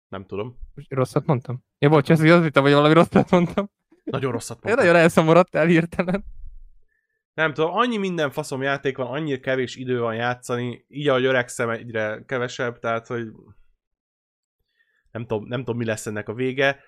Nem 0.09 0.25
tudom. 0.25 0.57
Rosszat 0.89 1.25
mondtam? 1.25 1.63
Ja, 1.79 1.89
bocs, 1.89 2.11
ez 2.11 2.19
az 2.19 2.43
hittem, 2.43 2.63
hogy 2.63 2.73
valami 2.73 2.93
rosszat 2.93 3.29
mondtam. 3.29 3.69
Nagyon 4.03 4.31
rosszat 4.31 4.57
Én 4.57 4.61
mondtam. 4.63 4.85
nagyon 4.85 5.01
elszomorodtál 5.01 5.65
hirtelen. 5.65 6.25
Nem 7.33 7.53
tudom, 7.53 7.73
annyi 7.73 7.97
minden 7.97 8.31
faszom 8.31 8.61
játék 8.61 8.97
van, 8.97 9.07
annyi 9.07 9.39
kevés 9.39 9.75
idő 9.75 9.99
van 9.99 10.15
játszani, 10.15 10.85
így 10.87 11.07
ahogy 11.07 11.25
öregszem 11.25 11.69
egyre 11.69 12.23
kevesebb, 12.25 12.79
tehát 12.79 13.07
hogy 13.07 13.27
nem 15.11 15.25
tudom, 15.25 15.47
nem 15.47 15.59
tudom 15.59 15.77
mi 15.77 15.85
lesz 15.85 16.05
ennek 16.05 16.29
a 16.29 16.33
vége. 16.33 16.79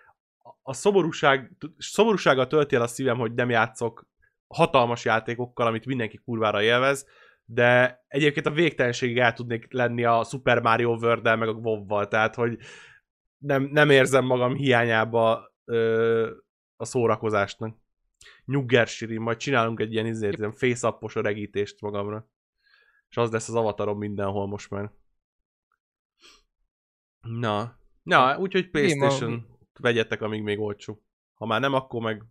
A 0.61 0.73
szomorúság, 0.73 1.51
szomorúsággal 1.77 2.47
tölti 2.47 2.75
el 2.75 2.81
a 2.81 2.87
szívem, 2.87 3.17
hogy 3.17 3.33
nem 3.33 3.49
játszok 3.49 4.07
hatalmas 4.47 5.05
játékokkal, 5.05 5.67
amit 5.67 5.85
mindenki 5.85 6.17
kurvára 6.17 6.61
élvez, 6.61 7.05
de 7.45 8.03
egyébként 8.07 8.45
a 8.45 8.51
végtelenségig 8.51 9.17
el 9.17 9.33
tudnék 9.33 9.73
lenni 9.73 10.03
a 10.03 10.23
Super 10.23 10.61
Mario 10.61 10.95
world 10.95 11.23
meg 11.23 11.47
a 11.47 11.51
WoW-val, 11.51 12.07
tehát 12.07 12.35
hogy 12.35 12.57
nem, 13.41 13.63
nem 13.63 13.89
érzem 13.89 14.25
magam 14.25 14.55
hiányába 14.55 15.53
ö, 15.65 16.31
a 16.75 16.85
szórakozásnak. 16.85 17.77
Nyugger 18.45 18.87
Sirin, 18.87 19.21
majd 19.21 19.37
csinálunk 19.37 19.79
egy 19.79 19.93
ilyen, 19.93 20.05
izért, 20.05 20.37
ilyen 20.37 20.51
face 20.51 20.97
öregítést 21.13 21.81
magamra. 21.81 22.29
És 23.09 23.17
az 23.17 23.31
lesz 23.31 23.49
az 23.49 23.55
avatarom 23.55 23.97
mindenhol 23.97 24.47
most 24.47 24.69
már. 24.69 24.91
Na. 27.21 27.79
Na, 28.03 28.37
úgyhogy 28.37 28.69
Playstation 28.69 29.59
vegyetek, 29.79 30.21
amíg 30.21 30.43
még 30.43 30.59
olcsó. 30.59 31.03
Ha 31.33 31.45
már 31.45 31.61
nem, 31.61 31.73
akkor 31.73 32.01
meg 32.01 32.25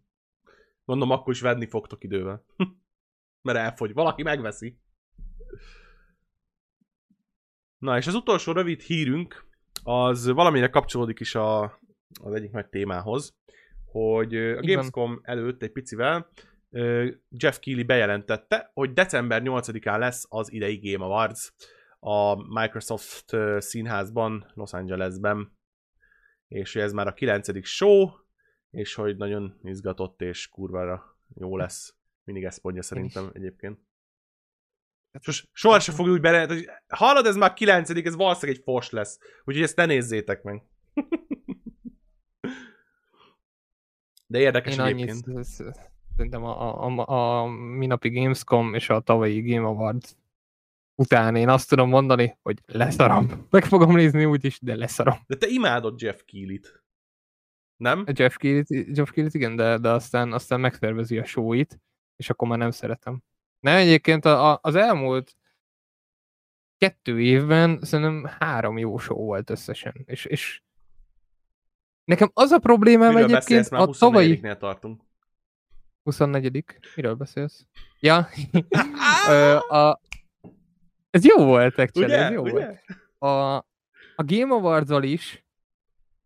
mondom, 0.84 1.10
akkor 1.10 1.32
is 1.32 1.40
venni 1.40 1.66
fogtok 1.66 2.04
idővel. 2.04 2.44
Mert 3.42 3.58
elfogy. 3.58 3.92
Valaki 3.92 4.22
megveszi. 4.22 4.80
Na, 7.78 7.96
és 7.96 8.06
az 8.06 8.14
utolsó 8.14 8.52
rövid 8.52 8.80
hírünk, 8.80 9.49
az 9.82 10.26
valamire 10.26 10.68
kapcsolódik 10.68 11.20
is 11.20 11.34
a, 11.34 11.62
az 12.22 12.34
egyik 12.34 12.50
nagy 12.50 12.66
témához, 12.66 13.36
hogy 13.84 14.34
a. 14.34 14.60
Gamescom 14.60 15.20
előtt 15.22 15.62
egy 15.62 15.72
picivel 15.72 16.30
Jeff 17.30 17.58
Keighley 17.58 17.84
bejelentette, 17.84 18.70
hogy 18.74 18.92
december 18.92 19.42
8-án 19.44 19.98
lesz 19.98 20.26
az 20.28 20.52
idei 20.52 20.92
Game 20.92 21.04
Awards 21.04 21.52
a 21.98 22.34
Microsoft 22.60 23.36
színházban, 23.58 24.50
Los 24.54 24.72
Angelesben, 24.72 25.58
és 26.48 26.76
ez 26.76 26.92
már 26.92 27.06
a 27.06 27.12
9. 27.12 27.64
show, 27.64 28.08
és 28.70 28.94
hogy 28.94 29.16
nagyon 29.16 29.58
izgatott 29.62 30.20
és 30.20 30.48
kurvára 30.48 31.18
jó 31.34 31.56
lesz. 31.56 31.94
Mindig 32.24 32.44
ezt 32.44 32.62
mondja 32.62 32.82
szerintem 32.82 33.30
egyébként. 33.32 33.78
Sos, 35.20 35.48
soha 35.52 35.80
se 35.80 35.92
fogja 35.92 36.12
úgy 36.12 36.20
bele, 36.20 36.46
hogy 36.46 36.70
hallod, 36.88 37.26
ez 37.26 37.36
már 37.36 37.52
9. 37.52 37.90
ez 37.90 38.16
valószínűleg 38.16 38.56
egy 38.58 38.64
fos 38.64 38.90
lesz. 38.90 39.18
Úgyhogy 39.44 39.62
ezt 39.62 39.76
ne 39.76 39.86
nézzétek 39.86 40.42
meg. 40.42 40.62
De 44.26 44.38
érdekes 44.38 44.74
Én 44.74 44.80
egyébként. 44.80 45.26
annyit, 45.26 45.46
szerintem 46.16 46.44
a, 46.44 46.84
a, 46.84 47.04
a, 47.06 47.40
a 47.40 47.46
minapi 47.46 48.10
Gamescom 48.10 48.74
és 48.74 48.90
a 48.90 49.00
tavalyi 49.00 49.40
Game 49.40 49.66
Awards 49.66 50.14
után 51.00 51.36
én 51.36 51.48
azt 51.48 51.68
tudom 51.68 51.88
mondani, 51.88 52.38
hogy 52.42 52.58
leszarom. 52.66 53.28
Meg 53.50 53.64
fogom 53.64 53.94
nézni 53.94 54.24
úgyis, 54.24 54.58
de 54.60 54.76
leszarom. 54.76 55.14
De 55.26 55.36
te 55.36 55.46
imádod 55.46 56.00
Jeff 56.00 56.20
Keighley-t. 56.24 56.82
Nem? 57.76 58.04
Jeff 58.12 58.36
Keighley, 58.36 58.64
Jeff 58.68 59.10
Keighley 59.10 59.30
igen, 59.32 59.56
de, 59.56 59.78
de 59.78 59.88
aztán, 59.88 60.32
aztán 60.32 60.60
megszervezi 60.60 61.18
a 61.18 61.24
show-it, 61.24 61.80
és 62.16 62.30
akkor 62.30 62.48
már 62.48 62.58
nem 62.58 62.70
szeretem. 62.70 63.22
Nem, 63.60 63.76
egyébként 63.76 64.24
a, 64.24 64.50
a, 64.50 64.58
az 64.62 64.74
elmúlt 64.74 65.36
kettő 66.78 67.20
évben 67.20 67.78
szerintem 67.82 68.30
három 68.38 68.78
jó 68.78 68.98
show 68.98 69.24
volt 69.24 69.50
összesen. 69.50 69.94
És, 70.04 70.24
és 70.24 70.62
nekem 72.04 72.30
az 72.34 72.50
a 72.50 72.58
problémám 72.58 73.14
Miről 73.14 73.28
egyébként 73.28 73.66
a 73.66 73.86
tavalyi... 73.98 74.40
24-nél 74.42 74.56
tartunk. 74.56 75.02
24 76.02 76.64
Miről 76.94 77.14
beszélsz? 77.14 77.66
Ja. 78.00 78.28
A... 79.68 80.00
Ez 81.10 81.24
jó 81.24 81.44
volt, 81.44 81.78
actually, 81.78 82.08
Ugye? 82.08 82.24
ez 82.24 82.32
jó 82.32 82.42
Ugye? 82.42 82.52
volt. 82.52 82.84
A, 83.18 83.56
a 84.16 84.24
Game 84.24 84.54
awards 84.54 85.08
is, 85.08 85.44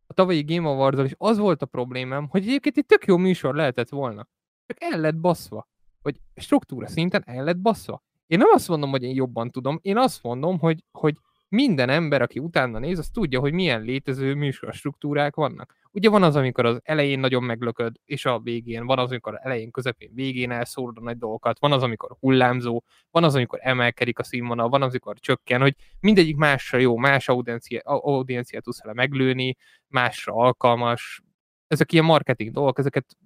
a 0.06 0.12
tavalyi 0.12 0.42
Game 0.42 0.68
awards 0.68 1.02
is 1.04 1.14
az 1.18 1.38
volt 1.38 1.62
a 1.62 1.66
problémám, 1.66 2.28
hogy 2.28 2.42
egyébként 2.42 2.76
egy 2.76 2.86
tök 2.86 3.04
jó 3.04 3.16
műsor 3.16 3.54
lehetett 3.54 3.88
volna. 3.88 4.28
Csak 4.66 4.76
el 4.80 5.00
lett 5.00 5.16
baszva. 5.16 5.68
Hogy 6.04 6.16
struktúra 6.36 6.86
szinten 6.86 7.22
el 7.26 7.44
lett 7.44 7.58
baszva. 7.58 8.02
Én 8.26 8.38
nem 8.38 8.48
azt 8.52 8.68
mondom, 8.68 8.90
hogy 8.90 9.02
én 9.02 9.14
jobban 9.14 9.50
tudom, 9.50 9.78
én 9.82 9.96
azt 9.96 10.22
mondom, 10.22 10.58
hogy, 10.58 10.84
hogy 10.92 11.16
minden 11.48 11.88
ember, 11.88 12.22
aki 12.22 12.38
utána 12.38 12.78
néz, 12.78 12.98
az 12.98 13.08
tudja, 13.08 13.40
hogy 13.40 13.52
milyen 13.52 13.82
létező 13.82 14.34
műsorstruktúrák 14.34 15.34
vannak. 15.34 15.74
Ugye 15.90 16.08
van 16.08 16.22
az, 16.22 16.36
amikor 16.36 16.66
az 16.66 16.80
elején 16.82 17.18
nagyon 17.18 17.42
meglököd, 17.42 17.94
és 18.04 18.24
a 18.24 18.38
végén, 18.38 18.86
van 18.86 18.98
az, 18.98 19.10
amikor 19.10 19.38
elején, 19.42 19.70
közepén, 19.70 20.10
végén 20.14 20.50
elszórod 20.50 20.96
a 20.98 21.00
nagy 21.00 21.18
dolgokat, 21.18 21.58
van 21.58 21.72
az, 21.72 21.82
amikor 21.82 22.16
hullámzó, 22.20 22.82
van 23.10 23.24
az, 23.24 23.34
amikor 23.34 23.58
emelkedik 23.62 24.18
a 24.18 24.22
színvonal, 24.22 24.68
van 24.68 24.82
az, 24.82 24.90
amikor 24.90 25.18
csökken, 25.18 25.60
hogy 25.60 25.74
mindegyik 26.00 26.36
másra 26.36 26.78
jó, 26.78 26.96
más 26.96 27.28
audiencia, 27.28 27.80
audienciát 27.84 28.62
tudsz 28.62 28.82
vele 28.82 28.94
meglőni, 28.94 29.56
másra 29.88 30.34
alkalmas. 30.34 31.22
Ezek 31.66 31.92
ilyen 31.92 32.04
marketing 32.04 32.52
dolgok, 32.52 32.78
ezeket 32.78 33.16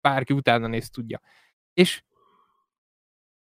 bárki 0.00 0.32
utána 0.32 0.66
néz 0.66 0.90
tudja. 0.90 1.20
És 1.74 2.02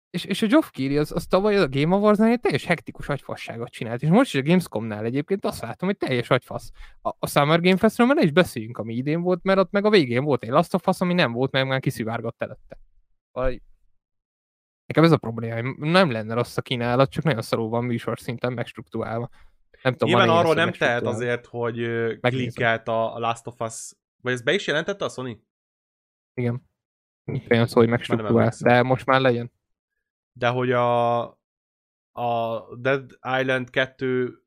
és, 0.09 0.25
és 0.25 0.41
a 0.41 0.47
Geoff 0.47 0.69
Keighley 0.69 0.99
az, 0.99 1.11
az 1.11 1.25
tavaly 1.25 1.57
a 1.57 1.67
Game 1.69 1.95
Awards-nál 1.95 2.31
egy 2.31 2.39
teljes 2.39 2.65
hektikus 2.65 3.09
agyfasságot 3.09 3.69
csinált, 3.69 4.01
és 4.01 4.09
most 4.09 4.33
is 4.33 4.39
a 4.39 4.43
Gamescom-nál 4.43 5.05
egyébként 5.05 5.45
azt 5.45 5.61
látom, 5.61 5.89
hogy 5.89 5.97
teljes 5.97 6.29
agyfasz. 6.29 6.71
A, 7.01 7.09
a 7.19 7.27
Summer 7.27 7.61
Game 7.61 7.77
Festről 7.77 8.07
már 8.07 8.15
ne 8.15 8.21
is 8.21 8.31
beszéljünk, 8.31 8.77
ami 8.77 8.93
idén 8.93 9.21
volt, 9.21 9.43
mert 9.43 9.59
ott 9.59 9.71
meg 9.71 9.85
a 9.85 9.89
végén 9.89 10.23
volt 10.23 10.43
egy 10.43 10.49
Last 10.49 10.73
of 10.73 10.87
Us, 10.87 11.01
ami 11.01 11.13
nem 11.13 11.31
volt, 11.31 11.51
mert 11.51 11.67
már 11.67 11.79
kiszivárgott 11.79 12.41
előtte. 12.41 12.77
Vagy... 13.31 13.61
Nekem 14.85 15.03
ez 15.03 15.11
a 15.11 15.17
probléma, 15.17 15.75
nem 15.77 16.11
lenne 16.11 16.33
rossz 16.33 16.57
a 16.57 16.61
kínálat, 16.61 17.11
csak 17.11 17.23
nagyon 17.23 17.41
szarul 17.41 17.69
van 17.69 17.83
műsor 17.83 18.19
szinten 18.19 18.53
megstruktúrálva. 18.53 19.29
Nem 19.83 19.91
tudom, 19.91 20.09
Nyilván 20.09 20.37
arról 20.37 20.53
nem 20.53 20.71
tehet 20.71 21.03
azért, 21.03 21.45
hogy 21.45 21.89
klikkelt 22.19 22.87
a 22.87 23.15
a 23.15 23.19
Last 23.19 23.47
of 23.47 23.59
Us 23.59 23.91
Vagy 24.21 24.33
ezt 24.33 24.43
be 24.43 24.53
is 24.53 24.67
jelentette 24.67 25.05
a 25.05 25.09
Sony? 25.09 25.41
Igen. 26.33 26.65
Olyan 27.49 27.67
szó, 27.67 27.79
hogy 27.79 27.89
megstruktúrál, 27.89 28.37
emlékszem. 28.37 28.67
de 28.71 28.83
most 28.83 29.05
már 29.05 29.21
legyen. 29.21 29.51
De 30.31 30.47
hogy 30.47 30.71
a, 30.71 31.21
a 32.11 32.61
Dead 32.75 33.19
Island 33.39 33.69
2 33.69 34.41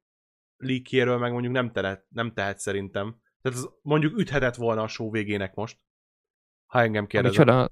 leakjéről 0.56 1.18
meg 1.18 1.32
mondjuk 1.32 1.52
nem, 1.52 1.72
tehet, 1.72 2.06
nem 2.08 2.32
tehet 2.32 2.58
szerintem. 2.58 3.20
Tehát 3.42 3.58
az 3.58 3.70
mondjuk 3.82 4.18
üthetett 4.18 4.54
volna 4.54 4.82
a 4.82 4.88
show 4.88 5.10
végének 5.10 5.54
most. 5.54 5.78
Ha 6.66 6.80
engem 6.80 7.06
kérdezel. 7.06 7.44
Micsoda? 7.44 7.70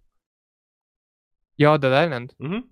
Ja, 1.55 1.77
Dead 1.77 2.05
Island? 2.05 2.35
Uh-huh. 2.39 2.65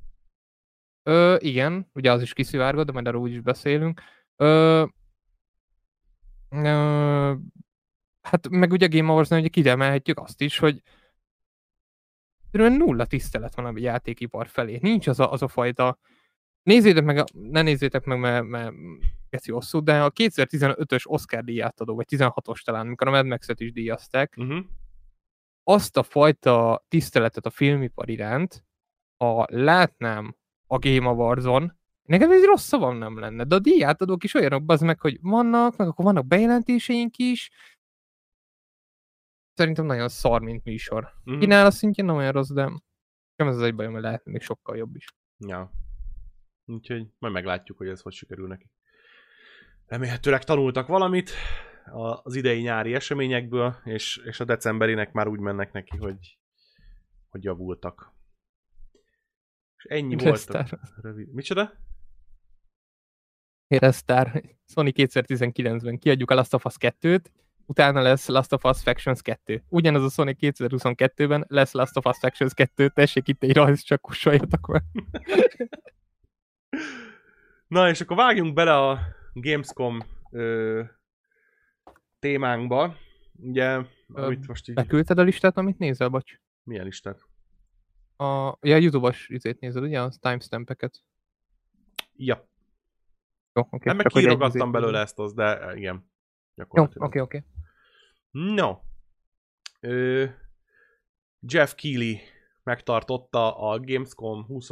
Ö, 1.02 1.36
igen, 1.38 1.90
ugye 1.92 2.12
az 2.12 2.22
is 2.22 2.32
kiszivárgott, 2.32 2.86
de 2.86 2.92
majd 2.92 3.06
arról 3.06 3.28
is 3.28 3.40
beszélünk. 3.40 4.02
Ö, 4.36 4.84
ö, 6.48 7.34
hát 8.20 8.48
meg 8.48 8.72
ugye 8.72 8.86
Game 8.86 9.10
awards 9.10 9.30
ugye 9.30 9.48
kiemelhetjük 9.48 10.18
azt 10.18 10.40
is, 10.40 10.58
hogy 10.58 10.82
egyszerűen 12.46 12.72
nulla 12.72 13.06
tisztelet 13.06 13.54
van 13.54 13.64
a 13.64 13.72
játékipar 13.74 14.46
felé. 14.46 14.78
Nincs 14.82 15.06
az 15.06 15.20
a, 15.20 15.32
az 15.32 15.42
a 15.42 15.48
fajta... 15.48 15.98
Nézzétek 16.62 17.04
meg, 17.04 17.18
a, 17.18 17.24
ne 17.32 17.62
nézzétek 17.62 18.04
meg, 18.04 18.18
mert, 18.18 18.44
mert 18.44 18.74
geci 19.30 19.52
hosszú, 19.52 19.80
de 19.80 20.02
a 20.02 20.10
2015-ös 20.10 21.06
Oscar 21.06 21.44
díját 21.44 21.80
adó, 21.80 21.94
vagy 21.94 22.06
16-os 22.08 22.62
talán, 22.64 22.86
amikor 22.86 23.08
a 23.08 23.10
Mad 23.10 23.26
Max-et 23.26 23.60
is 23.60 23.72
díjazták, 23.72 24.34
Uh-huh. 24.36 24.64
azt 25.62 25.96
a 25.96 26.02
fajta 26.02 26.84
tiszteletet 26.88 27.46
a 27.46 27.50
filmipar 27.50 28.08
iránt, 28.08 28.64
ha 29.16 29.46
látnám 29.50 30.36
a 30.66 30.78
Game 30.78 31.08
Awards-on, 31.08 31.78
nekem 32.02 32.30
ez 32.30 32.44
rossz 32.44 32.66
szavam 32.66 32.96
nem 32.96 33.18
lenne, 33.18 33.44
de 33.44 33.54
a 33.54 33.58
díjátadók 33.58 34.24
is 34.24 34.34
olyanok, 34.34 34.62
az 34.66 34.80
meg, 34.80 35.00
hogy 35.00 35.18
vannak, 35.20 35.76
meg 35.76 35.88
akkor 35.88 36.04
vannak 36.04 36.26
bejelentéseink 36.26 37.16
is, 37.16 37.50
szerintem 39.56 39.86
nagyon 39.86 40.08
szar, 40.08 40.40
mint 40.40 40.64
műsor. 40.64 41.12
Uh-huh. 41.24 41.38
Kínál 41.40 41.66
a 41.66 41.70
szintjén 41.70 42.06
nem 42.06 42.16
olyan 42.16 42.32
rossz, 42.32 42.52
de 42.52 42.62
nem 43.36 43.48
ez 43.48 43.56
az 43.56 43.62
egy 43.62 43.74
bajom, 43.74 43.92
hogy 43.92 44.02
lehetne 44.02 44.32
még 44.32 44.42
sokkal 44.42 44.76
jobb 44.76 44.96
is. 44.96 45.06
Ja. 45.38 45.70
Úgyhogy 46.64 47.06
majd 47.18 47.32
meglátjuk, 47.32 47.78
hogy 47.78 47.88
ez 47.88 48.00
hogy 48.00 48.12
sikerül 48.12 48.46
neki. 48.46 48.70
Remélhetőleg 49.86 50.44
tanultak 50.44 50.86
valamit 50.86 51.30
az 52.22 52.34
idei 52.34 52.60
nyári 52.60 52.94
eseményekből, 52.94 53.76
és, 53.84 54.16
és 54.24 54.40
a 54.40 54.44
decemberinek 54.44 55.12
már 55.12 55.28
úgy 55.28 55.40
mennek 55.40 55.72
neki, 55.72 55.96
hogy, 55.96 56.38
hogy 57.28 57.44
javultak. 57.44 58.12
És 59.76 59.84
ennyi 59.84 60.16
volt. 60.16 60.50
A 60.50 60.66
Rövid. 61.02 61.32
Micsoda? 61.32 61.72
Restart. 63.68 64.44
Sony 64.64 64.92
2019-ben 64.94 65.98
kiadjuk 65.98 66.30
a 66.30 66.34
Last 66.34 66.54
of 66.54 66.64
Us 66.64 66.74
2-t, 66.78 67.24
utána 67.66 68.00
lesz 68.00 68.28
Last 68.28 68.52
of 68.52 68.64
Us 68.64 68.82
Factions 68.82 69.22
2. 69.22 69.62
Ugyanaz 69.68 70.04
a 70.04 70.08
Sony 70.08 70.36
2022-ben 70.40 71.44
lesz 71.48 71.72
Last 71.72 71.96
of 71.96 72.06
Us 72.06 72.18
Factions 72.18 72.54
2, 72.54 72.88
tessék 72.88 73.28
itt 73.28 73.42
egy 73.42 73.52
rajz, 73.52 73.82
csak 73.82 74.00
kussoljatok 74.00 74.66
meg. 74.66 74.82
Na, 77.66 77.88
és 77.88 78.00
akkor 78.00 78.16
vágjunk 78.16 78.54
bele 78.54 78.76
a 78.76 78.98
Gamescom 79.32 79.98
ö, 80.30 80.82
témánkba. 82.18 82.96
Ugye, 83.32 83.80
amit 84.08 84.46
most 84.46 84.68
így... 84.68 84.74
Beküldted 84.74 85.18
a 85.18 85.22
listát, 85.22 85.56
amit 85.56 85.78
nézel, 85.78 86.08
bocs? 86.08 86.40
Milyen 86.62 86.84
listát? 86.84 87.20
A, 88.16 88.56
ja, 88.60 88.76
YouTube-os 88.76 89.28
izét 89.28 89.60
nézed, 89.60 89.82
ugye? 89.82 90.00
A 90.00 90.10
timestampeket. 90.20 91.02
Ja, 92.16 92.48
Jó, 93.52 93.62
oké. 93.70 93.88
nem 93.88 93.96
meg 93.96 94.06
izét 94.14 94.70
belőle 94.70 95.00
ezt 95.00 95.18
az, 95.18 95.34
de 95.34 95.72
igen. 95.74 96.10
Jó, 96.54 96.86
oké, 96.94 97.18
oké. 97.20 97.44
No. 98.38 98.80
Ö, 99.80 100.24
Jeff 101.40 101.74
Keighley 101.74 102.18
megtartotta 102.62 103.56
a 103.58 103.78
Gamescom 103.78 104.44
20, 104.44 104.68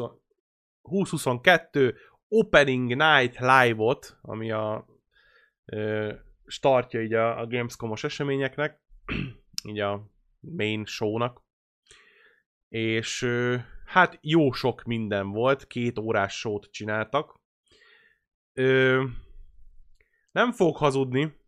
2022 0.82 1.94
Opening 2.28 2.96
Night 2.96 3.38
Live-ot, 3.38 4.18
ami 4.22 4.50
a 4.50 4.86
ö, 5.64 6.14
startja 6.46 7.02
így 7.02 7.12
a, 7.12 7.40
a 7.40 7.46
Gamescom-os 7.46 8.04
eseményeknek, 8.04 8.80
így 9.68 9.80
a 9.80 10.10
main 10.40 10.84
show-nak. 10.84 11.42
És 12.68 13.22
ö, 13.22 13.56
hát 13.86 14.18
jó 14.20 14.52
sok 14.52 14.82
minden 14.82 15.30
volt, 15.30 15.66
két 15.66 15.98
órás 15.98 16.38
show-t 16.38 16.70
csináltak. 16.70 17.40
Ö, 18.52 19.04
nem 20.32 20.52
fogok 20.52 20.76
hazudni, 20.76 21.42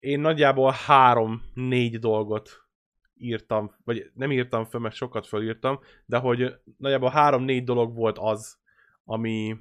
én 0.00 0.20
nagyjából 0.20 0.74
három-négy 0.86 1.98
dolgot 1.98 2.68
írtam, 3.14 3.74
vagy 3.84 4.10
nem 4.14 4.32
írtam 4.32 4.64
föl, 4.64 4.80
mert 4.80 4.94
sokat 4.94 5.26
fölírtam, 5.26 5.80
de 6.04 6.18
hogy 6.18 6.60
nagyjából 6.76 7.10
három-négy 7.10 7.64
dolog 7.64 7.94
volt 7.94 8.18
az, 8.18 8.58
ami 9.04 9.56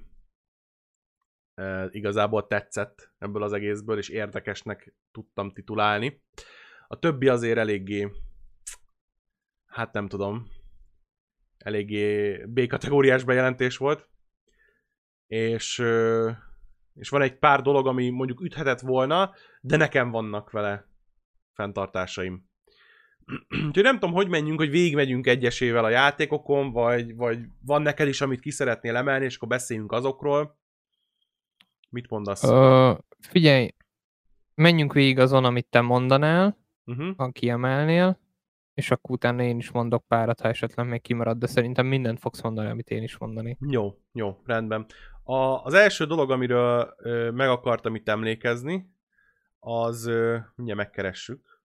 e, 1.54 1.88
igazából 1.92 2.48
tetszett 2.48 3.12
ebből 3.18 3.44
az 3.44 3.54
egészből, 3.54 3.98
és 3.98 4.10
érdekesnek 4.10 4.94
tudtam 5.12 5.52
titulálni. 5.52 6.22
A 6.88 7.00
többi 7.00 7.28
azért 7.28 7.58
eléggé, 7.58 8.12
hát 9.66 9.94
nem 9.94 10.08
tudom, 10.08 10.48
eléggé 11.58 12.38
B-kategóriás 12.46 13.24
bejelentés 13.24 13.78
volt, 13.78 14.08
és, 15.28 15.84
és 17.00 17.10
van 17.10 17.22
egy 17.22 17.38
pár 17.38 17.62
dolog, 17.62 17.88
ami 17.88 18.10
mondjuk 18.10 18.42
üthetett 18.42 18.80
volna, 18.80 19.32
de 19.62 19.78
nekem 19.78 20.12
vannak 20.12 20.52
vele 20.52 20.88
fenntartásaim. 21.54 22.48
Úgyhogy 23.68 23.84
nem 23.84 24.00
tudom, 24.00 24.16
hogy 24.16 24.28
menjünk, 24.28 24.60
hogy 24.60 24.70
végigmegyünk 24.70 25.28
egyesével 25.28 25.84
a 25.84 25.90
játékokon, 25.90 26.72
vagy, 26.72 27.16
vagy 27.16 27.40
van 27.66 27.82
neked 27.82 28.08
is, 28.08 28.22
amit 28.22 28.40
ki 28.40 28.52
szeretnél 28.52 28.96
emelni, 28.96 29.26
és 29.26 29.36
akkor 29.36 29.48
beszéljünk 29.48 29.92
azokról. 29.92 30.58
Mit 31.90 32.10
mondasz? 32.10 32.44
Ö, 32.44 32.94
figyelj, 33.20 33.70
menjünk 34.56 34.94
végig 34.94 35.20
azon, 35.20 35.46
amit 35.46 35.68
te 35.70 35.82
mondanál, 35.82 36.58
Uh-huh. 36.90 37.16
ha 37.18 37.32
kiemelnél, 37.32 38.20
és 38.74 38.92
akkor 38.92 39.12
utána 39.12 39.44
én 39.44 39.58
is 39.58 39.72
mondok 39.72 40.08
párat, 40.08 40.40
ha 40.40 40.48
esetleg 40.48 40.88
még 40.88 41.02
kimarad, 41.02 41.38
de 41.38 41.48
szerintem 41.48 41.86
mindent 41.86 42.20
fogsz 42.20 42.42
mondani, 42.42 42.70
amit 42.70 42.90
én 42.90 43.04
is 43.04 43.18
mondani. 43.18 43.58
Jó, 43.68 43.94
jó, 44.12 44.38
rendben. 44.46 44.86
A, 45.30 45.64
az 45.64 45.74
első 45.74 46.06
dolog, 46.06 46.32
amiről 46.32 46.96
ö, 46.98 47.32
meg 47.32 47.50
akartam 47.50 47.96
itt 47.96 48.10
emlékezni, 48.10 48.94
az, 49.60 50.06
ö, 50.06 50.38
mindjárt 50.56 50.80
megkeressük, 50.80 51.62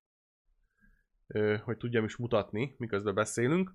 ö, 1.27 1.57
hogy 1.57 1.77
tudjam 1.77 2.05
is 2.05 2.17
mutatni, 2.17 2.75
miközben 2.79 3.15
beszélünk, 3.15 3.75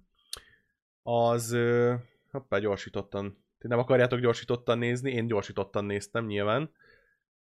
az, 1.04 1.52
ö, 1.52 1.94
hoppá, 2.32 2.60
gyorsítottan, 2.60 3.44
ti 3.60 3.68
nem 3.68 3.80
akarjátok 3.80 4.20
gyorsítottan 4.20 4.78
nézni, 4.78 5.12
én 5.12 5.28
gyorsítottan 5.28 5.86
néztem 5.86 6.26
nyilván, 6.26 6.72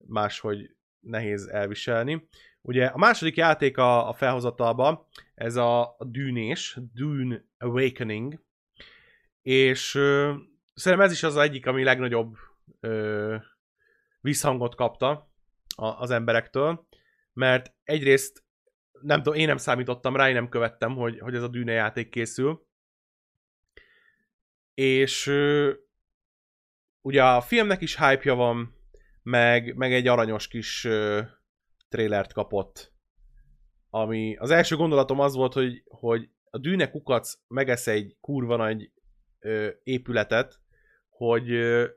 máshogy 0.07 0.76
nehéz 1.01 1.47
elviselni. 1.47 2.28
Ugye 2.61 2.86
a 2.86 2.99
második 2.99 3.36
játék 3.36 3.78
a, 3.78 4.09
a 4.09 4.12
felhozatalban, 4.12 5.07
ez 5.34 5.57
a, 5.57 5.82
a 5.82 6.05
dűnés, 6.05 6.78
Dune 6.92 7.45
Awakening, 7.59 8.42
és 9.42 9.99
szerintem 10.75 11.07
ez 11.07 11.12
is 11.12 11.22
az 11.22 11.37
egyik, 11.37 11.66
ami 11.66 11.85
legnagyobb 11.85 12.35
ö, 12.81 13.37
visszhangot 14.20 14.75
kapta 14.75 15.31
a, 15.77 15.87
az 15.87 16.11
emberektől, 16.11 16.87
mert 17.33 17.75
egyrészt 17.83 18.45
nem 19.01 19.22
tudom, 19.22 19.39
én 19.39 19.47
nem 19.47 19.57
számítottam 19.57 20.16
rá, 20.16 20.29
én 20.29 20.35
nem 20.35 20.49
követtem, 20.49 20.95
hogy, 20.95 21.18
hogy 21.18 21.35
ez 21.35 21.43
a 21.43 21.49
Dűne 21.49 21.72
játék 21.72 22.09
készül. 22.09 22.66
És 24.75 25.27
ö, 25.27 25.72
ugye 27.01 27.25
a 27.25 27.41
filmnek 27.41 27.81
is 27.81 27.97
hype 27.99 28.33
van, 28.33 28.75
meg, 29.22 29.77
meg 29.77 29.93
egy 29.93 30.07
aranyos 30.07 30.49
kis 30.49 30.85
ö, 30.85 31.20
trélert 31.89 32.33
kapott. 32.33 32.93
Ami 33.91 34.37
az 34.37 34.51
első 34.51 34.77
gondolatom 34.77 35.20
az 35.20 35.35
volt, 35.35 35.53
hogy, 35.53 35.83
hogy 35.85 36.29
a 36.51 36.59
Dűne 36.59 36.91
kukac 36.91 37.35
megesz 37.49 37.87
egy 37.87 38.16
kurva 38.20 38.57
nagy 38.57 38.91
ö, 39.39 39.68
épületet, 39.83 40.61
hogy 41.16 41.50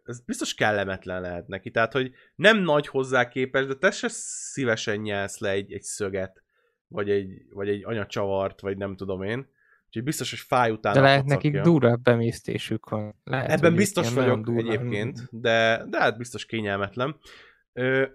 ez 0.04 0.22
biztos 0.26 0.54
kellemetlen 0.54 1.22
lehet 1.22 1.48
neki. 1.48 1.72
Tehát, 1.72 1.94
hogy 1.94 2.12
nem 2.36 2.58
nagy 2.58 2.88
hozzá 2.88 3.28
képes, 3.28 3.66
de 3.66 3.74
te 3.74 3.92
se 3.92 4.08
szívesen 4.10 4.98
nyelsz 4.98 5.40
le 5.40 5.50
egy, 5.50 5.74
egy 5.74 5.82
szöget, 5.82 6.44
vagy 6.88 7.10
egy, 7.10 7.46
vagy 7.50 7.70
egy 7.70 7.84
anyacsavart, 7.86 8.62
vagy 8.62 8.78
nem 8.78 8.96
tudom 8.96 9.22
én. 9.22 9.50
Úgyhogy 9.86 10.04
biztos, 10.04 10.30
hogy 10.30 10.40
fáj 10.40 10.72
után 10.72 10.94
De 10.94 11.00
lehet 11.00 11.26
nekik 11.26 11.60
durvább 11.60 12.02
bemésztésük 12.02 12.90
van. 12.90 13.16
Lehet, 13.24 13.50
Ebben 13.50 13.76
biztos 13.76 14.14
vagyok 14.14 14.46
durván- 14.46 14.68
egyébként, 14.68 15.28
de, 15.32 15.86
de 15.90 16.00
hát 16.00 16.18
biztos 16.18 16.46
kényelmetlen. 16.46 17.18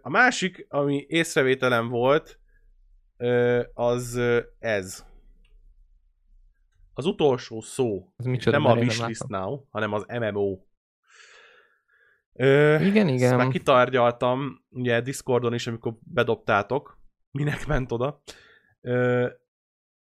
A 0.03 0.11
másik, 0.11 0.66
ami 0.68 1.05
észrevételem 1.09 1.88
volt, 1.88 2.38
az 3.74 4.20
ez. 4.59 5.05
Az 6.94 7.07
utolsó 7.07 7.61
szó. 7.61 8.12
Az 8.16 8.24
micsoda, 8.24 8.59
nem 8.59 8.66
a 8.66 8.74
Wishlist. 8.74 9.28
Now, 9.28 9.64
hanem 9.70 9.92
az 9.92 10.05
MMO. 10.09 10.59
Ö, 12.35 12.80
Igen, 12.80 13.07
Ezt 13.09 13.16
igen. 13.16 13.37
már 13.37 13.49
kitárgyaltam, 13.49 14.64
ugye 14.70 15.01
Discordon 15.01 15.55
is, 15.55 15.66
amikor 15.66 15.95
bedobtátok. 16.01 16.99
Minek 17.30 17.66
ment 17.66 17.93
oda. 17.93 18.22
Ö, 18.80 19.28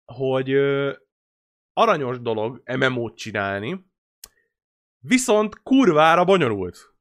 hogy 0.04 0.50
ö, 0.50 0.92
aranyos 1.72 2.20
dolog 2.20 2.62
MMO-t 2.78 3.16
csinálni, 3.16 3.86
viszont 4.98 5.62
kurvára 5.62 6.24
bonyolult. 6.24 6.94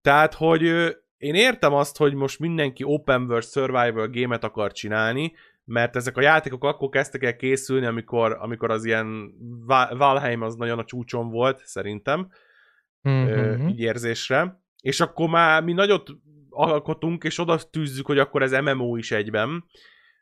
Tehát, 0.00 0.34
hogy 0.34 0.64
ö, 0.64 0.90
én 1.16 1.34
értem 1.34 1.72
azt, 1.72 1.96
hogy 1.96 2.14
most 2.14 2.38
mindenki 2.38 2.82
open 2.84 3.22
world 3.22 3.44
survival 3.44 4.08
gémet 4.08 4.44
akar 4.44 4.72
csinálni, 4.72 5.32
mert 5.64 5.96
ezek 5.96 6.16
a 6.16 6.20
játékok 6.20 6.64
akkor 6.64 6.88
kezdtek 6.88 7.22
el 7.22 7.36
készülni, 7.36 7.86
amikor, 7.86 8.36
amikor 8.40 8.70
az 8.70 8.84
ilyen 8.84 9.34
Va- 9.66 9.96
Valheim 9.96 10.42
az 10.42 10.54
nagyon 10.54 10.78
a 10.78 10.84
csúcson 10.84 11.30
volt, 11.30 11.66
szerintem, 11.66 12.30
ö, 13.02 13.56
Mhm. 13.56 13.68
így 13.68 13.80
érzésre. 13.80 14.62
És 14.82 15.00
akkor 15.00 15.28
már 15.28 15.62
mi 15.62 15.72
nagyot 15.72 16.10
alkotunk, 16.50 17.24
és 17.24 17.38
oda 17.38 17.58
tűzzük, 17.70 18.06
hogy 18.06 18.18
akkor 18.18 18.42
ez 18.42 18.52
MMO 18.52 18.96
is 18.96 19.10
egyben. 19.10 19.64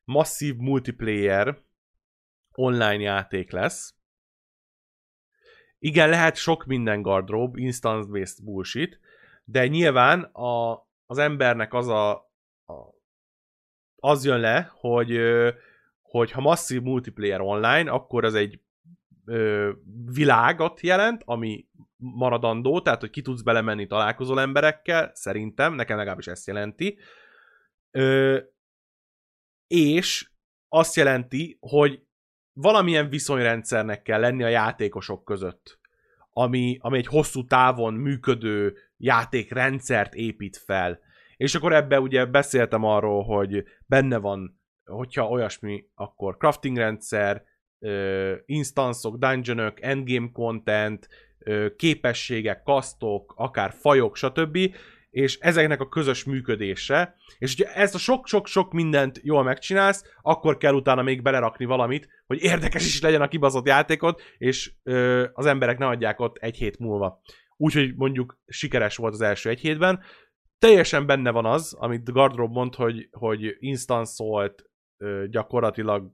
Masszív 0.04 0.56
multiplayer 0.56 1.58
online 2.52 3.02
játék 3.02 3.50
lesz. 3.50 3.94
Igen, 5.78 6.08
lehet 6.08 6.36
sok 6.36 6.64
minden 6.64 7.02
gardrób, 7.02 7.56
instance-based 7.56 8.44
bullshit, 8.44 9.00
de 9.44 9.66
nyilván 9.66 10.22
a, 10.22 10.72
az 11.06 11.18
embernek 11.18 11.74
az 11.74 11.88
a, 11.88 12.10
a 12.66 12.94
az 13.96 14.24
jön 14.24 14.40
le, 14.40 14.70
hogy, 14.72 15.18
hogy 16.02 16.30
ha 16.30 16.40
masszív 16.40 16.82
multiplayer 16.82 17.40
online, 17.40 17.90
akkor 17.90 18.24
az 18.24 18.34
egy 18.34 18.60
ö, 19.24 19.72
világot 20.04 20.80
jelent, 20.80 21.22
ami 21.24 21.66
maradandó, 21.96 22.80
tehát 22.80 23.00
hogy 23.00 23.10
ki 23.10 23.22
tudsz 23.22 23.42
belemenni, 23.42 23.86
találkozol 23.86 24.40
emberekkel, 24.40 25.10
szerintem, 25.14 25.74
nekem 25.74 25.96
legalábbis 25.96 26.26
ezt 26.26 26.46
jelenti. 26.46 26.98
Ö, 27.90 28.38
és 29.66 30.30
azt 30.68 30.96
jelenti, 30.96 31.58
hogy 31.60 32.02
valamilyen 32.52 33.08
viszonyrendszernek 33.08 34.02
kell 34.02 34.20
lenni 34.20 34.42
a 34.42 34.48
játékosok 34.48 35.24
között, 35.24 35.78
ami, 36.32 36.76
ami 36.80 36.98
egy 36.98 37.06
hosszú 37.06 37.46
távon 37.46 37.94
működő 37.94 38.76
játékrendszert 38.96 40.14
épít 40.14 40.56
fel. 40.56 41.00
És 41.36 41.54
akkor 41.54 41.72
ebbe 41.72 42.00
ugye 42.00 42.26
beszéltem 42.26 42.84
arról, 42.84 43.22
hogy 43.24 43.64
benne 43.86 44.18
van, 44.18 44.60
hogyha 44.84 45.28
olyasmi, 45.28 45.88
akkor 45.94 46.36
crafting 46.36 46.76
rendszer, 46.76 47.44
instanszok, 48.44 49.16
dungeonök, 49.16 49.80
endgame 49.80 50.30
content, 50.32 51.08
képességek, 51.76 52.62
kasztok, 52.62 53.34
akár 53.36 53.74
fajok, 53.80 54.16
stb. 54.16 54.58
És 55.10 55.38
ezeknek 55.38 55.80
a 55.80 55.88
közös 55.88 56.24
működése. 56.24 57.14
És 57.38 57.52
ugye 57.52 57.74
ezt 57.74 57.94
a 57.94 57.98
sok-sok-sok 57.98 58.72
mindent 58.72 59.20
jól 59.22 59.42
megcsinálsz, 59.42 60.04
akkor 60.22 60.56
kell 60.56 60.74
utána 60.74 61.02
még 61.02 61.22
belerakni 61.22 61.64
valamit, 61.64 62.08
hogy 62.26 62.42
érdekes 62.42 62.86
is 62.86 63.00
legyen 63.00 63.22
a 63.22 63.28
kibaszott 63.28 63.66
játékot, 63.66 64.22
és 64.38 64.72
ö, 64.82 65.26
az 65.32 65.46
emberek 65.46 65.78
ne 65.78 65.86
adják 65.86 66.20
ott 66.20 66.36
egy 66.36 66.56
hét 66.56 66.78
múlva. 66.78 67.20
Úgyhogy 67.56 67.94
mondjuk 67.94 68.38
sikeres 68.46 68.96
volt 68.96 69.12
az 69.12 69.20
első 69.20 69.48
egy 69.48 69.60
hétben. 69.60 70.02
Teljesen 70.58 71.06
benne 71.06 71.30
van 71.30 71.46
az, 71.46 71.74
amit 71.78 72.12
Gardrob 72.12 72.52
mond, 72.52 72.74
hogy, 72.74 73.08
hogy 73.10 73.56
instancolt 73.58 74.70
ö, 74.96 75.24
gyakorlatilag 75.28 76.12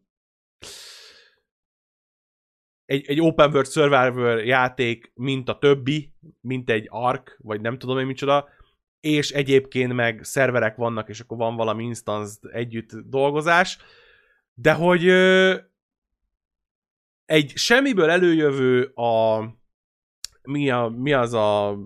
egy, 2.92 3.04
egy 3.06 3.20
open 3.20 3.50
world 3.50 3.70
survivor 3.70 4.44
játék, 4.44 5.12
mint 5.14 5.48
a 5.48 5.58
többi, 5.58 6.12
mint 6.40 6.70
egy 6.70 6.86
ark, 6.90 7.38
vagy 7.42 7.60
nem 7.60 7.78
tudom 7.78 7.98
én 7.98 8.06
micsoda, 8.06 8.48
és 9.00 9.30
egyébként 9.30 9.92
meg 9.92 10.24
szerverek 10.24 10.76
vannak, 10.76 11.08
és 11.08 11.20
akkor 11.20 11.36
van 11.36 11.56
valami 11.56 11.84
instance 11.84 12.38
együtt 12.52 12.90
dolgozás, 12.94 13.78
de 14.54 14.72
hogy 14.72 15.06
ö, 15.06 15.56
egy 17.24 17.52
semmiből 17.54 18.10
előjövő 18.10 18.84
a 18.84 19.40
mi, 20.42 20.70
a, 20.70 20.88
mi 20.88 21.12
az 21.12 21.32
a 21.32 21.78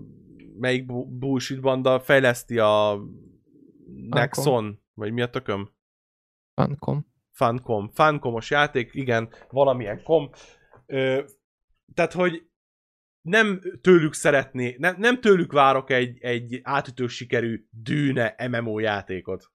melyik 0.59 0.85
bu- 0.85 1.09
bullshit 1.09 1.61
banda 1.61 1.99
fejleszti 1.99 2.59
a 2.59 2.99
Nexon, 4.09 4.79
vagy 4.93 5.11
mi 5.11 5.21
a 5.21 5.29
tököm? 5.29 5.69
Funcom. 6.53 7.05
Funcom. 7.31 7.89
Funcomos 7.93 8.49
játék, 8.49 8.89
igen, 8.93 9.29
valamilyen 9.49 10.03
kom. 10.03 10.29
Ö, 10.87 11.23
tehát, 11.93 12.13
hogy 12.13 12.47
nem 13.21 13.61
tőlük 13.81 14.13
szeretné, 14.13 14.75
nem, 14.79 14.95
nem 14.97 15.21
tőlük 15.21 15.51
várok 15.51 15.89
egy, 15.89 16.17
egy 16.21 16.59
átütő 16.63 17.07
sikerű 17.07 17.67
dűne 17.69 18.35
MMO 18.47 18.79
játékot. 18.79 19.51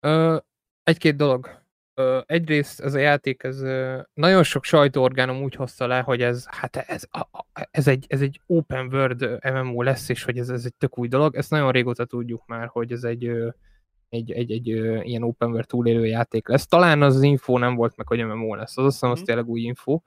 Ö, 0.00 0.36
egy-két 0.82 1.16
dolog. 1.16 1.66
Ö, 1.94 2.20
egyrészt 2.26 2.80
ez 2.80 2.94
a 2.94 2.98
játék, 2.98 3.42
ez 3.42 3.62
ö, 3.62 4.00
nagyon 4.14 4.42
sok 4.42 4.64
sajtóorgánum 4.64 5.42
úgy 5.42 5.54
hozta 5.54 5.86
le, 5.86 6.00
hogy 6.00 6.22
ez, 6.22 6.46
hát 6.46 6.76
ez, 6.76 7.06
a, 7.10 7.18
a, 7.18 7.46
ez, 7.70 7.86
egy, 7.86 8.06
ez 8.08 8.20
egy 8.20 8.40
open 8.46 8.86
world 8.86 9.38
MMO 9.44 9.82
lesz, 9.82 10.08
és 10.08 10.24
hogy 10.24 10.38
ez, 10.38 10.48
ez 10.48 10.64
egy 10.64 10.74
tök 10.74 10.98
új 10.98 11.08
dolog. 11.08 11.36
Ezt 11.36 11.50
nagyon 11.50 11.72
régóta 11.72 12.04
tudjuk 12.04 12.46
már, 12.46 12.66
hogy 12.66 12.92
ez 12.92 13.04
egy, 13.04 13.26
ö, 13.26 13.48
egy, 14.08 14.30
egy, 14.32 14.50
egy 14.50 14.70
ö, 14.70 15.00
ilyen 15.00 15.22
open 15.22 15.48
world 15.50 15.66
túlélő 15.66 16.06
játék 16.06 16.48
lesz. 16.48 16.66
Talán 16.66 17.02
az, 17.02 17.16
az 17.16 17.22
info 17.22 17.58
nem 17.58 17.74
volt 17.74 17.96
meg, 17.96 18.06
hogy 18.06 18.24
MMO 18.24 18.54
lesz. 18.54 18.76
Az 18.78 18.84
azt 18.84 18.92
hiszem, 18.92 19.10
az 19.10 19.16
Mhm. 19.18 19.26
tényleg 19.26 19.48
új 19.48 19.60
info. 19.60 20.00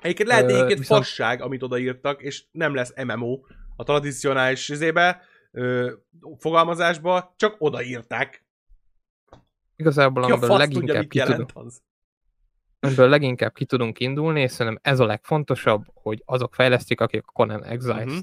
Egyébként 0.00 0.28
lehet 0.28 0.50
egyébként 0.50 0.78
viszont- 0.78 1.04
fasság, 1.04 1.42
amit 1.42 1.62
odaírtak, 1.62 2.22
és 2.22 2.44
nem 2.50 2.74
lesz 2.74 2.92
MMO 3.04 3.40
a 3.76 3.82
tradicionális 3.82 4.68
izébe, 4.68 5.20
ö, 5.50 5.92
fogalmazásba, 6.38 7.34
csak 7.36 7.56
odaírták. 7.58 8.46
Igazából 9.76 10.24
Ki 10.24 10.30
amiből 10.32 10.56
leginkább 10.56 11.02
tudja, 11.02 11.24
ki 11.24 11.30
tudunk, 11.30 11.50
az? 11.54 11.82
amiből 12.80 13.08
leginkább 13.08 13.52
ki 13.52 13.64
tudunk 13.64 14.00
indulni, 14.00 14.40
és 14.40 14.50
szerintem 14.50 14.92
ez 14.92 15.00
a 15.00 15.06
legfontosabb, 15.06 15.84
hogy 15.94 16.22
azok 16.26 16.54
fejlesztik, 16.54 17.00
akik 17.00 17.22
a 17.26 17.30
Conan 17.32 17.64
Exiles-t. 17.64 18.06
Mhm. 18.06 18.18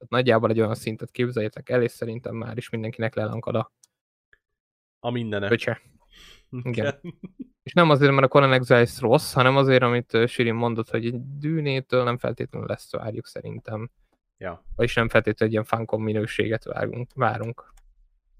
Tehát 0.00 0.24
nagyjából 0.24 0.50
egy 0.50 0.60
olyan 0.60 0.74
szintet 0.74 1.10
képzeljétek 1.10 1.68
el, 1.68 1.82
és 1.82 1.90
szerintem 1.90 2.34
már 2.34 2.56
is 2.56 2.70
mindenkinek 2.70 3.14
lelankad 3.14 3.54
a 3.54 3.72
A 5.00 5.10
mindene. 5.10 5.48
pöcse. 5.48 5.80
igen. 6.62 7.00
És 7.62 7.72
nem 7.72 7.90
azért, 7.90 8.12
mert 8.12 8.24
a 8.24 8.28
Conan 8.28 8.52
Exiles 8.52 9.00
rossz, 9.00 9.32
hanem 9.32 9.56
azért, 9.56 9.82
amit 9.82 10.18
Sirin 10.26 10.54
mondott, 10.54 10.90
hogy 10.90 11.06
egy 11.06 11.38
dűnétől 11.38 12.04
nem 12.04 12.18
feltétlenül 12.18 12.68
lesz 12.68 12.92
várjuk 12.92 13.26
szerintem. 13.26 13.90
Ja. 14.38 14.64
Vagyis 14.76 14.94
nem 14.94 15.08
feltétlenül 15.08 15.46
egy 15.46 15.52
ilyen 15.52 15.64
fankon 15.78 16.00
minőséget 16.00 16.64
várunk. 16.64 17.10
várunk. 17.14 17.72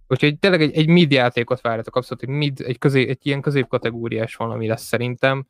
Úgyhogy 0.09 0.39
tényleg 0.39 0.63
egy, 0.63 0.77
egy 0.77 0.89
mid 0.89 1.13
játékot 1.13 1.61
várjatok, 1.61 1.97
abszolút 1.97 2.23
egy 2.23 2.29
mid, 2.29 2.61
egy, 2.61 2.79
közé, 2.79 3.09
egy 3.09 3.27
ilyen 3.27 3.41
középkategóriás 3.41 4.37
valami 4.37 4.67
lesz 4.67 4.83
szerintem. 4.85 5.47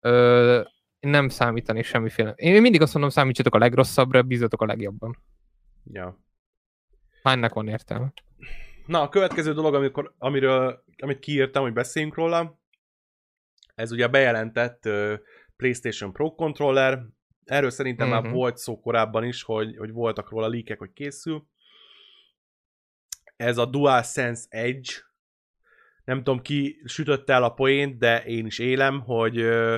Ö, 0.00 0.60
nem 1.00 1.28
számítani 1.28 1.82
semmiféle. 1.82 2.32
Én 2.36 2.60
mindig 2.62 2.82
azt 2.82 2.92
mondom, 2.92 3.10
számítsatok 3.10 3.54
a 3.54 3.58
legrosszabbra, 3.58 4.22
bízatok 4.22 4.62
a 4.62 4.66
legjobban. 4.66 5.18
Ja. 5.92 6.18
Ha 7.22 7.30
ennek 7.30 7.52
van 7.52 7.68
értelme. 7.68 8.12
Na, 8.86 9.02
a 9.02 9.08
következő 9.08 9.52
dolog, 9.52 9.74
amikor, 9.74 10.14
amiről, 10.18 10.84
amit 10.98 11.18
kiírtam, 11.18 11.62
hogy 11.62 11.72
beszéljünk 11.72 12.14
róla, 12.14 12.60
ez 13.74 13.92
ugye 13.92 14.04
a 14.04 14.08
bejelentett 14.08 14.86
uh, 14.86 15.14
PlayStation 15.56 16.12
Pro 16.12 16.34
controller. 16.34 17.02
Erről 17.44 17.70
szerintem 17.70 18.06
uh-huh. 18.06 18.22
már 18.22 18.30
Mhm. 18.30 18.40
volt 18.40 18.56
szó 18.56 18.80
korábban 18.80 19.24
is, 19.24 19.42
hogy, 19.42 19.76
hogy 19.76 19.90
voltak 19.90 20.30
róla 20.30 20.48
líkek, 20.48 20.78
hogy 20.78 20.92
készül. 20.92 21.46
Ez 23.36 23.58
a 23.58 23.66
DualSense 23.66 24.46
Edge. 24.48 24.92
Nem 26.04 26.16
tudom, 26.16 26.40
ki 26.40 26.82
sütötte 26.84 27.32
el 27.32 27.42
a 27.44 27.54
poént, 27.54 27.98
de 27.98 28.24
én 28.24 28.46
is 28.46 28.58
élem, 28.58 29.00
hogy 29.00 29.38
ö, 29.38 29.76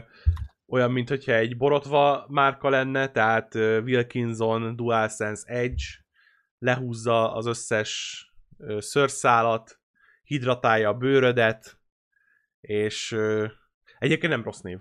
olyan, 0.67 0.93
mint 0.93 1.09
hogyha 1.09 1.33
egy 1.33 1.57
borotva 1.57 2.27
márka 2.29 2.69
lenne, 2.69 3.11
tehát 3.11 3.55
Wilkinson 3.55 4.77
DualSense 4.77 5.53
Edge 5.53 5.85
lehúzza 6.59 7.35
az 7.35 7.47
összes 7.47 8.23
szőrszálat, 8.79 9.81
hidratálja 10.23 10.89
a 10.89 10.95
bőrödet, 10.95 11.81
és 12.61 13.17
egyébként 13.99 14.33
nem 14.33 14.43
rossz 14.43 14.61
név. 14.61 14.79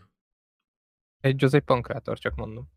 Egy 1.20 1.44
az 1.44 1.54
egy 1.54 1.64
pankrátor, 1.64 2.18
csak 2.18 2.36
mondom. 2.36 2.74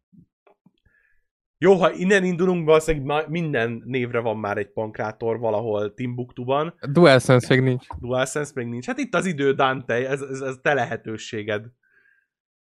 Jó, 1.61 1.74
ha 1.74 1.92
innen 1.92 2.24
indulunk, 2.24 2.66
valószínűleg 2.66 3.28
minden 3.28 3.82
névre 3.84 4.20
van 4.20 4.36
már 4.36 4.59
egy 4.59 4.72
pankrátor 4.72 5.38
valahol 5.38 5.94
Timbuktuban. 5.94 6.74
DualSense 6.90 7.54
még 7.54 7.62
nincs. 7.62 7.86
DualSense 7.98 8.52
még 8.54 8.66
nincs. 8.66 8.86
Hát 8.86 8.98
itt 8.98 9.14
az 9.14 9.26
idő, 9.26 9.52
Dante, 9.52 9.94
ez, 9.94 10.20
ez, 10.20 10.40
ez 10.40 10.56
te 10.62 10.74
lehetőséged. 10.74 11.66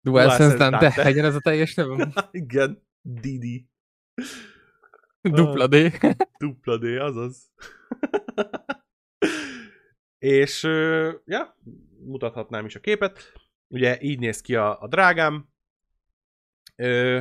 DualSense 0.07 0.57
Dante, 0.57 0.79
Dante. 0.79 1.03
legyen 1.03 1.25
ez 1.25 1.35
a 1.35 1.41
teljes 1.41 1.75
nevem. 1.75 2.13
Igen, 2.31 2.83
Didi. 3.03 3.69
Dupla 5.21 5.67
D. 5.67 5.99
Dupla 6.39 6.77
D, 6.77 6.85
azaz. 7.09 7.51
És, 10.19 10.63
ja, 11.25 11.57
mutathatnám 11.99 12.65
is 12.65 12.75
a 12.75 12.81
képet. 12.81 13.33
Ugye 13.69 14.01
így 14.01 14.19
néz 14.19 14.41
ki 14.41 14.55
a, 14.55 14.83
a 14.83 14.89
drágám. 14.89 15.49
Ö, 16.77 17.21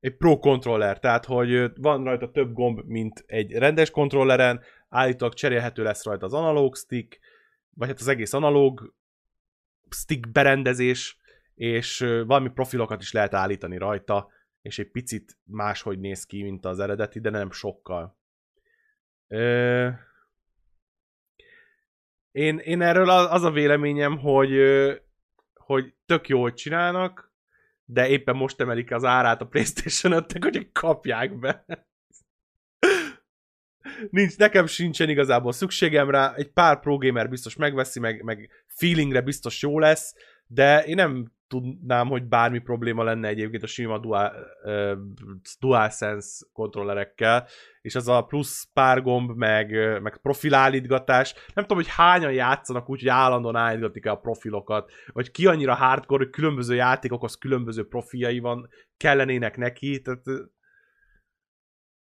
egy 0.00 0.16
Pro 0.16 0.38
controller, 0.38 0.98
tehát 0.98 1.24
hogy 1.24 1.72
van 1.76 2.04
rajta 2.04 2.30
több 2.30 2.52
gomb, 2.52 2.80
mint 2.84 3.24
egy 3.26 3.52
rendes 3.52 3.90
kontrolleren, 3.90 4.60
állítólag 4.88 5.34
cserélhető 5.34 5.82
lesz 5.82 6.04
rajta 6.04 6.26
az 6.26 6.34
analóg 6.34 6.76
stick, 6.76 7.18
vagy 7.76 7.88
hát 7.88 8.00
az 8.00 8.08
egész 8.08 8.32
analóg 8.32 8.94
stick 9.90 10.28
berendezés, 10.28 11.17
és 11.58 11.98
valami 12.26 12.48
profilokat 12.48 13.02
is 13.02 13.12
lehet 13.12 13.34
állítani 13.34 13.78
rajta, 13.78 14.28
és 14.62 14.78
egy 14.78 14.90
picit 14.90 15.38
máshogy 15.44 15.98
néz 15.98 16.24
ki, 16.26 16.42
mint 16.42 16.64
az 16.64 16.78
eredeti, 16.78 17.20
de 17.20 17.30
nem 17.30 17.50
sokkal. 17.50 18.18
Ö... 19.28 19.88
Én, 22.30 22.58
én 22.58 22.82
erről 22.82 23.10
az 23.10 23.42
a 23.42 23.50
véleményem, 23.50 24.18
hogy, 24.18 24.50
hogy 25.54 25.94
tök 26.06 26.28
jó, 26.28 26.40
hogy 26.40 26.54
csinálnak, 26.54 27.32
de 27.84 28.08
éppen 28.08 28.36
most 28.36 28.60
emelik 28.60 28.92
az 28.92 29.04
árát 29.04 29.40
a 29.40 29.46
Playstation 29.46 30.12
5 30.12 30.32
hogy 30.40 30.72
kapják 30.72 31.38
be. 31.38 31.64
Nincs, 34.10 34.36
nekem 34.36 34.66
sincsen 34.66 35.08
igazából 35.08 35.52
szükségem 35.52 36.10
rá, 36.10 36.34
egy 36.34 36.52
pár 36.52 36.80
pro 36.80 36.98
gamer 36.98 37.28
biztos 37.28 37.56
megveszi, 37.56 38.00
meg, 38.00 38.22
meg 38.22 38.50
feelingre 38.66 39.20
biztos 39.20 39.62
jó 39.62 39.78
lesz, 39.78 40.14
de 40.46 40.84
én 40.84 40.94
nem 40.94 41.36
tudnám, 41.48 42.08
hogy 42.08 42.24
bármi 42.24 42.58
probléma 42.58 43.02
lenne 43.02 43.28
egyébként 43.28 43.62
a 43.62 43.66
sima 43.66 43.98
dual, 43.98 44.32
uh, 44.64 44.92
DualSense 45.60 46.46
kontrollerekkel, 46.52 47.46
és 47.80 47.94
az 47.94 48.08
a 48.08 48.22
plusz 48.22 48.68
pár 48.72 49.02
gomb, 49.02 49.36
meg, 49.36 49.70
meg 50.02 50.16
profilálítgatás, 50.22 51.34
nem 51.54 51.64
tudom, 51.64 51.82
hogy 51.82 51.92
hányan 51.96 52.32
játszanak 52.32 52.90
úgy, 52.90 53.00
hogy 53.00 53.08
állandóan 53.08 53.56
állítgatik 53.56 54.06
el 54.06 54.12
a 54.12 54.18
profilokat, 54.18 54.90
vagy 55.12 55.30
ki 55.30 55.46
annyira 55.46 55.74
hardcore, 55.74 56.24
hogy 56.24 56.32
különböző 56.32 56.74
játékokhoz 56.74 57.34
különböző 57.34 57.88
profiljai 57.88 58.38
van, 58.38 58.68
kellenének 58.96 59.56
neki, 59.56 60.00
tehát 60.02 60.24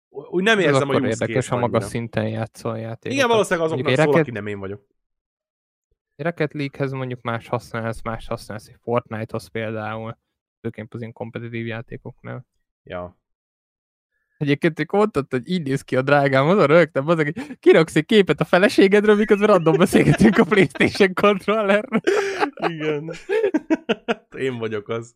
úgy 0.10 0.44
nem 0.44 0.58
Ez 0.58 0.66
érzem, 0.66 0.90
akkor 0.90 1.02
hogy 1.02 1.10
érdekes, 1.10 1.48
ha 1.48 1.56
annyira. 1.56 1.80
szinten 1.80 2.28
játszol 2.28 2.72
a 2.72 2.76
játékokat. 2.76 3.12
Igen, 3.12 3.28
valószínűleg 3.28 3.66
azoknak 3.66 3.96
szól, 3.96 4.14
aki 4.14 4.32
nem 4.32 4.48
én 4.48 4.60
vagyok. 4.60 4.82
Rocket 6.18 6.54
League-hez 6.54 6.92
mondjuk 6.92 7.22
más 7.22 7.48
használsz, 7.48 8.02
más 8.02 8.28
használsz 8.28 8.68
egy 8.68 8.78
Fortnite-hoz 8.82 9.48
például, 9.48 10.18
főként 10.62 10.94
az 10.94 11.00
ilyen 11.00 11.14
kompetitív 11.14 11.66
játékoknál. 11.66 12.46
Ja. 12.84 13.18
Egyébként 14.38 14.80
ők 14.80 14.92
mondtad, 14.92 15.26
hogy 15.30 15.50
így 15.50 15.64
néz 15.64 15.82
ki 15.82 15.96
a 15.96 16.02
drágám, 16.02 16.48
azon 16.48 16.66
rögtem, 16.66 17.08
az, 17.08 17.16
hogy 17.16 17.58
kiraksz 17.60 17.96
egy 17.96 18.06
képet 18.06 18.40
a 18.40 18.46
feleségedről, 18.46 19.16
miközben 19.16 19.48
random 19.48 19.78
beszélgetünk 19.78 20.38
a 20.38 20.44
Playstation 20.44 21.14
kontrollerről. 21.14 22.00
Igen. 22.68 23.12
Én 24.38 24.58
vagyok 24.58 24.90
az. 24.90 25.16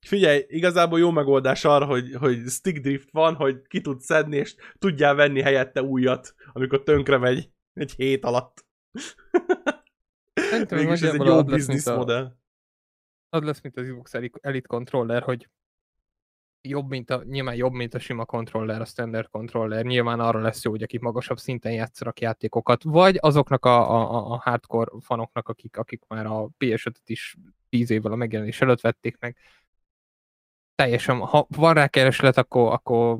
Figyelj, 0.00 0.44
igazából 0.48 0.98
jó 0.98 1.10
megoldás 1.10 1.64
arra, 1.64 1.84
hogy, 1.84 2.14
hogy 2.14 2.48
stick 2.48 2.80
drift 2.80 3.10
van, 3.10 3.34
hogy 3.34 3.62
ki 3.68 3.80
tud 3.80 4.00
szedni, 4.00 4.36
és 4.36 4.54
tudjál 4.78 5.14
venni 5.14 5.40
helyette 5.40 5.82
újat, 5.82 6.34
amikor 6.52 6.82
tönkre 6.82 7.18
megy 7.18 7.50
egy 7.76 7.92
hét 7.92 8.24
alatt. 8.24 8.66
Szerintem 10.34 10.78
Mégis 10.78 11.02
ez 11.02 11.12
egy 11.14 11.24
jó 11.26 11.32
az 11.32 11.44
lesz, 11.46 11.56
business 11.66 11.84
mint 11.84 11.86
a- 11.86 11.98
modell. 11.98 12.36
Az 13.28 13.42
lesz, 13.42 13.60
mint 13.60 13.76
az 13.76 13.86
Xbox 13.86 14.14
Eli- 14.14 14.30
Elite 14.40 14.66
controller, 14.66 15.22
hogy 15.22 15.48
jobb, 16.60 16.88
mint 16.88 17.10
a, 17.10 17.22
nyilván 17.24 17.54
jobb, 17.54 17.72
mint 17.72 17.94
a 17.94 17.98
sima 17.98 18.24
controller, 18.24 18.80
a 18.80 18.84
standard 18.84 19.28
controller. 19.28 19.84
Nyilván 19.84 20.20
arra 20.20 20.40
lesz 20.40 20.64
jó, 20.64 20.70
hogy 20.70 20.82
akik 20.82 21.00
magasabb 21.00 21.38
szinten 21.38 21.72
játszanak 21.72 22.20
játékokat, 22.20 22.82
vagy 22.82 23.16
azoknak 23.20 23.64
a, 23.64 23.90
a, 23.90 24.32
a- 24.32 24.38
hardcore 24.38 24.90
fanoknak, 25.00 25.48
akik, 25.48 25.76
akik 25.76 26.02
már 26.08 26.26
a 26.26 26.48
PS5-öt 26.58 27.08
is 27.08 27.36
10 27.68 27.90
évvel 27.90 28.12
a 28.12 28.16
megjelenés 28.16 28.60
előtt 28.60 28.80
vették 28.80 29.18
meg. 29.18 29.36
Teljesen, 30.74 31.18
ha 31.18 31.46
van 31.48 31.74
rá 31.74 31.86
kereslet, 31.88 32.36
akkor, 32.36 32.72
akkor, 32.72 33.18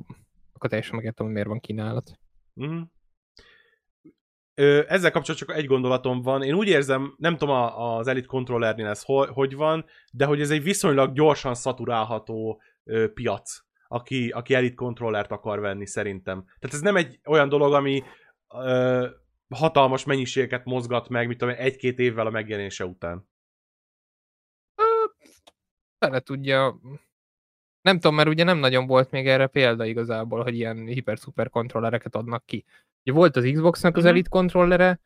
akkor 0.53 0.69
teljesen 0.71 0.95
megértem, 0.97 1.25
hogy 1.25 1.35
miért 1.35 1.49
van 1.49 1.61
kínálat. 1.61 2.19
Mhm. 2.53 2.81
Ezzel 4.57 5.11
kapcsolatban 5.11 5.35
csak 5.35 5.57
egy 5.57 5.67
gondolatom 5.67 6.23
van. 6.23 6.43
Én 6.43 6.55
úgy 6.55 6.69
érzem, 6.69 7.15
nem 7.19 7.37
tudom 7.37 7.55
az 7.77 8.07
Elite 8.07 8.27
Controllernél 8.27 8.87
ez 8.87 9.03
hogy, 9.03 9.29
hogy 9.29 9.55
van, 9.55 9.85
de 10.13 10.25
hogy 10.25 10.41
ez 10.41 10.51
egy 10.51 10.63
viszonylag 10.63 11.13
gyorsan 11.13 11.55
szaturálható 11.55 12.63
ö, 12.85 13.13
piac, 13.13 13.59
aki, 13.89 14.29
aki 14.29 14.55
Elite 14.55 14.75
Controllert 14.75 15.31
akar 15.31 15.61
venni 15.61 15.87
szerintem. 15.87 16.45
Tehát 16.45 16.75
ez 16.75 16.81
nem 16.81 16.97
egy 16.97 17.21
olyan 17.25 17.49
dolog, 17.49 17.73
ami 17.75 18.03
ö, 18.55 19.09
hatalmas 19.49 20.05
mennyiségeket 20.05 20.65
mozgat 20.65 21.09
meg, 21.09 21.27
én, 21.27 21.49
egy-két 21.49 21.99
évvel 21.99 22.27
a 22.27 22.31
megjelenése 22.31 22.85
után. 22.85 23.29
Fele 25.99 26.21
tudja, 26.21 26.81
nem 27.87 27.95
tudom, 28.01 28.15
mert 28.15 28.29
ugye 28.29 28.45
nem 28.45 28.59
nagyon 28.59 28.87
volt 28.87 29.11
még 29.11 29.27
erre 29.29 29.47
példa 29.47 29.85
igazából, 29.85 30.43
hogy 30.43 30.55
ilyen 30.55 30.87
hiper-szuper 30.87 31.49
kontrollereket 31.51 32.15
adnak 32.15 32.47
ki. 32.47 32.65
Ugye 33.05 33.17
volt 33.17 33.37
az 33.37 33.49
Xboxnak 33.53 33.97
az 33.97 34.03
Mhm. 34.03 34.13
Elite 34.13 34.29
kontrollere, 34.29 35.01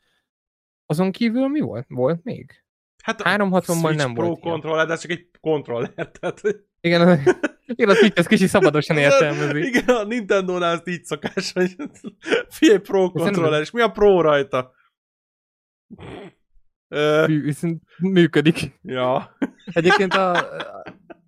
azon 0.87 1.11
kívül 1.13 1.49
mi 1.49 1.61
volt? 1.61 1.85
Volt 1.89 2.25
még? 2.25 2.65
Hát 3.03 3.21
a 3.21 3.25
360-ban 3.25 3.63
Switch 3.81 3.97
nem 3.97 4.15
Pro 4.15 4.27
volt 4.27 4.39
ilyen. 4.43 4.53
controller, 4.53 4.87
de 4.87 4.93
ez 4.93 5.01
csak 5.01 5.11
egy 5.11 5.29
controller, 5.41 5.93
tehát 6.21 6.41
Igen, 6.81 7.09
az, 7.09 7.19
igen, 7.67 7.89
az 7.89 8.01
mit 8.01 8.19
ez 8.19 8.27
kicsi 8.27 8.47
szabadosan 8.47 8.97
értelmezi. 9.07 9.67
Igen, 9.67 9.85
a 9.97 10.05
Nintendo-nál 10.05 10.75
ezt 10.75 10.89
így 10.89 11.05
szokás, 11.05 11.53
hogy 11.53 11.77
figyelj, 12.59 12.79
Pro 12.79 13.11
controller, 13.11 13.61
és 13.61 13.71
mi 13.71 13.81
a 13.81 13.89
Pro 13.91 14.21
rajta? 14.21 14.73
Mű- 17.27 17.57
működik. 17.99 18.79
ja. 18.83 19.37
Egyébként 19.65 20.13
a, 20.15 20.47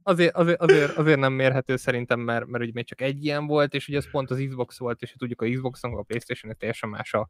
azért, 0.03 0.35
azért, 0.35 0.61
azért, 0.61 0.97
azért, 0.97 1.19
nem 1.19 1.33
mérhető 1.33 1.77
szerintem, 1.77 2.21
mert, 2.21 2.47
mert 2.47 2.63
ugye 2.63 2.73
még 2.75 2.87
csak 2.87 3.01
egy 3.01 3.25
ilyen 3.25 3.47
volt, 3.47 3.75
és 3.75 3.89
ugye 3.89 3.97
ez 3.97 4.11
pont 4.11 4.31
az 4.31 4.45
Xbox 4.49 4.79
volt, 4.79 5.03
és 5.03 5.15
tudjuk 5.19 5.43
a 5.43 5.51
Xboxnak 5.51 5.99
a 5.99 6.03
Playstation 6.03 6.57
teljesen 6.59 6.89
más 6.89 7.15
a 7.15 7.29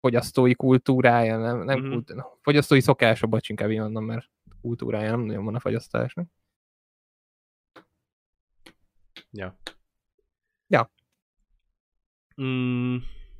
fogyasztói 0.00 0.54
kultúrája, 0.54 1.38
nem, 1.38 1.58
nem 1.58 1.78
Mhm. 1.78 1.86
mm-hmm. 1.86 1.92
kult, 1.92 2.14
fogyasztói 2.40 2.80
szokása, 2.80 3.26
bocs, 3.26 3.48
inkább 3.48 3.70
így 3.70 3.78
mondom, 3.78 4.04
mert 4.04 4.30
kultúrája 4.60 5.10
nem 5.10 5.20
nagyon 5.20 5.44
van 5.44 5.54
a 5.54 5.60
fogyasztásnak. 5.60 6.28
Ja. 9.30 9.58
Ja. 10.66 10.90
Mm, 12.42 12.96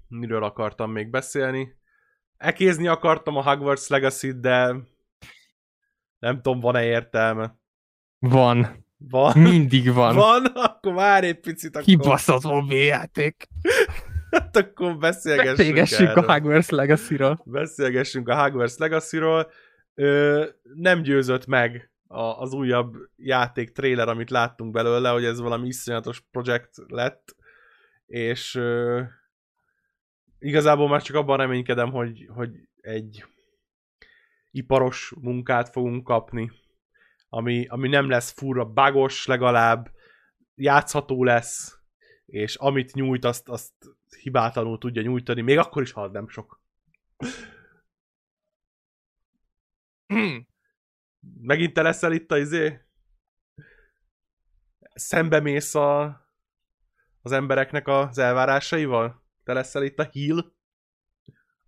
miről 0.09 0.45
akartam 0.45 0.91
még 0.91 1.11
beszélni? 1.11 1.79
Ekézni 2.37 2.87
akartam 2.87 3.37
a 3.37 3.43
Hogwarts 3.43 3.89
Legacy-t, 3.89 4.41
de 4.41 4.77
nem 6.21 6.41
tudom, 6.43 6.61
van-e 6.61 6.85
értelme. 6.85 7.59
Van. 8.19 8.87
Van. 8.97 9.39
Mindig 9.39 9.93
van. 9.93 10.15
Van, 10.15 10.45
akkor 10.45 10.95
várj 10.95 11.27
egy 11.27 11.41
picit, 11.41 11.71
akkor, 11.71 11.83
Kibaszott 11.83 12.43
mobiljáték. 12.43 13.49
hát 14.31 14.57
akkor 14.57 14.97
beszélgessünk, 14.99 15.57
Beszélgessünk 15.57 16.09
erről. 16.09 16.25
a 16.25 16.33
Hogwarts 16.33 16.69
Legacy-ról. 16.69 17.43
Beszélgessünk 17.45 18.29
a 18.29 18.43
Hogwarts 18.43 18.77
Legacy-ról. 18.77 19.51
Ö, 19.95 20.47
nem 20.75 21.03
győzött 21.03 21.47
meg 21.47 21.91
a, 22.07 22.23
az 22.23 22.53
újabb 22.53 22.97
játék 23.17 23.73
trailer, 23.73 24.09
amit 24.09 24.31
láttunk 24.31 24.73
belőle, 24.73 25.11
hogy 25.11 25.25
ez 25.25 25.41
valami 25.41 25.67
iszonyatos 25.67 26.23
projekt 26.31 26.75
lett, 26.89 27.37
és 28.07 28.55
ö, 28.55 29.01
igazából 30.39 30.89
már 30.89 31.03
csak 31.03 31.17
abban 31.17 31.37
reménykedem, 31.37 31.91
hogy, 31.91 32.29
hogy 32.35 32.51
egy 32.81 33.25
iparos 34.51 35.13
munkát 35.21 35.69
fogunk 35.69 36.05
kapni, 36.05 36.51
ami, 37.29 37.67
ami 37.67 37.89
nem 37.89 38.09
lesz 38.09 38.31
furra 38.31 38.65
bagos 38.65 39.27
legalább, 39.27 39.91
játszható 40.55 41.25
lesz, 41.25 41.79
és 42.27 42.57
amit 42.57 42.95
nyújt, 42.95 43.25
azt, 43.25 43.49
azt 43.49 43.73
hibátlanul 44.23 44.79
tudja 44.79 45.03
nyújtani, 45.03 45.41
még 45.41 45.59
akkor 45.59 45.83
is, 45.83 45.93
ha 45.93 46.09
nem 46.09 46.29
sok. 46.29 46.61
Megint 51.41 51.73
te 51.73 51.83
leszel 51.83 52.13
itt 52.13 52.31
a 52.31 52.39
izé? 52.39 52.81
Szembe 54.95 55.41
mész 55.41 55.75
a, 55.75 56.21
az 57.23 57.33
embereknek 57.33 57.89
az 57.89 58.19
elvárásaival? 58.19 59.25
Te 59.45 59.53
leszel 59.53 59.83
itt 59.83 59.99
a 59.99 60.11
heal? 60.13 60.59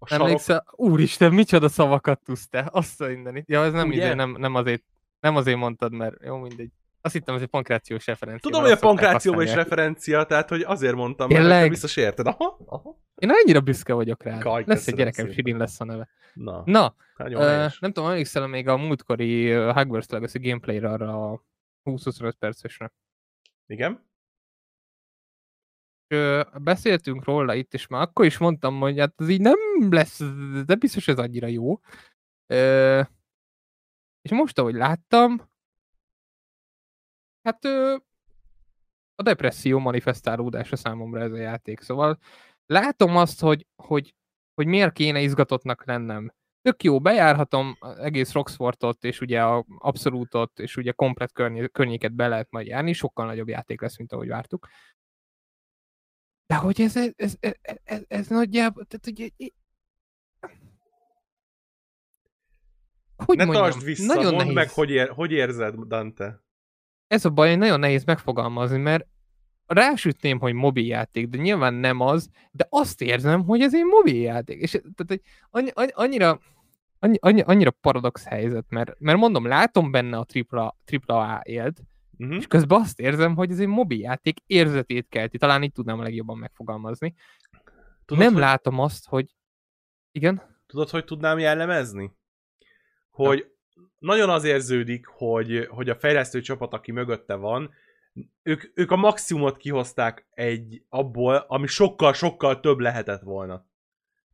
A 0.02 0.06
sarok? 0.06 0.26
Emlékszel, 0.26 0.64
úristen, 0.70 1.32
micsoda 1.32 1.68
szavakat 1.68 2.20
tudsz 2.24 2.48
te, 2.48 2.68
azt 2.72 3.00
a 3.00 3.06
mindenit. 3.06 3.48
Ja, 3.48 3.64
ez 3.64 3.72
nem, 3.72 3.88
Ugye? 3.88 3.96
ide, 3.96 4.14
nem, 4.14 4.36
nem, 4.38 4.54
azért, 4.54 4.82
nem 5.20 5.36
azért 5.36 5.56
mondtad, 5.56 5.92
mert 5.92 6.24
jó, 6.24 6.36
mindegy. 6.36 6.70
Azt 7.00 7.14
hittem, 7.14 7.34
ez 7.34 7.40
egy 7.42 7.48
pankrációs 7.48 8.06
referencia. 8.06 8.50
Tudom, 8.50 8.66
mert 8.66 8.78
hogy 8.80 8.88
a 8.88 8.92
pankrációban 8.92 9.42
is 9.44 9.54
referencia, 9.54 10.24
tehát 10.24 10.48
hogy 10.48 10.62
azért 10.62 10.94
mondtam, 10.94 11.28
mert 11.28 11.40
Tényleg? 11.40 11.62
te 11.62 11.68
biztos 11.68 11.96
érted. 11.96 12.26
Aha, 12.26 12.58
aha. 12.66 12.98
Én 13.16 13.30
annyira 13.30 13.60
büszke 13.60 13.92
vagyok 13.92 14.22
rá. 14.22 14.38
Kaj, 14.38 14.62
lesz 14.66 14.86
egy 14.86 14.94
gyerekem, 14.94 15.30
szépen. 15.30 15.56
Lesz 15.56 15.80
a 15.80 15.84
neve. 15.84 16.08
Na, 16.34 16.62
Na, 16.64 16.94
helyes. 17.18 17.78
nem 17.78 17.92
tudom, 17.92 18.10
emlékszel 18.10 18.46
még 18.46 18.68
a 18.68 18.76
múltkori 18.76 19.56
uh, 19.56 19.74
Hogwarts 19.74 20.08
Legacy 20.08 20.38
gameplayre 20.38 20.88
arra 20.88 21.30
a 21.32 21.42
20-25 21.84 22.32
percesre. 22.38 22.92
Igen? 23.66 24.10
Beszéltünk 26.62 27.24
róla 27.24 27.54
itt, 27.54 27.74
és 27.74 27.86
már 27.86 28.02
akkor 28.02 28.24
is 28.24 28.38
mondtam, 28.38 28.78
hogy 28.78 28.98
hát 28.98 29.14
ez 29.16 29.28
így 29.28 29.40
nem 29.40 29.58
lesz, 29.90 30.20
de 30.66 30.74
biztos 30.74 31.08
ez 31.08 31.18
annyira 31.18 31.46
jó. 31.46 31.80
Ö, 32.46 33.00
és 34.22 34.30
most, 34.30 34.58
ahogy 34.58 34.74
láttam, 34.74 35.50
hát 37.42 37.64
ö, 37.64 37.96
a 39.14 39.22
depresszió 39.22 39.78
manifestálódása 39.78 40.76
számomra 40.76 41.20
ez 41.20 41.32
a 41.32 41.36
játék, 41.36 41.80
szóval 41.80 42.18
látom 42.66 43.16
azt, 43.16 43.40
hogy, 43.40 43.66
hogy, 43.76 44.14
hogy 44.54 44.66
miért 44.66 44.92
kéne 44.92 45.20
izgatottnak 45.20 45.84
lennem. 45.84 46.32
Tök 46.62 46.82
jó, 46.82 47.00
bejárhatom 47.00 47.76
egész 47.98 48.32
Roxfortot, 48.32 49.04
és 49.04 49.20
ugye 49.20 49.42
a 49.44 49.64
Abszolútot, 49.78 50.58
és 50.58 50.76
ugye 50.76 50.92
komplet 50.92 51.32
környé- 51.32 51.72
környéket 51.72 52.12
be 52.12 52.28
lehet 52.28 52.50
majd 52.50 52.66
járni, 52.66 52.92
sokkal 52.92 53.26
nagyobb 53.26 53.48
játék 53.48 53.80
lesz, 53.80 53.98
mint 53.98 54.12
ahogy 54.12 54.28
vártuk. 54.28 54.68
De 56.52 56.58
hogy 56.58 56.80
ez, 56.80 56.96
ez, 56.96 57.12
ez, 57.16 57.36
ez, 57.84 58.02
ez, 58.08 58.26
nagyjából, 58.26 58.84
tehát 58.84 59.06
ugye, 59.06 59.28
hogy 63.16 63.36
ne 63.36 63.44
mondjam, 63.44 63.64
tartsd 63.64 63.84
vissza, 63.84 64.14
nagyon 64.14 64.24
mondd 64.24 64.36
nehéz. 64.36 64.54
meg, 64.54 64.70
hogy, 64.70 64.90
ér, 64.90 65.08
hogy 65.08 65.32
érzed, 65.32 65.74
Dante. 65.74 66.42
ez 67.06 67.24
a 67.24 67.30
baj, 67.30 67.56
nagyon 67.56 67.80
nehéz 67.80 68.04
megfogalmazni, 68.04 68.78
mert 68.78 69.06
rásütném, 69.66 70.38
hogy 70.38 70.52
mobiljáték, 70.52 71.28
de 71.28 71.38
nyilván 71.38 71.74
nem 71.74 72.00
az, 72.00 72.28
de 72.50 72.66
azt 72.68 73.00
érzem, 73.00 73.44
hogy 73.44 73.60
ez 73.60 73.74
egy 73.74 73.84
mobiljáték. 73.84 74.60
És 74.60 74.70
tehát, 74.70 75.04
hogy 75.06 75.20
annyi, 75.50 75.70
annyi, 75.74 75.90
annyira, 75.94 76.40
annyi, 76.98 77.16
annyi, 77.20 77.40
annyira 77.40 77.70
paradox 77.70 78.24
helyzet, 78.24 78.64
mert, 78.68 78.94
mert 78.98 79.18
mondom, 79.18 79.46
látom 79.46 79.90
benne 79.90 80.18
a 80.18 80.24
tripla, 80.24 80.76
tripla 80.84 81.34
A 81.34 81.40
élt, 81.44 81.82
Uh-huh. 82.22 82.36
és 82.36 82.46
közben 82.46 82.80
azt 82.80 83.00
érzem, 83.00 83.34
hogy 83.34 83.50
ez 83.50 83.60
egy 83.60 83.66
mobiljáték 83.66 84.38
érzetét 84.46 85.06
kelti. 85.08 85.38
Talán 85.38 85.62
így 85.62 85.72
tudnám 85.72 85.98
a 85.98 86.02
legjobban 86.02 86.38
megfogalmazni. 86.38 87.14
Tudod, 88.04 88.22
nem 88.22 88.32
hogy, 88.32 88.42
látom 88.42 88.78
azt, 88.78 89.08
hogy... 89.08 89.34
Igen? 90.12 90.42
Tudod, 90.66 90.90
hogy 90.90 91.04
tudnám 91.04 91.38
jellemezni? 91.38 92.12
Hogy 93.10 93.46
nagyon 93.98 94.30
az 94.30 94.44
érződik, 94.44 95.06
hogy, 95.06 95.66
hogy 95.70 95.88
a 95.88 95.96
fejlesztő 95.96 96.40
csapat, 96.40 96.72
aki 96.72 96.92
mögötte 96.92 97.34
van, 97.34 97.70
ők, 98.42 98.70
ők 98.74 98.90
a 98.90 98.96
maximumot 98.96 99.56
kihozták 99.56 100.26
egy 100.30 100.84
abból, 100.88 101.34
ami 101.48 101.66
sokkal-sokkal 101.66 102.60
több 102.60 102.78
lehetett 102.78 103.22
volna. 103.22 103.66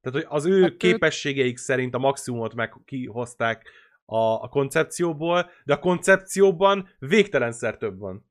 Tehát, 0.01 0.19
hogy 0.19 0.39
az 0.39 0.45
ő 0.45 0.63
Hát, 0.63 0.77
képességeik 0.77 1.57
szerint 1.57 1.95
a 1.95 1.99
maximumot 1.99 2.55
meg 2.55 2.75
kihozták 2.85 3.71
a, 4.11 4.43
a 4.43 4.49
koncepcióból, 4.49 5.51
de 5.65 5.73
a 5.73 5.79
koncepcióban 5.79 6.89
végtelenszer 6.99 7.77
több 7.77 7.99
van. 7.99 8.27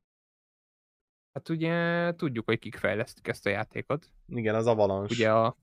Hát 1.34 1.50
ugye 1.50 2.12
tudjuk, 2.16 2.46
hogy 2.46 2.60
kik 2.60 2.76
fejlesztik 2.76 3.28
ezt 3.28 3.46
a 3.46 3.50
játékot. 3.50 4.12
Igen, 4.28 4.56
az 4.56 4.68
Avalanche. 4.68 5.14
Ugye 5.16 5.32
a... 5.32 5.58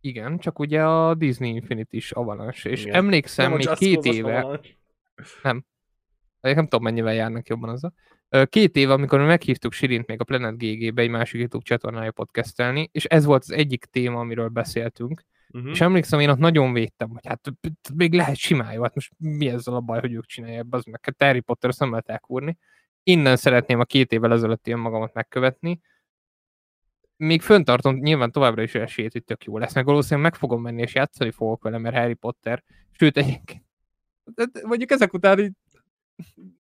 Igen, 0.00 0.38
csak 0.38 0.58
ugye 0.58 0.84
a 0.84 1.14
Disney 1.14 1.54
Infinity 1.54 1.94
is 1.94 2.12
Avalanche, 2.12 2.70
és 2.70 2.82
Igen. 2.82 2.94
emlékszem, 2.94 3.44
Nem 3.44 3.54
a 3.54 3.56
még 3.56 3.68
két 3.76 4.04
éve, 4.04 4.38
Avalanche. 4.38 4.70
Én 6.40 6.54
nem 6.54 6.64
tudom, 6.64 6.82
mennyivel 6.82 7.14
járnak 7.14 7.48
jobban 7.48 7.68
azzal. 7.68 7.94
Ö, 8.28 8.46
Két 8.46 8.76
év, 8.76 8.90
amikor 8.90 9.18
mi 9.18 9.26
meghívtuk 9.26 9.72
Sirint 9.72 10.06
még 10.06 10.20
a 10.20 10.24
Planet 10.24 10.58
GG-be 10.58 11.02
egy 11.02 11.10
másik 11.10 11.40
YouTube 11.40 11.64
csatornája 11.64 12.12
podcastelni, 12.12 12.88
és 12.92 13.04
ez 13.04 13.24
volt 13.24 13.42
az 13.42 13.50
egyik 13.50 13.84
téma, 13.84 14.20
amiről 14.20 14.48
beszéltünk. 14.48 15.24
Uh-huh. 15.52 15.70
És 15.70 15.80
emlékszem, 15.80 16.20
én 16.20 16.28
ott 16.28 16.38
nagyon 16.38 16.72
védtem, 16.72 17.08
hogy 17.08 17.26
hát 17.26 17.52
még 17.94 18.12
lehet 18.12 18.36
simán 18.36 18.72
jó, 18.72 18.82
hát 18.82 18.94
most 18.94 19.12
mi 19.18 19.48
ezzel 19.48 19.74
a 19.74 19.80
baj, 19.80 20.00
hogy 20.00 20.12
ők 20.12 20.26
csinálják, 20.26 20.64
az 20.70 20.84
meg 20.84 21.00
hát 21.04 21.22
Harry 21.22 21.40
Potter 21.40 21.70
lehet 21.78 22.08
elkúrni. 22.08 22.58
Innen 23.02 23.36
szeretném 23.36 23.80
a 23.80 23.84
két 23.84 24.12
évvel 24.12 24.32
ezelőtti 24.32 24.74
magamat 24.74 25.14
megkövetni. 25.14 25.80
Még 27.16 27.42
föntartom 27.42 27.94
nyilván 27.94 28.32
továbbra 28.32 28.62
is 28.62 28.74
esélyt, 28.74 29.12
hogy 29.12 29.24
tök 29.24 29.44
jó 29.44 29.58
lesz, 29.58 29.74
meg 29.74 29.84
valószínűleg 29.84 30.30
meg 30.30 30.40
fogom 30.40 30.62
menni 30.62 30.82
és 30.82 30.94
játszani 30.94 31.30
fogok 31.30 31.62
vele, 31.62 31.78
mert 31.78 31.96
Harry 31.96 32.14
Potter, 32.14 32.62
sőt 32.90 33.16
egyébként 33.16 33.64
de 34.24 34.44
mondjuk 34.62 34.90
ezek 34.90 35.12
után 35.12 35.38
így 35.38 35.52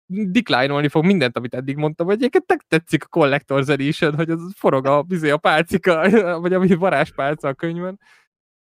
decline-olni 0.06 0.88
fog 0.88 1.06
mindent, 1.06 1.38
amit 1.38 1.54
eddig 1.54 1.76
mondtam, 1.76 2.06
hogy 2.06 2.16
egyébként 2.16 2.66
tetszik 2.68 3.04
a 3.04 3.20
Collector's 3.20 3.70
Edition, 3.70 4.16
hogy 4.16 4.30
az 4.30 4.54
forog 4.56 4.86
a, 4.86 5.02
bizony 5.02 5.32
a 5.32 5.38
pálcika, 5.38 6.10
vagy 6.42 6.54
ami 6.54 6.76
varázspálca 6.76 7.48
a 7.48 7.54
könyvben. 7.54 8.00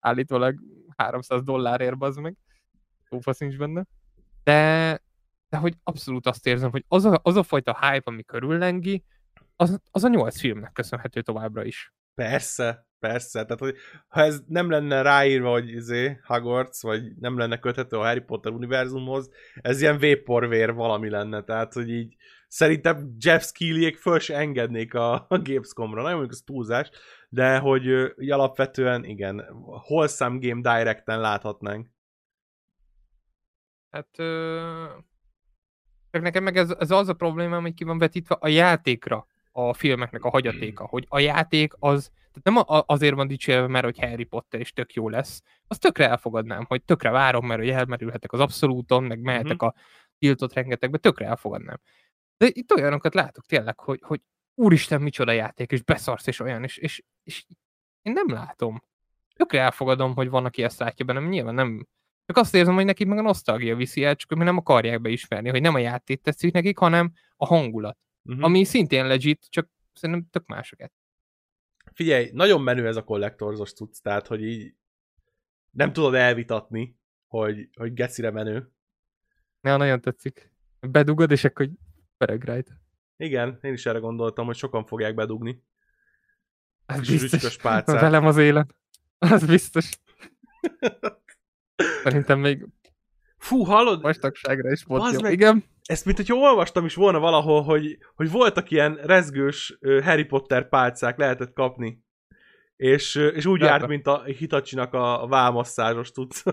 Állítólag 0.05 0.59
300 0.97 1.43
dollárért 1.43 1.97
bazd 1.97 2.19
meg. 2.19 2.35
Ófasz 3.15 3.37
nincs 3.37 3.57
benne. 3.57 3.85
De, 4.43 5.01
de 5.49 5.57
hogy 5.57 5.73
abszolút 5.83 6.27
azt 6.27 6.45
érzem, 6.47 6.71
hogy 6.71 6.85
az 6.87 7.05
a, 7.05 7.19
az 7.23 7.35
a 7.35 7.43
fajta 7.43 7.77
hype, 7.79 8.11
ami 8.11 8.23
körüllengi, 8.23 9.03
az, 9.55 9.79
az 9.91 10.03
a 10.03 10.07
nyolc 10.07 10.39
filmnek 10.39 10.71
köszönhető 10.71 11.21
továbbra 11.21 11.63
is. 11.63 11.93
Persze, 12.13 12.84
persze. 13.07 13.45
Tehát, 13.45 13.59
hogy 13.59 13.75
ha 14.07 14.21
ez 14.21 14.43
nem 14.47 14.69
lenne 14.69 15.01
ráírva, 15.01 15.51
hogy 15.51 15.69
izé, 15.69 16.19
Hogwarts, 16.23 16.81
vagy 16.81 17.15
nem 17.19 17.37
lenne 17.37 17.59
köthető 17.59 17.97
a 17.97 18.03
Harry 18.03 18.19
Potter 18.19 18.51
univerzumhoz, 18.51 19.29
ez 19.61 19.81
ilyen 19.81 19.97
véporvér 19.97 20.73
valami 20.73 21.09
lenne. 21.09 21.43
Tehát, 21.43 21.73
hogy 21.73 21.89
így 21.89 22.15
szerintem 22.47 23.15
Jeff 23.19 23.43
Skeelyék 23.43 23.97
föl 23.97 24.19
se 24.19 24.37
engednék 24.37 24.93
a, 24.93 25.13
a 25.13 25.41
Gamescomra. 25.43 26.01
Nem 26.01 26.11
mondjuk 26.11 26.31
az 26.31 26.41
túlzás, 26.45 26.89
de 27.29 27.57
hogy 27.57 27.85
így 28.19 28.31
alapvetően 28.31 29.03
igen, 29.03 29.39
Wholesome 29.87 30.37
Game 30.39 30.77
Direct-en 30.77 31.19
láthatnánk. 31.19 31.87
Hát 33.91 34.19
ö... 34.19 34.85
nekem 36.11 36.43
meg 36.43 36.57
ez, 36.57 36.75
ez 36.79 36.91
az 36.91 37.09
a 37.09 37.13
problémám, 37.13 37.61
hogy 37.61 37.73
ki 37.73 37.83
van 37.83 37.97
vetítve 37.97 38.35
a 38.39 38.47
játékra 38.47 39.27
a 39.51 39.73
filmeknek 39.73 40.23
a 40.23 40.29
hagyatéka, 40.29 40.85
hogy 40.85 41.05
a 41.09 41.19
játék 41.19 41.73
az, 41.79 42.11
tehát 42.43 42.65
nem 42.67 42.83
azért 42.85 43.15
van 43.15 43.27
dicsérve, 43.27 43.67
mert 43.67 43.85
hogy 43.85 43.99
Harry 43.99 44.23
Potter 44.23 44.59
is 44.59 44.73
tök 44.73 44.93
jó 44.93 45.09
lesz, 45.09 45.41
azt 45.67 45.81
tökre 45.81 46.09
elfogadnám, 46.09 46.65
hogy 46.67 46.83
tökre 46.83 47.09
várom, 47.09 47.45
mert 47.45 47.59
hogy 47.59 47.69
elmerülhetek 47.69 48.31
az 48.31 48.39
abszolúton, 48.39 49.03
meg 49.03 49.19
mehetek 49.19 49.61
a 49.61 49.73
tiltott 50.17 50.53
rengetegbe, 50.53 50.97
tökre 50.97 51.25
elfogadnám. 51.25 51.79
De 52.37 52.47
itt 52.49 52.71
olyanokat 52.71 53.13
látok 53.13 53.45
tényleg, 53.45 53.79
hogy, 53.79 53.99
hogy 54.03 54.21
úristen, 54.53 55.01
micsoda 55.01 55.31
játék, 55.31 55.71
és 55.71 55.81
beszarsz, 55.81 56.27
és 56.27 56.39
olyan, 56.39 56.63
és, 56.63 56.77
és, 56.77 57.03
és 57.23 57.45
én 58.01 58.13
nem 58.13 58.29
látom. 58.29 58.83
Tökre 59.35 59.61
elfogadom, 59.61 60.15
hogy 60.15 60.29
van, 60.29 60.45
aki 60.45 60.63
ezt 60.63 60.79
látja 60.79 61.05
bennem, 61.05 61.27
nyilván 61.27 61.53
nem, 61.53 61.87
csak 62.25 62.37
azt 62.37 62.55
érzem, 62.55 62.75
hogy 62.75 62.85
nekik 62.85 63.07
meg 63.07 63.17
a 63.17 63.21
nosztalgia 63.21 63.75
viszi 63.75 64.03
el, 64.03 64.15
csak 64.15 64.29
még 64.29 64.45
nem 64.45 64.57
akarják 64.57 65.01
beismerni, 65.01 65.49
hogy 65.49 65.61
nem 65.61 65.73
a 65.73 65.79
játék 65.79 66.21
tetszik 66.21 66.53
nekik, 66.53 66.77
hanem 66.77 67.13
a 67.35 67.45
hangulat. 67.45 67.97
Uh-huh. 68.23 68.43
Ami 68.43 68.63
szintén 68.63 69.07
legit, 69.07 69.45
csak 69.49 69.69
szerintem 69.93 70.27
tök 70.31 70.45
másokat. 70.45 70.91
Figyelj, 71.95 72.29
nagyon 72.33 72.61
menő 72.61 72.87
ez 72.87 72.95
a 72.95 73.03
kollektorzos 73.03 73.73
cucc, 73.73 74.01
tehát, 74.01 74.27
hogy 74.27 74.43
így 74.43 74.73
nem 75.71 75.93
tudod 75.93 76.13
elvitatni, 76.13 76.99
hogy, 77.27 77.69
hogy 77.75 77.93
gecire 77.93 78.31
menő. 78.31 78.71
Ja, 79.61 79.77
nagyon 79.77 80.01
tetszik. 80.01 80.51
Bedugod, 80.79 81.31
és 81.31 81.43
akkor 81.43 81.69
pereg 82.17 82.43
rajta. 82.43 82.73
Igen, 83.17 83.59
én 83.61 83.73
is 83.73 83.85
erre 83.85 83.99
gondoltam, 83.99 84.45
hogy 84.45 84.55
sokan 84.55 84.85
fogják 84.85 85.15
bedugni. 85.15 85.63
Az 86.85 86.99
Kis 86.99 87.21
biztos. 87.21 87.57
Velem 87.85 88.25
az 88.25 88.37
élet. 88.37 88.75
Az 89.17 89.45
biztos. 89.45 89.89
Szerintem 92.03 92.39
még 92.39 92.65
Fú, 93.45 93.63
hallod? 93.63 94.01
vastagságra 94.01 94.71
is 94.71 94.83
volt 94.83 95.21
meg! 95.21 95.31
Igen. 95.31 95.63
Ezt, 95.83 96.05
mint 96.05 96.17
hogy 96.17 96.31
olvastam 96.31 96.85
is 96.85 96.95
volna 96.95 97.19
valahol, 97.19 97.63
hogy, 97.63 97.97
hogy 98.15 98.31
voltak 98.31 98.71
ilyen 98.71 98.95
rezgős 98.95 99.77
Harry 99.81 100.23
Potter 100.23 100.69
pálcák, 100.69 101.17
lehetett 101.17 101.53
kapni. 101.53 102.03
És, 102.75 103.15
és 103.15 103.45
úgy 103.45 103.59
Drága. 103.59 103.73
járt, 103.73 103.87
mint 103.87 104.07
a 104.07 104.23
Hitachinak 104.23 104.93
a, 104.93 105.23
a 105.23 105.27
tudsz. 106.11 106.43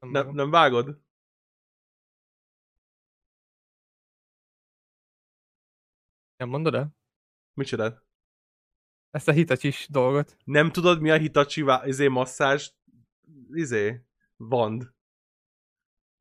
nem, 0.00 0.30
nem 0.30 0.50
vágod? 0.50 1.00
nem 6.36 6.48
mondod 6.48 6.74
el? 6.74 6.96
Micsoda? 7.54 8.08
Ezt 9.10 9.28
a 9.28 9.32
hitacsis 9.32 9.86
dolgot. 9.90 10.36
Nem 10.44 10.70
tudod, 10.70 11.00
mi 11.00 11.10
a 11.10 11.16
Hitachi 11.16 11.62
vá- 11.62 11.86
izé 11.86 12.08
masszázs 12.08 12.68
izé 13.52 14.00
vand? 14.36 14.92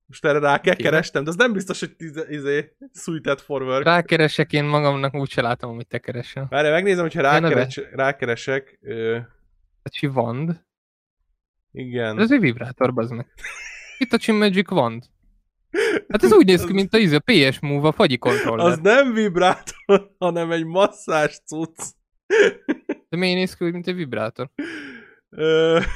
Most 0.05 0.25
erre 0.25 0.39
rá 0.39 0.59
kell 0.61 0.75
kerestem, 0.75 1.23
de 1.23 1.29
az 1.29 1.35
nem 1.35 1.53
biztos, 1.53 1.79
hogy 1.79 1.95
izé, 1.97 2.21
izé 2.29 2.75
suited 2.93 3.39
for 3.39 3.61
work. 3.61 3.83
Rákeresek 3.83 4.53
én 4.53 4.63
magamnak, 4.63 5.13
úgyse 5.13 5.41
látom, 5.41 5.71
amit 5.71 5.87
te 5.87 5.97
keresel. 5.99 6.47
Várj, 6.49 6.69
megnézem, 6.69 7.01
hogyha 7.01 7.21
rákeres, 7.21 7.79
rákeresek. 7.91 8.79
Ö, 8.81 9.19
Hitachi 9.83 10.07
Wand. 10.07 10.63
igen. 11.71 12.19
Ez 12.19 12.31
egy 12.31 12.39
vibrátor, 12.39 12.93
bazd 12.93 13.13
meg. 13.13 13.27
Hitachi 13.97 14.31
Magic 14.31 14.71
Wand. 14.71 15.03
Hát 16.09 16.23
ez 16.23 16.33
úgy 16.33 16.45
néz 16.45 16.65
ki, 16.65 16.73
mint 16.73 16.93
a, 16.93 16.97
izé, 16.97 17.15
a 17.15 17.19
PS 17.49 17.59
Move, 17.59 17.87
a 17.87 17.91
fagyi 17.91 18.17
controller. 18.17 18.65
Az 18.65 18.79
nem 18.79 19.13
vibrátor, 19.13 20.15
hanem 20.17 20.51
egy 20.51 20.65
masszás 20.65 21.41
cucc. 21.45 21.79
De 23.09 23.17
miért 23.17 23.35
néz 23.37 23.55
ki 23.55 23.65
úgy, 23.65 23.71
mint 23.71 23.87
egy 23.87 23.95
vibrátor? 23.95 24.49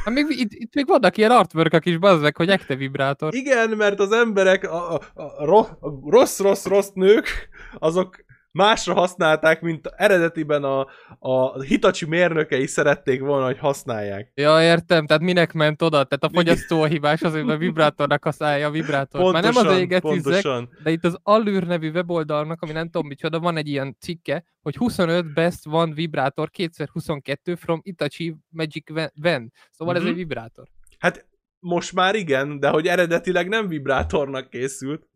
Hát 0.04 0.14
még, 0.14 0.26
itt, 0.30 0.52
itt 0.52 0.74
még 0.74 0.88
vannak 0.88 1.18
ilyen 1.18 1.32
artwork 1.32 1.86
is, 1.86 1.98
bazzek, 1.98 2.38
hogy 2.38 2.50
ekte 2.50 2.76
vibrátor. 2.76 3.36
igen, 3.36 3.70
mert 3.70 4.00
az 4.00 4.12
emberek, 4.12 4.64
a, 4.64 4.94
a, 4.94 5.02
a, 5.14 5.58
a 5.80 6.10
rossz, 6.10 6.40
rossz, 6.40 6.66
rossz 6.66 6.90
nők, 6.94 7.50
azok 7.80 8.26
másra 8.54 8.94
használták, 8.94 9.62
mint 9.62 9.88
eredetiben 9.96 10.64
a, 10.64 10.88
a 11.20 11.62
Hitachi 11.62 12.06
mérnökei 12.06 12.66
szerették 12.68 13.22
volna, 13.22 13.46
hogy 13.46 13.58
használják. 13.58 14.32
Ja, 14.36 14.62
értem, 14.64 15.06
tehát 15.06 15.22
minek 15.24 15.54
ment 15.54 15.82
oda? 15.82 16.04
Tehát 16.04 16.24
a 16.24 16.30
fogyasztó 16.34 16.82
a 16.82 16.86
hibás 16.86 17.22
azért, 17.22 17.46
mert 17.46 17.60
vibrátornak 17.60 18.24
használja 18.24 18.68
a 18.68 18.72
vibrátort. 18.72 19.34
Már 19.34 19.44
nem 19.44 19.56
az 19.56 19.78
éget 19.78 20.04
hiszek, 20.04 20.22
pontosan. 20.24 20.70
de 20.84 20.92
itt 20.92 21.04
az 21.06 21.18
Allure 21.24 21.66
nevű 21.66 21.92
weboldalnak, 21.92 22.62
ami 22.62 22.72
nem 22.72 22.90
tudom 22.90 23.08
micsoda, 23.08 23.40
van 23.40 23.58
egy 23.58 23.68
ilyen 23.68 23.96
cikke, 24.00 24.44
hogy 24.62 24.76
25 24.76 25.34
best 25.34 25.66
van 25.66 25.94
vibrátor 25.94 26.50
2022 26.50 27.56
from 27.56 27.80
Itachi 27.84 28.36
Magic 28.50 28.84
Van. 29.14 29.52
Szóval 29.72 29.96
ez 29.96 30.02
Mhm. 30.02 30.10
egy 30.10 30.16
vibrátor. 30.18 30.68
Hát 31.00 31.26
most 31.60 31.94
már 31.94 32.16
igen, 32.16 32.60
de 32.60 32.70
hogy 32.70 32.88
eredetileg 32.88 33.48
nem 33.48 33.68
vibrátornak 33.68 34.50
készült. 34.50 35.08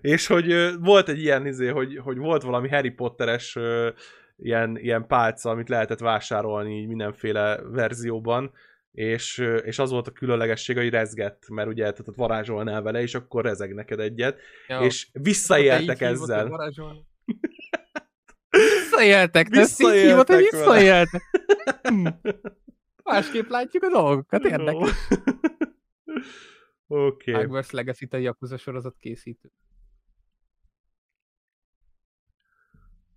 És 0.00 0.26
hogy 0.26 0.74
volt 0.78 1.08
egy 1.08 1.22
ilyen 1.22 1.46
izé, 1.46 1.68
hogy, 1.68 1.98
hogy 1.98 2.16
volt 2.16 2.42
valami 2.42 2.68
Harry 2.68 2.90
Potteres 2.90 3.58
ilyen, 4.36 4.78
ilyen 4.78 5.06
pálca, 5.06 5.50
amit 5.50 5.68
lehetett 5.68 5.98
vásárolni 5.98 6.78
így 6.78 6.86
mindenféle 6.86 7.60
verzióban, 7.62 8.52
és, 8.92 9.38
és 9.64 9.78
az 9.78 9.90
volt 9.90 10.06
a 10.06 10.10
különlegesség, 10.12 10.76
hogy 10.76 10.90
rezgett, 10.90 11.48
mert 11.48 11.68
ugye 11.68 11.82
tehát 11.82 12.16
varázsolnál 12.16 12.82
vele, 12.82 13.00
és 13.00 13.14
akkor 13.14 13.44
rezeg 13.44 13.74
neked 13.74 14.00
egyet, 14.00 14.38
Ja. 14.68 14.80
és 14.80 15.08
visszaéltek 15.12 16.00
ezzel. 16.00 16.50
Visszaéltek, 18.50 19.48
te 19.48 19.60
így 19.60 20.00
hívod, 20.00 20.28
hogy 20.28 20.46
Visszaéltek 20.50 20.50
visszaéltek. 20.50 21.22
Hm. 21.82 22.06
Másképp 23.04 23.48
látjuk 23.48 23.82
a 23.82 23.88
dolgokat, 23.88 24.44
érdekes. 24.44 24.90
Oké. 26.86 27.30
Okay. 27.30 27.42
Hogwarts 27.42 27.70
Legacy 27.70 28.06
a 28.10 28.16
Yakuza 28.16 28.56
sorozat 28.56 28.96
készítő. 28.98 29.50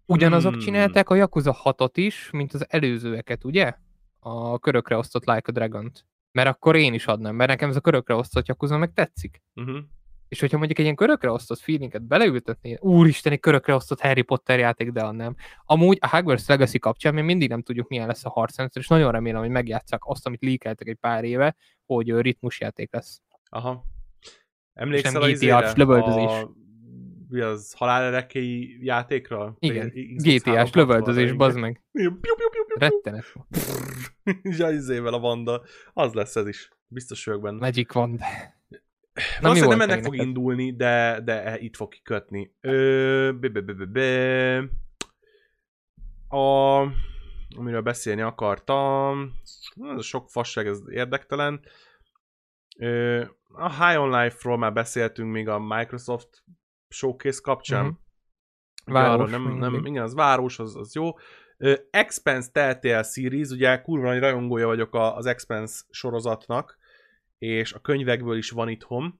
Ugyanazok 0.05 0.51
Hmm. 0.51 0.61
csinálták 0.61 1.09
a 1.09 1.15
Yakuza 1.15 1.57
6-ot 1.63 1.91
is, 1.93 2.29
mint 2.31 2.53
az 2.53 2.65
előzőeket, 2.69 3.43
ugye? 3.43 3.73
A 4.19 4.59
körökre 4.59 4.97
osztott 4.97 5.25
Like 5.25 5.41
a 5.45 5.51
Dragon-t. 5.51 6.05
Mert 6.31 6.49
akkor 6.49 6.75
én 6.75 6.93
is 6.93 7.05
adnám, 7.05 7.35
mert 7.35 7.49
nekem 7.49 7.69
ez 7.69 7.75
a 7.75 7.79
körökre 7.79 8.15
osztott 8.15 8.47
Yakuza 8.47 8.77
meg 8.77 8.93
tetszik. 8.93 9.41
Uh-huh. 9.55 9.77
És 10.27 10.39
hogyha 10.39 10.57
mondjuk 10.57 10.77
egy 10.77 10.83
ilyen 10.83 10.97
körökre 10.97 11.31
osztott 11.31 11.59
feelinget 11.59 12.07
beleültetné, 12.07 12.77
úristen, 12.79 13.31
egy 13.31 13.39
körökre 13.39 13.75
osztott 13.75 14.01
Harry 14.01 14.21
Potter 14.21 14.59
játék, 14.59 14.91
de 14.91 15.01
annám. 15.01 15.35
Amúgy 15.65 15.97
a 16.01 16.09
Hogwarts 16.09 16.47
Legacy 16.47 16.79
kapcsán 16.79 17.13
még 17.13 17.23
mindig 17.23 17.49
nem 17.49 17.61
tudjuk, 17.61 17.87
milyen 17.87 18.07
lesz 18.07 18.25
a 18.25 18.29
harcrendszer, 18.29 18.81
és 18.81 18.87
nagyon 18.87 19.11
remélem, 19.11 19.41
hogy 19.41 19.49
megjátszák 19.49 20.01
azt, 20.03 20.27
amit 20.27 20.43
leakeltek 20.43 20.87
egy 20.87 20.95
pár 20.95 21.23
éve, 21.23 21.55
hogy 21.85 22.19
ritmusjáték 22.19 22.93
lesz. 22.93 23.21
Aha. 23.49 23.83
Emlékszel 24.73 25.11
nem 25.11 25.21
a 25.21 25.25
GTA-s 25.25 25.33
izére? 25.41 25.55
A, 25.55 26.51
mi 27.34 27.41
az, 27.41 27.73
halálerekei 27.73 28.77
játékra? 28.81 29.55
Igen, 29.59 29.91
GTA-s 30.15 30.69
360-ra, 30.69 30.75
lövöldözés, 30.75 31.31
bazd 31.31 31.57
meg. 31.57 31.81
Rettenet. 32.75 33.34
Izével 34.73 35.13
a 35.13 35.19
banda. 35.19 35.63
Az 35.93 36.13
lesz 36.13 36.36
ez 36.36 36.47
is. 36.47 36.69
Biztos 36.88 37.25
vagyok 37.25 37.41
benne. 37.41 37.57
Magic 37.59 37.93
van. 37.93 38.19
Valószínűleg 39.41 39.77
volt 39.77 39.77
nem 39.77 39.89
ennek 39.89 40.03
fog 40.03 40.15
indulni, 40.15 40.75
de, 40.75 41.21
de 41.23 41.43
e- 41.43 41.59
itt 41.59 41.75
fog 41.75 41.89
kikötni. 41.89 42.55
Ö, 42.61 43.31
be, 43.39 43.49
be, 43.49 43.61
be, 43.61 43.73
be, 43.73 43.86
be. 43.86 44.57
A, 46.38 46.81
amiről 47.57 47.81
beszélni 47.81 48.21
akartam, 48.21 49.34
ez 49.97 50.05
sok 50.05 50.29
fasság, 50.29 50.67
ez 50.67 50.79
érdektelen. 50.89 51.61
Ö, 52.77 53.23
a 53.53 53.86
High 53.86 54.01
on 54.01 54.21
Life-ról 54.21 54.57
már 54.57 54.73
beszéltünk 54.73 55.31
még 55.31 55.47
a 55.47 55.59
Microsoft 55.59 56.43
Showcase 56.93 57.39
kapcsán. 57.43 57.85
Mhm. 57.85 58.95
Arról 58.95 59.17
Város, 59.17 59.31
nem, 59.31 59.57
nem, 59.57 59.71
mindig. 59.71 59.91
igen, 59.91 60.03
az 60.03 60.13
város, 60.13 60.59
az, 60.59 60.75
az 60.75 60.95
jó. 60.95 61.17
Ö, 61.57 61.73
Expense 61.91 62.49
Telltale 62.51 63.03
Series, 63.03 63.49
ugye 63.49 63.81
kurva 63.81 64.07
nagy 64.07 64.19
rajongója 64.19 64.67
vagyok 64.67 64.93
a- 64.95 65.15
az 65.15 65.25
Expense 65.25 65.83
sorozatnak, 65.89 66.77
és 67.37 67.73
a 67.73 67.79
könyvekből 67.79 68.37
is 68.37 68.49
van 68.49 68.69
itthon, 68.69 69.19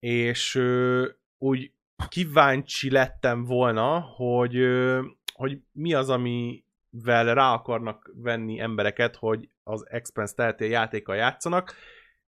és 0.00 0.54
ö, 0.54 1.08
úgy 1.38 1.72
kíváncsi 2.08 2.90
lettem 2.90 3.44
volna, 3.44 4.00
hogy, 4.00 4.56
ö, 4.56 5.02
hogy 5.34 5.58
mi 5.72 5.94
az, 5.94 6.10
amivel 6.10 7.34
rá 7.34 7.52
akarnak 7.52 8.10
venni 8.14 8.60
embereket, 8.60 9.16
hogy 9.16 9.48
az 9.62 9.86
Expense 9.90 10.34
Telltale 10.34 10.70
játékkal 10.70 11.16
játszanak, 11.16 11.74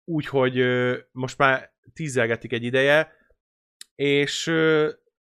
úgyhogy 0.03 0.65
most 1.11 1.37
már 1.37 1.71
tízelgetik 1.93 2.51
egy 2.53 2.63
ideje, 2.63 3.15
és 3.97 4.45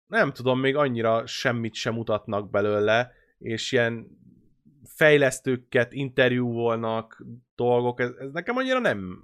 nem 0.08 0.32
tudom, 0.34 0.60
még 0.60 0.76
annyira 0.76 1.26
semmit 1.26 1.74
sem 1.74 1.94
mutatnak 1.94 2.50
belőle, 2.50 3.12
és 3.38 3.72
ilyen 3.72 4.20
fejlesztőket 4.84 5.94
interjúvolnak 5.94 7.24
dolgok, 7.56 8.00
ez, 8.00 8.10
ez 8.20 8.32
nekem 8.32 8.58
annyira 8.58 8.80
nem, 8.80 9.20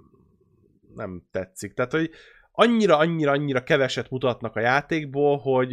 nem 0.94 1.22
tetszik. 1.30 1.74
Tehát, 1.74 1.92
hogy 1.92 2.10
annyira, 2.52 2.96
annyira, 2.96 3.30
annyira 3.30 3.62
keveset 3.62 4.10
mutatnak 4.10 4.56
a 4.56 4.60
játékból, 4.60 5.38
hogy 5.38 5.72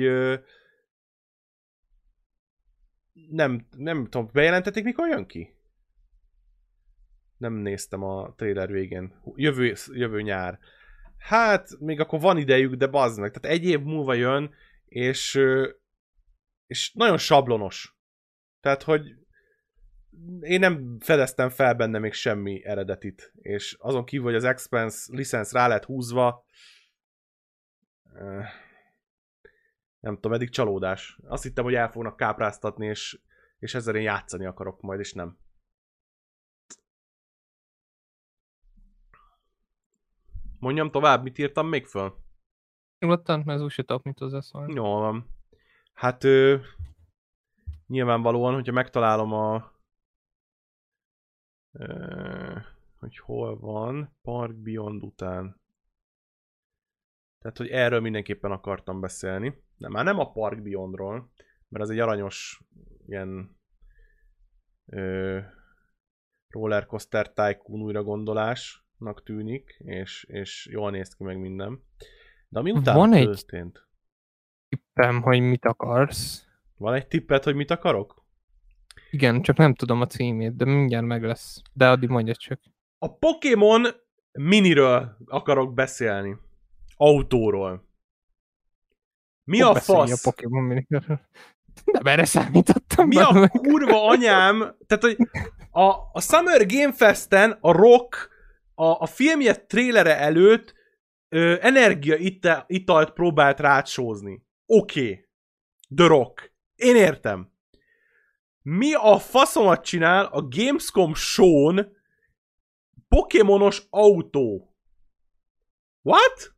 nem, 3.30 3.68
nem 3.78 4.08
tudom, 4.10 4.30
bejelentették, 4.34 4.84
mikor 4.84 5.08
jön 5.08 5.26
ki? 5.26 5.54
Nem 7.38 7.54
néztem 7.54 8.04
a 8.04 8.34
trailer 8.36 8.72
végén. 8.72 9.14
Jövő, 9.36 9.74
jövő 9.92 10.22
nyár. 10.22 10.60
Hát, 11.26 11.80
még 11.80 12.00
akkor 12.00 12.20
van 12.20 12.38
idejük, 12.38 12.74
de 12.74 12.88
bazd 12.88 13.20
meg. 13.20 13.32
Tehát 13.32 13.58
egy 13.58 13.66
év 13.66 13.80
múlva 13.80 14.14
jön, 14.14 14.54
és, 14.86 15.40
és 16.66 16.92
nagyon 16.94 17.18
sablonos. 17.18 17.98
Tehát, 18.60 18.84
hogy 18.84 19.16
én 20.40 20.60
nem 20.60 20.98
fedeztem 21.00 21.50
fel 21.50 21.74
benne 21.74 22.00
még 22.00 22.14
semmi 22.14 22.66
eredetit, 22.66 23.32
és 23.36 23.76
azon 23.80 24.06
kívül, 24.06 24.26
hogy 24.26 24.36
az 24.36 24.44
Expense 24.44 25.16
licensz 25.16 25.52
rá 25.52 25.68
lett 25.68 25.86
húzva, 25.86 26.46
nem 30.00 30.16
tudom, 30.16 30.34
eddig 30.34 30.50
csalódás. 30.50 31.20
Azt 31.24 31.44
hittem, 31.44 31.64
hogy 31.64 31.76
el 31.76 31.92
fognak 31.92 32.16
kápráztatni, 32.16 32.88
és, 32.88 33.20
és 33.60 33.74
ezzel 33.74 33.96
én 33.96 34.02
játszani 34.02 34.46
akarok 34.46 34.82
majd, 34.82 35.00
és 35.00 35.14
nem. 35.14 35.38
Mondjam 40.60 40.92
tovább, 40.92 41.24
mit 41.24 41.38
írtam 41.38 41.68
még 41.68 41.86
föl? 41.86 42.18
Nyugodtan, 43.00 43.40
mert 43.40 43.58
ez 43.58 43.62
úgy 43.62 43.72
se 43.72 43.84
tudok, 43.84 44.04
mit 44.04 44.20
hozzászólni. 44.20 44.74
Jó 44.74 44.84
van. 44.84 45.30
Hát 45.94 46.24
ö, 46.24 46.58
nyilvánvalóan, 47.88 48.54
hogyha 48.54 48.72
megtalálom 48.72 49.34
a 49.34 49.72
ö, 51.72 52.58
hogy 53.00 53.18
hol 53.18 53.60
van, 53.60 54.18
Park 54.22 54.56
Beyond 54.56 55.04
után. 55.04 55.62
Tehát, 57.40 57.58
hogy 57.58 57.68
erről 57.68 58.00
mindenképpen 58.00 58.52
akartam 58.52 59.00
beszélni. 59.00 59.64
De 59.78 59.90
már 59.90 60.06
nem 60.06 60.20
a 60.20 60.32
Park 60.32 60.62
Beyondról, 60.62 61.32
mert 61.68 61.84
az 61.84 61.90
egy 61.90 62.00
aranyos 62.00 62.64
ilyen 63.08 63.58
ö, 64.86 65.40
rollercoaster 66.48 67.34
tycoon 67.34 67.82
újra 67.82 68.04
gondolásnak 68.98 69.24
tűnik, 69.24 69.76
és, 69.80 70.24
és 70.24 70.68
jól 70.72 70.92
néz 70.92 71.16
ki 71.16 71.24
meg 71.24 71.38
minden. 71.40 71.84
De 72.48 72.60
ami 72.60 72.72
utána 72.72 72.98
Van 72.98 73.14
egy- 73.14 73.26
történt. 73.26 73.88
Tippem, 74.70 75.22
hogy 75.22 75.40
mit 75.40 75.66
akarsz. 75.66 76.48
Van 76.78 76.94
egy 76.94 77.08
tippet, 77.08 77.44
hogy 77.44 77.56
mit 77.56 77.72
akarok? 77.72 78.24
Igen, 79.12 79.42
csak 79.42 79.58
nem 79.58 79.74
tudom 79.74 80.02
a 80.02 80.06
címét, 80.08 80.56
de 80.56 80.66
mindjárt 80.66 81.06
meg 81.06 81.24
lesz. 81.24 81.62
De 81.74 81.90
addig 81.90 82.10
mondja 82.10 82.36
csak. 82.36 82.60
A 82.98 83.14
Pokémon 83.18 83.86
miniről 84.32 85.18
akarok 85.26 85.74
beszélni. 85.74 86.38
Autóról. 86.98 87.84
Mi 89.44 89.60
Fog 89.62 89.76
a 89.76 89.80
fasz? 89.80 90.26
A 90.26 90.30
Pokémon 90.30 90.64
minikről. 90.64 91.20
Nem 91.86 92.06
erre 92.14 92.26
számítottam. 92.26 93.08
Mi 93.08 93.18
a 93.18 93.32
meg. 93.32 93.50
kurva 93.50 94.06
anyám? 94.08 94.60
Tehát, 94.88 95.04
hogy 95.04 95.18
a, 95.72 95.84
a 96.14 96.22
Summer 96.22 96.66
Game 96.66 96.94
Festen 96.94 97.58
a 97.62 97.72
Rock 97.72 98.30
a, 98.76 98.86
a 98.86 99.06
filmje 99.06 99.56
trélere 99.56 100.18
előtt 100.18 100.74
ö, 101.30 101.58
energia 101.62 102.16
ita, 102.16 102.66
italt 102.68 103.14
próbált 103.14 103.60
rácsózni. 103.60 104.46
Oké. 104.66 105.02
Okay. 105.02 105.28
The 105.96 106.08
Rock. 106.08 106.54
Én 106.76 106.96
értem. 106.96 107.52
Mi 108.62 108.94
a 108.94 109.20
faszomat 109.20 109.84
csinál 109.84 110.26
a 110.26 110.48
Gamescom 110.48 111.14
show 111.14 111.74
Pokémonos 113.08 113.88
autó? 113.90 114.76
What? 116.02 116.56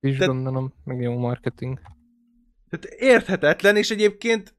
is 0.00 0.18
de- 0.18 0.26
gondolom, 0.26 0.74
meg 0.84 1.00
jó 1.00 1.18
marketing. 1.18 1.80
Tehát 2.68 2.84
érthetetlen, 2.98 3.76
és 3.76 3.90
egyébként 3.90 4.56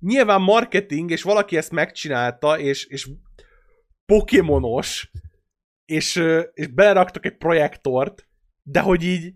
nyilván 0.00 0.40
marketing, 0.40 1.10
és 1.10 1.22
valaki 1.22 1.56
ezt 1.56 1.70
megcsinálta, 1.70 2.58
és, 2.58 2.86
és 2.86 3.10
pokémonos, 4.06 5.10
és, 5.84 6.22
és 6.52 6.66
beleraktak 6.66 7.26
egy 7.26 7.36
projektort, 7.36 8.28
de 8.62 8.80
hogy 8.80 9.02
így 9.02 9.34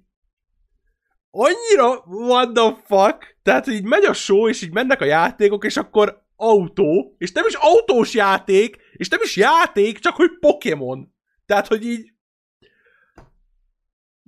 annyira 1.30 2.04
what 2.04 2.52
the 2.52 2.82
fuck, 2.84 3.38
tehát 3.42 3.64
hogy 3.64 3.74
így 3.74 3.84
megy 3.84 4.04
a 4.04 4.12
show, 4.12 4.48
és 4.48 4.62
így 4.62 4.72
mennek 4.72 5.00
a 5.00 5.04
játékok, 5.04 5.64
és 5.64 5.76
akkor 5.76 6.26
autó, 6.36 7.14
és 7.18 7.32
nem 7.32 7.46
is 7.46 7.54
autós 7.54 8.14
játék, 8.14 8.76
és 8.92 9.08
nem 9.08 9.20
is 9.22 9.36
játék, 9.36 9.98
csak 9.98 10.14
hogy 10.14 10.38
Pokémon. 10.40 11.14
Tehát, 11.46 11.66
hogy 11.66 11.84
így 11.86 12.12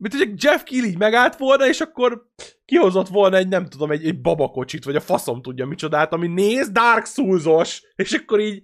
mint 0.01 0.14
hogy 0.14 0.43
Jeff 0.43 0.62
Kill 0.62 0.84
így 0.84 0.99
megállt 0.99 1.36
volna, 1.36 1.68
és 1.68 1.80
akkor 1.80 2.30
kihozott 2.64 3.09
volna 3.09 3.36
egy, 3.36 3.49
nem 3.49 3.66
tudom, 3.66 3.91
egy, 3.91 4.07
egy 4.07 4.20
babakocsit, 4.20 4.84
vagy 4.84 4.97
a 4.97 5.01
faszom 5.01 5.43
tudja 5.43 5.66
micsodát, 5.66 6.12
ami 6.12 6.26
néz 6.26 6.70
Dark 6.70 7.07
Souls-os, 7.07 7.82
és 7.97 8.12
akkor 8.12 8.41
így 8.41 8.62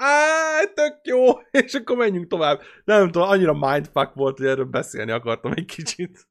Á, 0.00 0.64
tök 0.74 1.00
jó, 1.02 1.38
és 1.64 1.74
akkor 1.74 1.96
menjünk 1.96 2.26
tovább. 2.26 2.60
Nem 2.84 3.10
tudom, 3.10 3.28
annyira 3.28 3.52
mindfuck 3.52 4.14
volt, 4.14 4.38
hogy 4.38 4.46
erről 4.46 4.64
beszélni 4.64 5.10
akartam 5.10 5.52
egy 5.52 5.64
kicsit. 5.64 6.28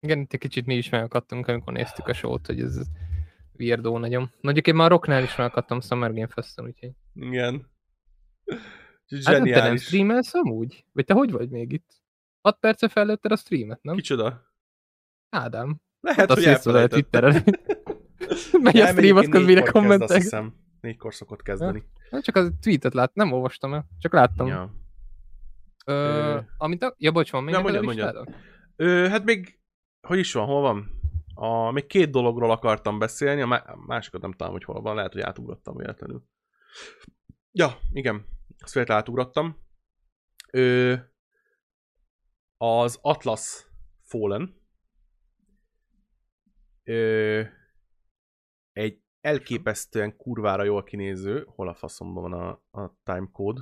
Igen, 0.00 0.18
itt 0.18 0.32
egy 0.32 0.40
kicsit 0.40 0.66
mi 0.66 0.76
is 0.76 0.88
megakadtunk, 0.88 1.46
amikor 1.46 1.72
néztük 1.72 2.08
a 2.08 2.12
sót, 2.12 2.46
hogy 2.46 2.60
ez 2.60 2.80
weirdo 3.58 3.98
nagyon. 3.98 4.32
Mondjuk 4.40 4.66
én 4.66 4.74
már 4.74 4.86
a 4.86 4.88
Rocknál 4.88 5.22
is 5.22 5.36
megakadtam 5.36 5.80
Summer 5.80 6.12
Game 6.12 6.28
Fest-en, 6.28 6.64
úgyhogy... 6.64 6.90
Igen. 7.14 7.70
Hát 8.46 8.58
nem, 9.08 9.24
te 9.24 9.32
nem 9.34 9.44
Zseniális. 9.44 9.82
streamelsz 9.82 10.34
amúgy? 10.34 10.84
Vagy 10.92 11.04
te 11.04 11.14
hogy 11.14 11.30
vagy 11.30 11.50
még 11.50 11.72
itt? 11.72 12.02
6 12.40 12.58
perce 12.60 12.88
fellőtted 12.88 13.32
a 13.32 13.36
streamet, 13.36 13.82
nem? 13.82 13.96
Kicsoda? 13.96 14.52
Ádám. 15.28 15.80
Lehet, 16.00 16.30
Azt 16.30 16.38
hogy 16.38 16.48
elfelejtettem. 16.48 17.30
Twitterre. 17.30 17.44
Megy 18.62 18.80
a 18.80 18.86
stream, 18.86 19.16
azt 19.16 19.28
mire 19.28 19.62
kommentek. 19.62 20.22
Négykor 20.80 21.14
szokott 21.14 21.42
kezdeni. 21.42 21.84
Nem 22.10 22.22
csak 22.22 22.36
az 22.36 22.52
tweetet 22.60 22.94
lát, 22.94 23.14
nem 23.14 23.32
olvastam 23.32 23.74
el, 23.74 23.86
csak 23.98 24.12
láttam. 24.12 24.46
Ja. 24.46 24.74
Ö, 25.86 25.92
Ö. 25.92 26.40
amit 26.56 26.82
a... 26.82 26.94
Ja, 26.98 27.12
bocs, 27.12 27.30
van 27.30 27.44
még 27.44 27.54
a 27.54 27.60
mondjad, 27.60 27.84
mondjad. 27.84 28.28
Ö, 28.76 29.06
hát 29.08 29.24
még, 29.24 29.60
hogy 30.00 30.18
is 30.18 30.32
van, 30.32 30.46
hol 30.46 30.60
van? 30.60 30.90
A, 31.34 31.70
még 31.70 31.86
két 31.86 32.10
dologról 32.10 32.50
akartam 32.50 32.98
beszélni, 32.98 33.40
a 33.40 33.46
má- 33.46 33.66
a 33.66 33.76
másikat 33.76 34.20
nem 34.20 34.32
tudom, 34.32 34.52
hogy 34.52 34.64
hol 34.64 34.80
van, 34.80 34.94
lehet, 34.94 35.12
hogy 35.12 35.22
átugrottam 35.22 35.76
véletlenül. 35.76 36.24
Ja, 37.52 37.78
igen, 37.92 38.26
azt 38.58 38.72
véletlenül 38.72 39.02
átugrottam. 39.02 39.64
Ö, 40.52 40.94
az 42.56 42.98
Atlas 43.02 43.66
Fallen 44.02 44.60
ö, 46.84 47.42
egy 48.72 49.02
elképesztően 49.26 50.16
kurvára 50.16 50.64
jól 50.64 50.82
kinéző, 50.82 51.46
hol 51.48 51.68
a 51.68 51.74
faszomban 51.74 52.30
van 52.30 52.32
a, 52.32 52.80
a 52.82 52.96
timecode? 53.02 53.60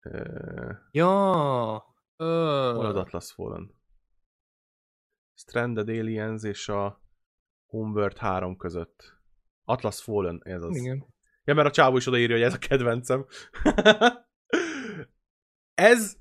Ö, 0.00 0.72
Ja. 0.90 1.94
Ö, 2.16 2.72
Hol 2.74 2.86
az 2.86 2.96
Atlas 2.96 3.32
Fallen? 3.32 3.74
Stranded 5.34 5.88
Aliens 5.88 6.42
és 6.42 6.68
a 6.68 7.02
Homeworld 7.66 8.18
3 8.18 8.56
között. 8.56 9.18
Atlas 9.64 10.02
Fallen, 10.02 10.40
ez 10.44 10.62
az. 10.62 10.76
Igen. 10.76 11.06
Ja, 11.44 11.54
mert 11.54 11.68
a 11.68 11.70
csávó 11.70 11.96
is 11.96 12.06
odaírja, 12.06 12.36
hogy 12.36 12.44
ez 12.44 12.54
a 12.54 12.58
kedvencem. 12.58 13.26
ez 15.74 16.16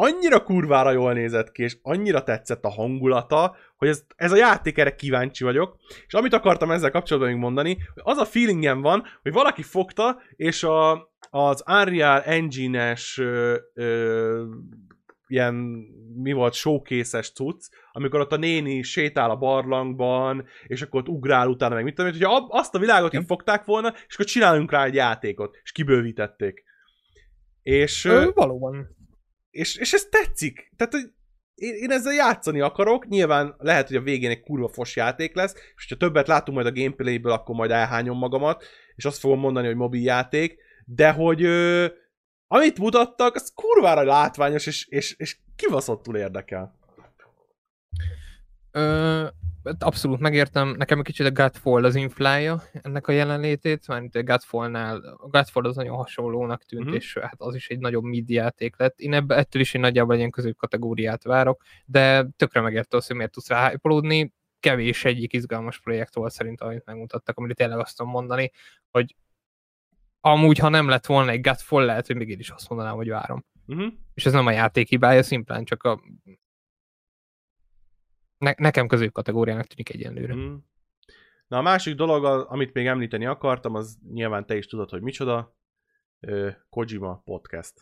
annyira 0.00 0.42
kurvára 0.42 0.90
jól 0.90 1.12
nézett 1.12 1.52
ki, 1.52 1.62
és 1.62 1.76
annyira 1.82 2.22
tetszett 2.22 2.64
a 2.64 2.70
hangulata, 2.70 3.56
hogy 3.76 3.88
ez, 3.88 4.04
ez 4.16 4.32
a 4.32 4.36
játék 4.36 4.78
erre 4.78 4.94
kíváncsi 4.94 5.44
vagyok. 5.44 5.76
És 6.06 6.14
amit 6.14 6.32
akartam 6.32 6.70
ezzel 6.70 6.90
kapcsolatban 6.90 7.32
még 7.32 7.40
mondani, 7.40 7.78
hogy 7.94 8.02
az 8.04 8.18
a 8.18 8.24
feelingem 8.24 8.80
van, 8.80 9.04
hogy 9.22 9.32
valaki 9.32 9.62
fogta, 9.62 10.20
és 10.36 10.62
a, 10.62 11.10
az 11.30 11.64
Unreal 11.66 12.20
Engine-es 12.22 13.18
ö, 13.18 13.56
ö, 13.74 14.44
ilyen, 15.26 15.54
mi 16.14 16.32
volt, 16.32 16.54
showkészes 16.54 17.32
cucc, 17.32 17.68
amikor 17.92 18.20
ott 18.20 18.32
a 18.32 18.36
néni 18.36 18.82
sétál 18.82 19.30
a 19.30 19.36
barlangban, 19.36 20.44
és 20.66 20.82
akkor 20.82 21.00
ott 21.00 21.08
ugrál 21.08 21.48
utána, 21.48 21.74
meg 21.74 21.84
mit 21.84 21.94
tudom, 21.94 22.30
ab- 22.30 22.52
azt 22.52 22.74
a 22.74 22.78
világot 22.78 23.14
így 23.14 23.24
fogták 23.26 23.64
volna, 23.64 23.94
és 24.08 24.14
akkor 24.14 24.26
csinálunk 24.26 24.70
rá 24.70 24.84
egy 24.84 24.94
játékot, 24.94 25.58
és 25.62 25.72
kibővítették. 25.72 26.64
És, 27.62 28.04
Ö, 28.04 28.30
valóban. 28.34 28.96
És, 29.58 29.76
és 29.76 29.92
ez 29.92 30.04
tetszik. 30.04 30.72
Tehát, 30.76 30.92
hogy 30.92 31.10
én, 31.54 31.74
én 31.74 31.90
ezzel 31.90 32.12
játszani 32.12 32.60
akarok, 32.60 33.08
nyilván 33.08 33.54
lehet, 33.58 33.86
hogy 33.86 33.96
a 33.96 34.00
végén 34.00 34.30
egy 34.30 34.40
kurva 34.40 34.68
fos 34.68 34.96
játék 34.96 35.34
lesz, 35.34 35.54
és 35.54 35.86
hogyha 35.88 36.06
többet 36.06 36.28
látunk 36.28 36.58
majd 36.58 36.76
a 36.76 36.80
gameplayből, 36.80 37.32
akkor 37.32 37.54
majd 37.54 37.70
elhányom 37.70 38.18
magamat, 38.18 38.64
és 38.94 39.04
azt 39.04 39.18
fogom 39.18 39.38
mondani, 39.38 39.66
hogy 39.66 39.76
mobil 39.76 40.02
játék, 40.02 40.58
de 40.84 41.12
hogy 41.12 41.42
ö, 41.42 41.86
amit 42.46 42.78
mutattak, 42.78 43.34
az 43.34 43.52
kurvára 43.54 44.02
látványos, 44.02 44.66
és, 44.66 44.86
és, 44.86 45.14
és 45.18 45.38
kibaszottul 45.56 46.16
érdekel. 46.16 46.78
Ö, 48.70 49.26
abszolút 49.78 50.18
megértem, 50.18 50.74
nekem 50.78 50.98
egy 50.98 51.04
kicsit 51.04 51.26
a 51.26 51.30
Godfall 51.30 51.84
az 51.84 51.94
inflája 51.94 52.62
ennek 52.72 53.06
a 53.06 53.12
jelenlétét, 53.12 53.88
mert 53.88 54.14
a 54.14 54.22
Godfallnál, 54.22 54.96
a 54.96 55.28
Godfall 55.28 55.64
az 55.64 55.76
nagyon 55.76 55.96
hasonlónak 55.96 56.64
tűnt, 56.64 56.84
Mhm. 56.84 56.92
uh-huh. 56.92 57.04
és 57.04 57.18
hát 57.20 57.40
az 57.40 57.54
is 57.54 57.68
egy 57.68 57.78
nagyobb 57.78 58.04
mid 58.04 58.28
játék 58.30 58.78
lett. 58.78 58.98
Én 58.98 59.12
ebbe, 59.12 59.36
ettől 59.36 59.62
is 59.62 59.74
én 59.74 59.80
nagyjából 59.80 60.12
egy 60.12 60.18
ilyen 60.18 60.30
középkategóriát 60.30 61.22
várok, 61.22 61.62
de 61.84 62.26
tökre 62.36 62.60
megérte 62.60 62.96
az, 62.96 63.06
hogy 63.06 63.16
miért 63.16 63.32
tudsz 63.32 63.48
rá 63.48 63.68
hype 63.68 64.30
Kevés 64.60 65.04
egyik 65.04 65.32
izgalmas 65.32 65.80
projekt 65.80 66.14
volt 66.14 66.32
szerint, 66.32 66.60
amit 66.60 66.84
megmutattak, 66.84 67.38
amit 67.38 67.56
tényleg 67.56 67.78
azt 67.78 67.96
tudom 67.96 68.12
mondani, 68.12 68.50
hogy 68.90 69.16
amúgy, 70.20 70.58
ha 70.58 70.68
nem 70.68 70.88
lett 70.88 71.06
volna 71.06 71.30
egy 71.30 71.40
Godfall, 71.40 71.84
lehet, 71.84 72.06
hogy 72.06 72.16
még 72.16 72.28
én 72.28 72.38
is 72.38 72.50
azt 72.50 72.68
mondanám, 72.68 72.94
hogy 72.94 73.08
várom. 73.08 73.44
Uh-huh. 73.66 73.92
És 74.14 74.26
ez 74.26 74.32
nem 74.32 74.46
a 74.46 74.50
játék 74.50 74.88
hibája, 74.88 75.22
szimplán 75.22 75.64
csak 75.64 75.82
a 75.82 76.00
ne- 78.38 78.58
nekem 78.58 78.86
középkategóriának 78.86 79.66
tűnik 79.66 79.90
egyenlőre. 79.90 80.34
Mm. 80.34 80.54
Na 81.46 81.58
a 81.58 81.62
másik 81.62 81.94
dolog, 81.94 82.24
amit 82.50 82.72
még 82.72 82.86
említeni 82.86 83.26
akartam, 83.26 83.74
az 83.74 83.98
nyilván 84.12 84.46
te 84.46 84.56
is 84.56 84.66
tudod, 84.66 84.90
hogy 84.90 85.02
micsoda. 85.02 85.56
Kojima 86.70 87.22
Podcast. 87.24 87.74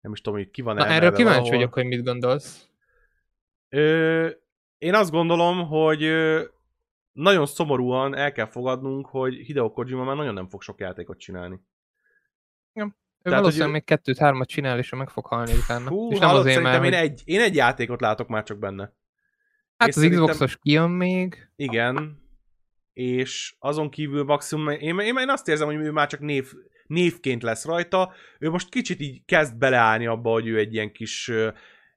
Nem 0.00 0.12
is 0.12 0.20
tudom, 0.20 0.38
hogy 0.38 0.50
ki 0.50 0.62
van 0.62 0.74
Na, 0.76 0.86
erről 0.86 1.12
kíváncsi 1.12 1.22
valahol. 1.38 1.50
vagyok, 1.50 1.72
hogy 1.74 1.84
mit 1.86 2.04
gondolsz. 2.04 2.68
Ö, 3.68 4.28
én 4.78 4.94
azt 4.94 5.10
gondolom, 5.10 5.66
hogy 5.66 6.02
nagyon 7.12 7.46
szomorúan 7.46 8.14
el 8.16 8.32
kell 8.32 8.46
fogadnunk, 8.46 9.06
hogy 9.06 9.34
Hideo 9.34 9.72
Kojima 9.72 10.04
már 10.04 10.16
nagyon 10.16 10.34
nem 10.34 10.48
fog 10.48 10.62
sok 10.62 10.80
játékot 10.80 11.18
csinálni. 11.18 11.60
Ő 12.74 13.30
Tehát, 13.30 13.38
valószínűleg 13.38 13.62
hogy- 13.62 13.70
még 13.72 13.84
kettőt-hármat 13.98 14.48
csinál, 14.48 14.78
és 14.78 14.92
ő 14.92 14.96
meg 14.96 15.08
fog 15.10 15.26
halni 15.26 15.52
utána. 15.52 15.88
Hú, 15.88 16.10
és 16.10 16.18
nem 16.18 16.28
hallod, 16.28 16.46
azért, 16.46 16.62
mert 16.62 16.74
én, 16.76 16.82
hogy... 16.82 16.92
egy, 16.92 17.22
én 17.24 17.40
egy 17.40 17.54
játékot 17.54 18.00
látok 18.00 18.28
már 18.28 18.42
csak 18.42 18.58
benne. 18.58 18.92
Hát 19.78 19.88
és 19.88 19.96
az 19.96 20.08
Xbox-os 20.08 20.56
kijön 20.56 20.90
még. 20.90 21.48
Igen, 21.56 22.22
és 22.92 23.54
azon 23.58 23.90
kívül 23.90 24.24
maximum, 24.24 24.68
én, 24.68 24.98
én, 24.98 25.16
én 25.16 25.28
azt 25.28 25.48
érzem, 25.48 25.66
hogy 25.66 25.76
ő 25.76 25.90
már 25.90 26.08
csak 26.08 26.20
név, 26.20 26.52
névként 26.86 27.42
lesz 27.42 27.64
rajta, 27.64 28.12
ő 28.38 28.50
most 28.50 28.68
kicsit 28.68 29.00
így 29.00 29.24
kezd 29.24 29.56
beleállni 29.58 30.06
abba, 30.06 30.30
hogy 30.30 30.46
ő 30.46 30.58
egy 30.58 30.74
ilyen 30.74 30.92
kis 30.92 31.30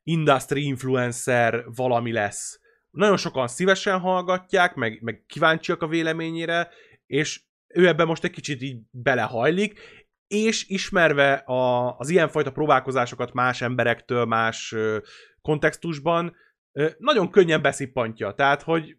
industry 0.04 0.66
influencer 0.66 1.64
valami 1.76 2.12
lesz. 2.12 2.60
Nagyon 2.92 3.18
sokan 3.18 3.48
szívesen 3.48 4.00
hallgatják, 4.00 4.76
meg, 4.76 5.02
meg 5.02 5.24
kíváncsiak 5.28 5.82
a 5.82 5.88
véleményére, 5.88 6.70
és 7.08 7.42
ő 7.68 7.88
ebben 7.88 8.08
most 8.08 8.24
egy 8.24 8.32
kicsit 8.32 8.62
így 8.62 8.80
belehajlik, 8.92 9.80
és 10.28 10.68
ismerve 10.68 11.34
a, 11.34 11.96
az 11.98 12.10
ilyenfajta 12.10 12.52
próbálkozásokat 12.52 13.34
más 13.34 13.62
emberektől, 13.62 14.26
más 14.26 14.72
ö, 14.72 14.98
kontextusban, 15.42 16.36
nagyon 16.98 17.32
könnyen 17.32 17.62
beszippantja. 17.62 18.34
Tehát, 18.34 18.62
hogy 18.62 18.98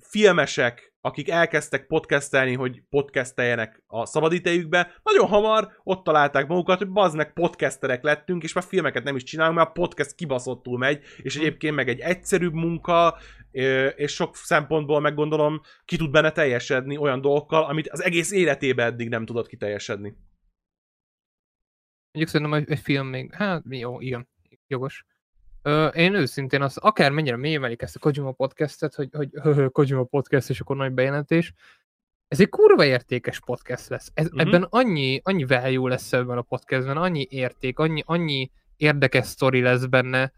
filmesek, 0.00 0.94
akik 1.00 1.28
elkezdtek 1.28 1.86
podcastelni, 1.86 2.54
hogy 2.54 2.82
podcasteljenek 2.88 3.82
a 3.86 4.06
szabadidejükbe, 4.06 5.00
nagyon 5.02 5.28
hamar 5.28 5.80
ott 5.82 6.04
találták 6.04 6.46
magukat, 6.46 6.78
hogy 6.78 6.90
bazd 6.90 7.16
meg 7.16 7.32
podcasterek 7.32 8.02
lettünk, 8.02 8.42
és 8.42 8.52
már 8.52 8.64
filmeket 8.64 9.04
nem 9.04 9.16
is 9.16 9.22
csinálunk, 9.22 9.56
mert 9.56 9.68
a 9.68 9.72
podcast 9.72 10.14
kibaszottul 10.14 10.78
megy, 10.78 11.04
és 11.16 11.36
egyébként 11.36 11.74
meg 11.74 11.88
egy 11.88 12.00
egyszerűbb 12.00 12.52
munka, 12.52 13.18
és 13.96 14.12
sok 14.12 14.36
szempontból 14.36 15.00
meggondolom, 15.00 15.60
ki 15.84 15.96
tud 15.96 16.10
benne 16.10 16.32
teljesedni 16.32 16.96
olyan 16.96 17.20
dolgokkal, 17.20 17.64
amit 17.64 17.88
az 17.88 18.02
egész 18.02 18.30
életében 18.30 18.86
eddig 18.86 19.08
nem 19.08 19.24
tudott 19.24 19.46
kiteljesedni. 19.46 20.16
Mondjuk 22.12 22.34
szerintem 22.34 22.64
egy 22.68 22.78
film 22.78 23.06
még, 23.06 23.34
hát 23.34 23.62
jó, 23.68 24.00
igen, 24.00 24.28
jogos. 24.66 25.04
Ö, 25.62 25.86
én 25.86 26.14
őszintén 26.14 26.62
azt, 26.62 26.76
akár 26.76 27.10
mennyire 27.10 27.36
mélyemelik 27.36 27.82
ezt 27.82 27.96
a 27.96 27.98
Kojima 27.98 28.32
podcastet, 28.32 28.94
hogy, 28.94 29.08
hogy 29.12 29.28
hö, 29.42 29.54
hö, 29.54 29.68
Kojima 29.68 30.04
podcast, 30.04 30.50
és 30.50 30.60
akkor 30.60 30.76
nagy 30.76 30.92
bejelentés, 30.92 31.52
ez 32.28 32.40
egy 32.40 32.48
kurva 32.48 32.84
értékes 32.84 33.40
podcast 33.40 33.88
lesz. 33.88 34.10
Ez, 34.14 34.26
uh-huh. 34.26 34.40
Ebben 34.40 34.66
annyi, 34.70 35.20
annyi 35.24 35.44
value 35.44 35.90
lesz 35.90 36.12
ebben 36.12 36.38
a 36.38 36.42
podcastben, 36.42 36.96
annyi 36.96 37.26
érték, 37.30 37.78
annyi, 37.78 38.02
annyi 38.06 38.50
érdekes 38.76 39.26
sztori 39.26 39.60
lesz 39.60 39.84
benne. 39.84 40.32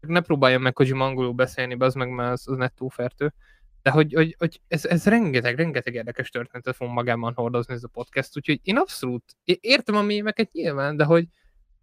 Ne 0.00 0.20
próbáljam 0.20 0.62
meg 0.62 0.72
Kojima 0.72 1.04
angolul 1.04 1.32
beszélni, 1.32 1.76
az 1.78 1.94
meg 1.94 2.10
már 2.10 2.32
az, 2.32 2.48
az 2.48 2.56
nettó 2.56 2.88
fertő. 2.88 3.34
De 3.82 3.90
hogy, 3.90 4.12
hogy, 4.12 4.34
hogy 4.38 4.60
ez, 4.68 4.84
ez 4.84 5.06
rengeteg, 5.06 5.56
rengeteg 5.56 5.94
érdekes 5.94 6.30
történetet 6.30 6.76
fog 6.76 6.88
magában 6.88 7.32
hordozni 7.34 7.74
ez 7.74 7.82
a 7.82 7.88
podcast, 7.88 8.36
úgyhogy 8.36 8.60
én 8.62 8.76
abszolút 8.76 9.36
értem 9.44 9.96
a 9.96 10.02
mémeket 10.02 10.52
nyilván, 10.52 10.96
de 10.96 11.04
hogy 11.04 11.26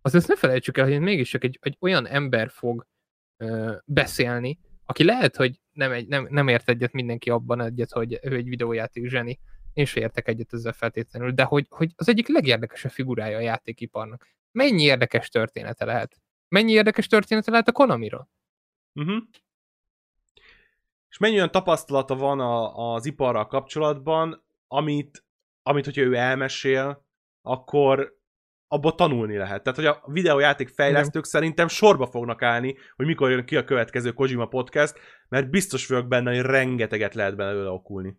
azt 0.06 0.15
ezt 0.15 0.27
ne 0.27 0.36
felejtsük 0.36 0.77
el, 0.77 0.88
hogy 0.88 0.99
mégis 0.99 1.30
csak 1.30 1.44
egy, 1.44 1.60
egy 1.61 1.77
olyan 1.80 2.07
ember 2.07 2.49
fog 2.49 2.88
ö, 3.38 3.76
beszélni, 3.86 4.60
aki 4.86 5.03
lehet, 5.03 5.36
hogy 5.36 5.60
nem, 5.72 5.91
egy, 5.91 6.07
nem, 6.07 6.27
nem 6.30 6.48
ért 6.48 6.69
egyet 6.69 6.91
mindenki 6.91 7.30
abban 7.30 7.61
egyet, 7.61 7.91
hogy 7.91 8.19
ő 8.23 8.36
egy 8.36 8.49
videójáték 8.49 9.07
zseni, 9.07 9.40
én 9.73 9.86
sem 9.86 10.03
értek 10.03 10.27
egyet 10.27 10.53
ezzel 10.53 10.73
feltétlenül, 10.73 11.32
de 11.32 11.44
hogy, 11.44 11.65
hogy 11.69 11.91
az 11.95 12.10
egyik 12.10 12.27
legérdekesebb 12.27 12.91
figurája 12.91 13.38
a 13.38 13.41
játékiparnak. 13.41 14.27
Mennyi 14.52 14.84
érdekes 14.84 15.30
története 15.30 15.86
lehet? 15.86 16.22
Mennyi 16.48 16.72
érdekes 16.72 17.07
története 17.07 17.52
lehet 17.52 17.68
a 17.68 17.72
Konamiról? 17.72 18.30
Uh-huh. 18.94 19.23
És 21.10 21.18
mennyi 21.18 21.36
olyan 21.36 21.52
tapasztalata 21.52 22.15
van 22.15 22.40
a, 22.40 22.94
az 22.94 23.06
iparral 23.06 23.48
kapcsolatban, 23.48 24.44
amit, 24.68 25.26
amit, 25.64 25.86
hogyha 25.86 26.02
ő 26.02 26.15
elmesél, 26.15 27.06
akkor 27.41 28.18
abból 28.76 28.95
tanulni 28.95 29.38
lehet. 29.38 29.64
Tehát, 29.64 29.80
hogy 29.80 29.88
a 29.88 30.02
videójáték 30.11 30.69
fejlesztők 30.69 31.14
Igen. 31.14 31.30
szerintem 31.30 31.68
sorba 31.68 32.07
fognak 32.07 32.41
állni, 32.41 32.76
hogy 32.95 33.06
mikor 33.06 33.30
jön 33.31 33.45
ki 33.45 33.56
a 33.56 33.64
következő 33.64 34.11
Kojima 34.11 34.45
podcast, 34.45 34.99
mert 35.30 35.49
biztos 35.49 35.88
vagyok 35.88 36.07
benne, 36.07 36.35
hogy 36.35 36.41
rengeteget 36.41 37.14
lehet 37.14 37.35
belőle 37.35 37.69
okulni. 37.69 38.18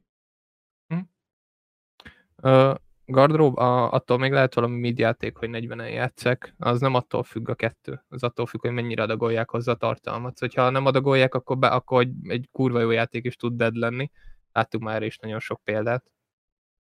Ö, 2.42 2.74
gardrób, 3.04 3.58
a, 3.58 3.92
attól 3.92 4.18
még 4.18 4.32
lehet 4.32 4.54
valami 4.54 4.78
midjáték, 4.78 5.36
hogy 5.36 5.48
40-en 5.52 5.92
játszek, 5.92 6.54
az 6.58 6.80
nem 6.80 6.94
attól 6.94 7.22
függ 7.22 7.48
a 7.48 7.54
kettő, 7.54 8.04
az 8.08 8.22
attól 8.22 8.46
függ, 8.46 8.60
hogy 8.60 8.70
mennyire 8.72 9.02
adagolják 9.02 9.50
hozzá 9.50 9.72
a 9.72 9.76
tartalmat. 9.76 10.36
Szóval, 10.36 10.64
ha 10.64 10.70
nem 10.70 10.86
adagolják, 10.86 11.34
akkor, 11.34 11.58
be, 11.58 11.66
akkor 11.66 12.02
egy, 12.02 12.12
egy 12.22 12.48
kurva 12.52 12.80
jó 12.80 12.90
játék 12.90 13.24
is 13.24 13.36
tud 13.36 13.56
dead 13.56 13.76
lenni. 13.76 14.10
Láttuk 14.52 14.82
már 14.82 15.02
is 15.02 15.18
nagyon 15.18 15.40
sok 15.40 15.60
példát. 15.64 16.04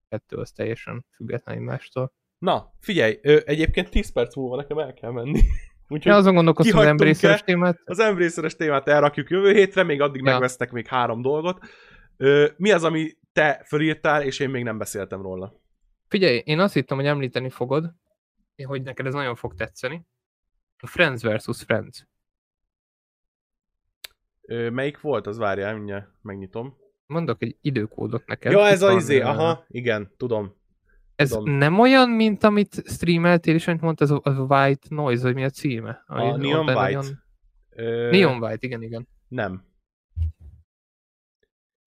Kettő 0.08 0.36
az 0.36 0.50
teljesen 0.50 1.04
független 1.10 1.56
egymástól. 1.56 2.12
Na, 2.46 2.72
figyelj, 2.80 3.18
ö, 3.22 3.38
egyébként 3.44 3.90
10 3.90 4.12
perc 4.12 4.36
múlva 4.36 4.56
nekem 4.56 4.78
el 4.78 4.94
kell 4.94 5.10
menni. 5.10 5.40
Úgyhogy 5.88 6.12
ja, 6.12 6.18
azon 6.18 6.34
gondolkoztam 6.34 6.78
az 6.78 6.86
embracer 6.86 7.42
témát. 7.42 7.80
Az 7.84 7.98
embracer 7.98 8.52
témát 8.52 8.88
elrakjuk 8.88 9.30
jövő 9.30 9.52
hétre, 9.52 9.82
még 9.82 10.00
addig 10.00 10.24
ja. 10.24 10.30
megvesztek 10.30 10.72
még 10.72 10.86
három 10.86 11.22
dolgot. 11.22 11.58
Ö, 12.16 12.48
mi 12.56 12.70
az, 12.70 12.84
ami 12.84 13.16
te 13.32 13.62
fölírtál, 13.64 14.22
és 14.22 14.38
én 14.38 14.50
még 14.50 14.62
nem 14.62 14.78
beszéltem 14.78 15.22
róla? 15.22 15.60
Figyelj, 16.08 16.42
én 16.44 16.58
azt 16.58 16.74
hittem, 16.74 16.96
hogy 16.96 17.06
említeni 17.06 17.50
fogod, 17.50 17.92
hogy 18.64 18.82
neked 18.82 19.06
ez 19.06 19.14
nagyon 19.14 19.34
fog 19.34 19.54
tetszeni. 19.54 20.06
A 20.78 20.86
Friends 20.86 21.22
versus 21.22 21.62
Friends. 21.62 22.06
Ö, 24.42 24.70
melyik 24.70 25.00
volt? 25.00 25.26
Az 25.26 25.38
várjál, 25.38 25.74
mindjárt 25.74 26.08
megnyitom. 26.22 26.76
Mondok 27.06 27.42
egy 27.42 27.56
időkódot 27.60 28.26
neked. 28.26 28.52
Ja, 28.52 28.66
ez 28.66 28.82
a 28.82 28.92
izé, 28.92 29.20
aha, 29.20 29.64
igen, 29.68 30.12
tudom. 30.16 30.64
Ez 31.16 31.28
tudom. 31.28 31.54
nem 31.54 31.78
olyan, 31.78 32.10
mint 32.10 32.44
amit 32.44 32.82
streameltél, 32.84 33.54
és 33.54 33.68
amit 33.68 33.80
mondta, 33.80 34.04
az, 34.04 34.20
az 34.22 34.38
White 34.38 34.86
Noise, 34.88 35.22
vagy 35.22 35.34
mi 35.34 35.44
a 35.44 35.50
címe? 35.50 36.02
A 36.06 36.36
Neon 36.36 36.66
White. 36.66 36.72
Nagyon... 36.72 37.04
Ö... 37.70 38.10
Neon 38.10 38.42
White, 38.42 38.66
igen, 38.66 38.82
igen. 38.82 39.08
Nem. 39.28 39.64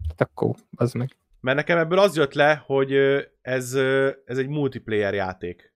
Hát 0.08 0.22
akkor, 0.22 0.56
az 0.76 0.94
meg. 0.94 1.16
Mert 1.40 1.58
nekem 1.58 1.78
ebből 1.78 2.00
az 2.00 2.16
jött 2.16 2.34
le, 2.34 2.64
hogy 2.66 2.94
ez, 3.42 3.74
ez 4.26 4.38
egy 4.38 4.48
multiplayer 4.48 5.14
játék. 5.14 5.74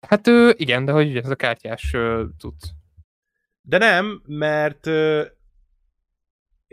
Hát 0.00 0.26
igen, 0.52 0.84
de 0.84 0.92
hogy 0.92 1.16
ez 1.16 1.30
a 1.30 1.36
kártyás 1.36 1.96
tudsz. 2.38 2.70
De 3.60 3.78
nem, 3.78 4.22
mert 4.26 4.86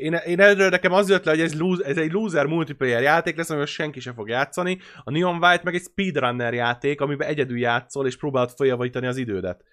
én, 0.01 0.13
én 0.13 0.39
erről 0.39 0.69
nekem 0.69 0.91
az 0.91 1.09
jött 1.09 1.23
le, 1.23 1.31
hogy 1.31 1.41
ez, 1.41 1.59
lose, 1.59 1.85
ez 1.85 1.97
egy 1.97 2.11
loser 2.11 2.45
multiplayer 2.45 3.01
játék 3.01 3.35
lesz, 3.35 3.49
amivel 3.49 3.67
senki 3.67 3.99
sem 3.99 4.13
fog 4.13 4.29
játszani. 4.29 4.79
A 5.03 5.11
Neon 5.11 5.43
White 5.43 5.61
meg 5.63 5.75
egy 5.75 5.81
speedrunner 5.81 6.53
játék, 6.53 7.01
amiben 7.01 7.27
egyedül 7.27 7.59
játszol, 7.59 8.07
és 8.07 8.17
próbálod 8.17 8.49
feljavítani 8.49 9.07
az 9.07 9.17
idődet. 9.17 9.63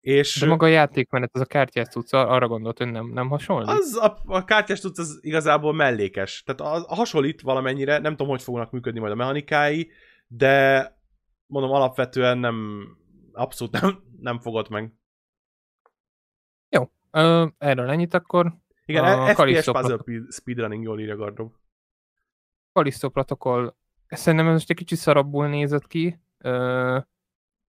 És... 0.00 0.40
De 0.40 0.46
maga 0.46 0.66
a 0.66 0.68
játékmenet, 0.68 1.30
az 1.32 1.40
a 1.40 1.44
kártyás 1.44 1.88
tudsz, 1.88 2.12
arra 2.12 2.48
gondolt, 2.48 2.78
hogy 2.78 2.90
nem, 2.90 3.10
nem 3.12 3.28
hasonlít? 3.28 3.68
Az, 3.68 3.96
a, 3.96 4.18
a 4.26 4.44
kártyás 4.44 4.80
tudsz 4.80 4.98
az 4.98 5.18
igazából 5.20 5.72
mellékes. 5.72 6.42
Tehát 6.42 6.60
a, 6.60 6.84
a 6.88 6.94
hasonlít 6.94 7.40
valamennyire, 7.40 7.98
nem 7.98 8.10
tudom, 8.10 8.28
hogy 8.28 8.42
fognak 8.42 8.70
működni 8.70 9.00
majd 9.00 9.12
a 9.12 9.16
mechanikái, 9.16 9.90
de 10.26 10.86
mondom, 11.46 11.72
alapvetően 11.72 12.38
nem, 12.38 12.86
abszolút 13.32 13.80
nem, 13.80 14.02
nem 14.20 14.38
fogod 14.38 14.70
meg. 14.70 14.92
Jó, 16.68 16.90
ö, 17.10 17.46
erről 17.58 17.90
ennyit 17.90 18.14
akkor. 18.14 18.56
Igen, 18.88 19.04
a 19.04 19.26
FPS 19.26 19.34
Callisto 19.34 19.72
Puzzle 19.72 20.22
Speedrunning 20.30 20.82
jól 20.82 21.00
írja 21.00 21.16
Gardrob. 21.16 21.52
Callisto 22.72 23.08
protokoll, 23.08 23.74
szerintem 24.08 24.46
ez 24.46 24.52
most 24.52 24.70
egy 24.70 24.76
kicsit 24.76 24.98
szarabbul 24.98 25.48
nézett 25.48 25.86
ki, 25.86 26.20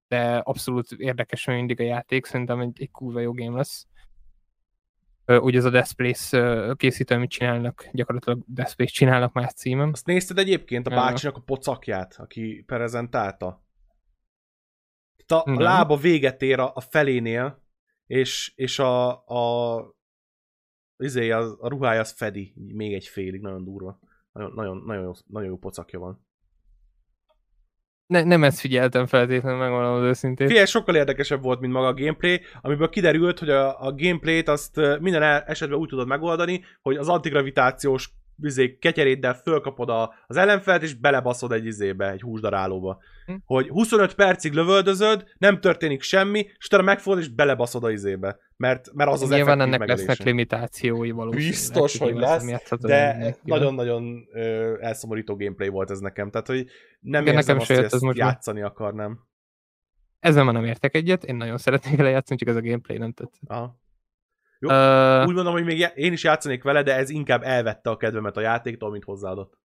de 0.09 0.37
abszolút 0.43 0.93
érdekes 0.93 1.47
mindig 1.47 1.81
a 1.81 1.85
játék, 1.85 2.25
szerintem 2.25 2.61
egy, 2.61 2.83
egy 2.83 2.91
kurva 2.91 3.21
jó 3.21 3.33
game 3.33 3.57
lesz. 3.57 3.87
Ugye 5.27 5.59
az 5.59 5.65
a 5.65 5.71
Death 5.71 5.93
Place 5.95 6.75
készítő, 6.77 7.15
amit 7.15 7.31
csinálnak, 7.31 7.89
gyakorlatilag 7.93 8.43
Death 8.47 8.75
Place 8.75 8.93
csinálnak 8.93 9.33
más 9.33 9.53
címem. 9.53 9.91
Azt 9.93 10.07
nézted 10.07 10.39
egyébként 10.39 10.87
a 10.87 10.91
bácsinak 10.91 11.37
a 11.37 11.41
pocakját, 11.41 12.15
aki 12.19 12.63
prezentálta? 12.67 13.67
a, 15.33 15.51
a 15.51 15.61
lába 15.61 15.97
véget 15.97 16.43
ér 16.43 16.59
a, 16.59 16.73
a 16.75 16.81
felénél, 16.81 17.63
és, 18.07 18.53
és 18.55 18.79
a, 18.79 19.25
a, 19.27 19.77
izé, 20.99 21.31
a, 21.31 21.57
a 21.61 21.69
ruhája 21.69 22.01
az 22.01 22.13
fedi 22.13 22.55
még 22.57 22.95
egy 22.95 23.07
félig, 23.07 23.41
nagyon 23.41 23.65
durva. 23.65 24.01
Nagyon, 24.33 24.53
nagyon, 24.55 24.83
nagyon, 24.87 25.03
jó, 25.03 25.13
nagyon 25.27 25.49
jó 25.49 25.57
pocakja 25.57 25.99
van 25.99 26.27
ne, 28.09 28.23
nem 28.23 28.45
ezt 28.45 28.61
figyeltem 28.61 29.07
feltétlenül, 29.07 29.59
megmondom 29.59 29.93
az 29.93 30.03
őszintén. 30.03 30.47
Figyelj, 30.47 30.67
sokkal 30.67 30.95
érdekesebb 30.97 31.43
volt, 31.43 31.61
mint 31.61 31.73
maga 31.73 31.87
a 31.87 31.95
gameplay, 31.95 32.41
amiből 32.61 32.89
kiderült, 32.89 33.39
hogy 33.39 33.51
a, 33.51 33.81
a 33.81 33.95
gameplayt 33.95 34.49
azt 34.49 34.77
minden 35.01 35.43
esetben 35.47 35.79
úgy 35.79 35.89
tudod 35.89 36.07
megoldani, 36.07 36.65
hogy 36.83 36.97
az 36.97 37.09
antigravitációs 37.09 38.11
izé, 38.43 38.79
ketyeréddel 38.79 39.35
fölkapod 39.35 39.89
a, 39.89 40.15
az 40.27 40.37
ellenfelt, 40.37 40.83
és 40.83 40.95
belebaszod 40.95 41.53
egy 41.53 41.67
izébe, 41.67 42.11
egy 42.11 42.21
húsdarálóba. 42.21 42.99
Hm. 43.27 43.35
Hogy 43.45 43.69
25 43.69 44.15
percig 44.15 44.53
lövöldözöd, 44.53 45.25
nem 45.39 45.61
történik 45.61 46.03
semmi, 46.03 46.39
és 46.59 46.67
utána 46.67 46.83
megfogod, 46.83 47.19
és 47.19 47.29
belebaszod 47.29 47.85
a 47.85 47.91
izébe. 47.91 48.39
Mert, 48.57 48.93
mert 48.93 49.11
az 49.11 49.23
az 49.23 49.29
Nyilván 49.29 49.61
ennek 49.61 49.79
megelése. 49.79 50.07
lesznek 50.07 50.27
limitációi 50.27 51.11
valószínűleg. 51.11 51.51
Biztos, 51.51 51.99
hogy 51.99 52.15
lesz, 52.15 52.45
de 52.81 53.37
nagyon-nagyon 53.43 54.29
elszomorító 54.81 55.37
gameplay 55.37 55.69
volt 55.69 55.91
ez 55.91 55.99
nekem. 55.99 56.31
Tehát, 56.31 56.47
hogy 56.47 56.67
nem 57.01 57.23
Igen, 57.23 57.35
érzem 57.35 57.57
nekem 57.57 57.77
azt, 57.77 57.93
hogy 57.93 58.01
ezt 58.09 58.17
játszani 58.17 58.63
akarnám. 58.63 59.27
Ezzel 60.19 60.45
már 60.45 60.55
nem 60.55 60.65
értek 60.65 60.95
egyet, 60.95 61.25
én 61.25 61.37
nagyon 61.37 61.59
szeretnék 61.59 61.97
vele 61.97 62.09
játszani, 62.09 62.39
csak 62.39 62.49
ez 62.49 62.57
a 62.57 62.61
gameplay 62.61 62.99
nem 62.99 63.13
tetszett. 63.13 63.41
Aha. 63.47 63.79
Jó, 64.59 64.69
uh, 64.69 65.27
úgy 65.29 65.35
mondom, 65.35 65.53
hogy 65.53 65.65
még 65.65 65.87
én 65.95 66.13
is 66.13 66.25
játszanék 66.25 66.63
vele, 66.63 66.83
de 66.83 66.95
ez 66.95 67.11
inkább 67.11 67.43
elvette 67.43 67.91
a 67.91 67.97
kedvemet 67.97 68.37
a 68.37 68.41
játéktól, 68.41 68.91
mint 68.91 69.05
hozzáadott. 69.05 69.59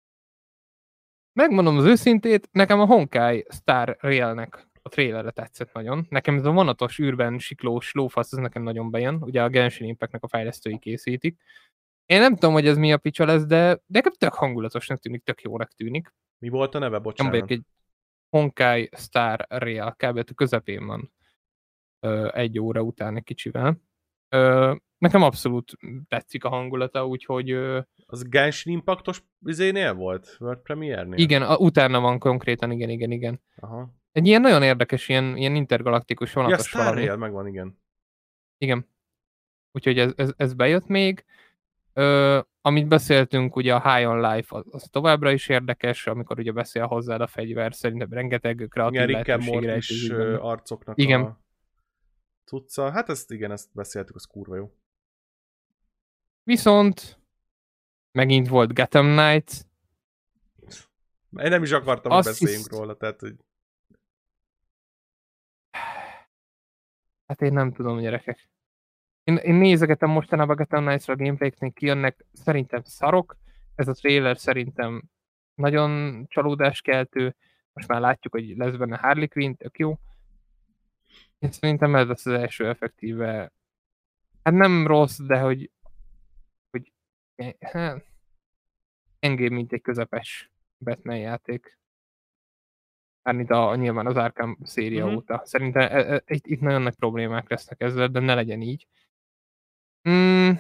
Megmondom 1.32 1.77
az 1.77 1.85
őszintét, 1.85 2.48
nekem 2.52 2.81
a 2.81 2.86
Honkai 2.86 3.47
Star 3.48 3.97
Rail-nek 4.01 4.70
a 4.82 4.89
trailerre 4.89 5.31
tetszett 5.31 5.73
nagyon. 5.73 6.06
Nekem 6.09 6.36
ez 6.36 6.44
a 6.44 6.51
vonatos, 6.51 6.98
űrben 6.98 7.39
siklós 7.39 7.93
lófasz, 7.93 8.32
ez 8.32 8.39
nekem 8.39 8.62
nagyon 8.62 8.90
bejön. 8.90 9.14
Ugye 9.20 9.43
a 9.43 9.48
Genshin 9.48 9.89
Impact-nek 9.89 10.23
a 10.23 10.28
fejlesztői 10.28 10.78
készítik. 10.78 11.40
Én 12.06 12.20
nem 12.20 12.35
tudom, 12.35 12.52
hogy 12.52 12.66
ez 12.66 12.77
mi 12.77 12.93
a 12.93 12.98
picsa 12.98 13.24
lesz, 13.24 13.44
de, 13.44 13.82
nekem 13.86 14.12
tök 14.12 14.35
hangulatosnak 14.35 14.98
tűnik, 14.98 15.23
tök 15.23 15.43
jónak 15.43 15.73
tűnik. 15.73 16.14
Mi 16.39 16.48
volt 16.48 16.74
a 16.74 16.78
neve, 16.78 16.98
bocsánat? 16.98 17.32
Nem 17.32 17.43
egy 17.48 17.62
Honkai 18.28 18.89
Star 18.97 19.47
Rail, 19.48 19.94
kb. 19.97 20.16
a 20.16 20.35
közepén 20.35 20.86
van. 20.86 21.12
egy 22.32 22.59
óra 22.59 22.81
után 22.81 23.16
egy 23.16 23.24
kicsivel. 23.24 23.81
Ö, 24.32 24.74
nekem 24.98 25.22
abszolút 25.22 25.72
tetszik 26.09 26.44
a 26.44 26.48
hangulata, 26.48 27.06
úgyhogy... 27.06 27.50
Ö, 27.50 27.80
az 28.06 28.28
Genshin 28.28 28.72
Impactos 28.72 29.22
izénél 29.44 29.94
volt? 29.94 30.36
World 30.40 30.59
Premiere-nél? 30.59 31.18
Igen, 31.18 31.42
a, 31.42 31.56
utána 31.56 32.00
van 32.00 32.18
konkrétan, 32.18 32.70
igen, 32.70 32.88
igen, 32.88 33.10
igen. 33.10 33.40
Aha. 33.56 33.94
Egy 34.12 34.26
ilyen 34.26 34.40
nagyon 34.40 34.62
érdekes, 34.62 35.09
ilyen, 35.09 35.36
ilyen 35.36 35.54
intergalaktikus 35.54 36.32
vonatos 36.32 36.72
ja, 36.72 36.78
valami. 36.78 37.02
Ja, 37.02 37.16
megvan, 37.16 37.46
igen. 37.46 37.78
Igen. 38.59 38.88
Úgyhogy 39.72 39.98
ez, 39.98 40.12
ez, 40.16 40.32
ez 40.36 40.54
bejött 40.54 40.86
még. 40.86 41.24
Ö, 41.92 42.40
amit 42.60 42.88
beszéltünk, 42.88 43.56
ugye 43.56 43.74
a 43.74 43.94
High 43.94 44.09
on 44.09 44.20
Life, 44.20 44.56
az, 44.56 44.64
az 44.70 44.88
továbbra 44.90 45.32
is 45.32 45.48
érdekes, 45.48 46.06
amikor 46.06 46.38
ugye 46.38 46.52
beszél 46.52 46.86
hozzád 46.86 47.20
a 47.20 47.26
fegyver, 47.26 47.74
szerintem 47.74 48.09
rengeteg 48.10 48.66
kreatív 48.70 49.00
igen, 49.00 49.10
lehetőségre 49.10 49.76
is 49.76 50.10
arcoknak 50.40 50.98
igen. 50.98 51.22
a 51.22 51.41
cucca. 52.44 52.90
Hát 52.90 53.09
ezt 53.09 53.31
igen, 53.31 53.51
ezt 53.51 53.69
beszéltük, 53.73 54.14
az 54.14 54.24
kurva 54.24 54.56
jó. 54.56 54.74
Viszont 56.43 57.20
megint 58.12 58.48
volt 58.48 58.74
Gotham 58.74 59.16
Knights. 59.16 59.60
Én 61.39 61.51
nem 61.51 61.62
is 61.62 61.73
akartam, 61.73 62.12
hogy 62.12 62.24
beszéljünk 62.24 62.66
hisz... 62.66 62.78
róla, 62.78 62.97
tehát 62.97 63.20
hogy... 63.20 63.36
Hát 67.27 67.43
én 67.43 67.52
nem 67.52 67.73
tudom, 67.73 68.01
gyerekek. 68.01 68.51
Én, 69.24 69.36
én 69.36 69.55
nézegetem 69.55 70.10
mostanában 70.10 70.56
Gotham 70.56 70.85
Knights-ra 70.85 71.14
a 71.14 71.16
gameplayeknél 71.16 71.73
kijönnek, 71.73 72.24
szerintem 72.32 72.82
szarok. 72.82 73.36
Ez 73.74 73.89
a 73.89 73.93
trailer 73.93 74.39
szerintem 74.39 75.02
nagyon 75.55 76.24
csalódáskeltő. 76.28 77.36
Most 77.73 77.89
már 77.89 78.01
látjuk, 78.01 78.32
hogy 78.32 78.56
lesz 78.56 78.77
benne 78.77 78.97
Harley 78.97 79.28
Quinn, 79.28 79.55
tök 79.55 79.78
jó. 79.78 79.98
Én 81.43 81.51
szerintem 81.52 81.94
ez 81.94 82.06
lesz 82.06 82.27
az 82.27 82.32
első 82.32 82.69
effektíve 82.69 83.52
Hát 84.43 84.55
nem 84.55 84.86
rossz, 84.86 85.19
de 85.19 85.40
hogy, 85.40 85.70
hogy 86.70 86.93
hát, 87.60 88.06
engébb, 89.19 89.52
mint 89.52 89.73
egy 89.73 89.81
közepes 89.81 90.51
Batman 90.78 91.16
játék. 91.19 91.78
Mármint 93.23 93.51
a, 93.51 93.77
nyilván 93.77 94.06
az 94.06 94.16
Arkham 94.16 94.59
széria 94.62 95.06
Mhm. 95.06 95.14
óta. 95.14 95.43
Szerintem 95.44 95.82
e, 95.82 96.14
e, 96.14 96.23
itt, 96.27 96.47
itt 96.47 96.60
nagyon 96.60 96.82
nagy 96.82 96.94
problémák 96.94 97.48
lesznek 97.48 97.81
ezzel, 97.81 98.09
de 98.09 98.20
ne 98.20 98.35
legyen 98.35 98.60
így. 98.60 98.86
Mm. 100.09 100.51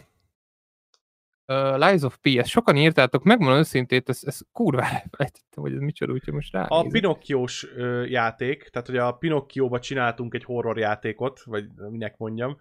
Uh, 1.52 1.78
Lies 1.78 2.02
of 2.02 2.16
P, 2.16 2.26
ezt 2.26 2.48
sokan 2.48 2.76
írtátok, 2.76 3.24
megmondom 3.24 3.58
őszintét, 3.58 4.08
ez, 4.08 4.20
ez 4.24 4.40
kurva 4.52 4.82
elfelejtettem, 4.82 5.62
hogy 5.62 5.72
ez 5.72 5.80
micsoda, 5.80 6.12
úgyhogy 6.12 6.34
most 6.34 6.52
rá. 6.52 6.64
A 6.68 6.82
Pinokkiós 6.82 7.66
játék, 8.06 8.68
tehát 8.68 8.88
hogy 8.88 8.96
a 8.96 9.12
Pinokkióba 9.12 9.78
csináltunk 9.80 10.34
egy 10.34 10.44
horror 10.44 10.78
játékot, 10.78 11.42
vagy 11.44 11.64
minek 11.90 12.16
mondjam. 12.16 12.56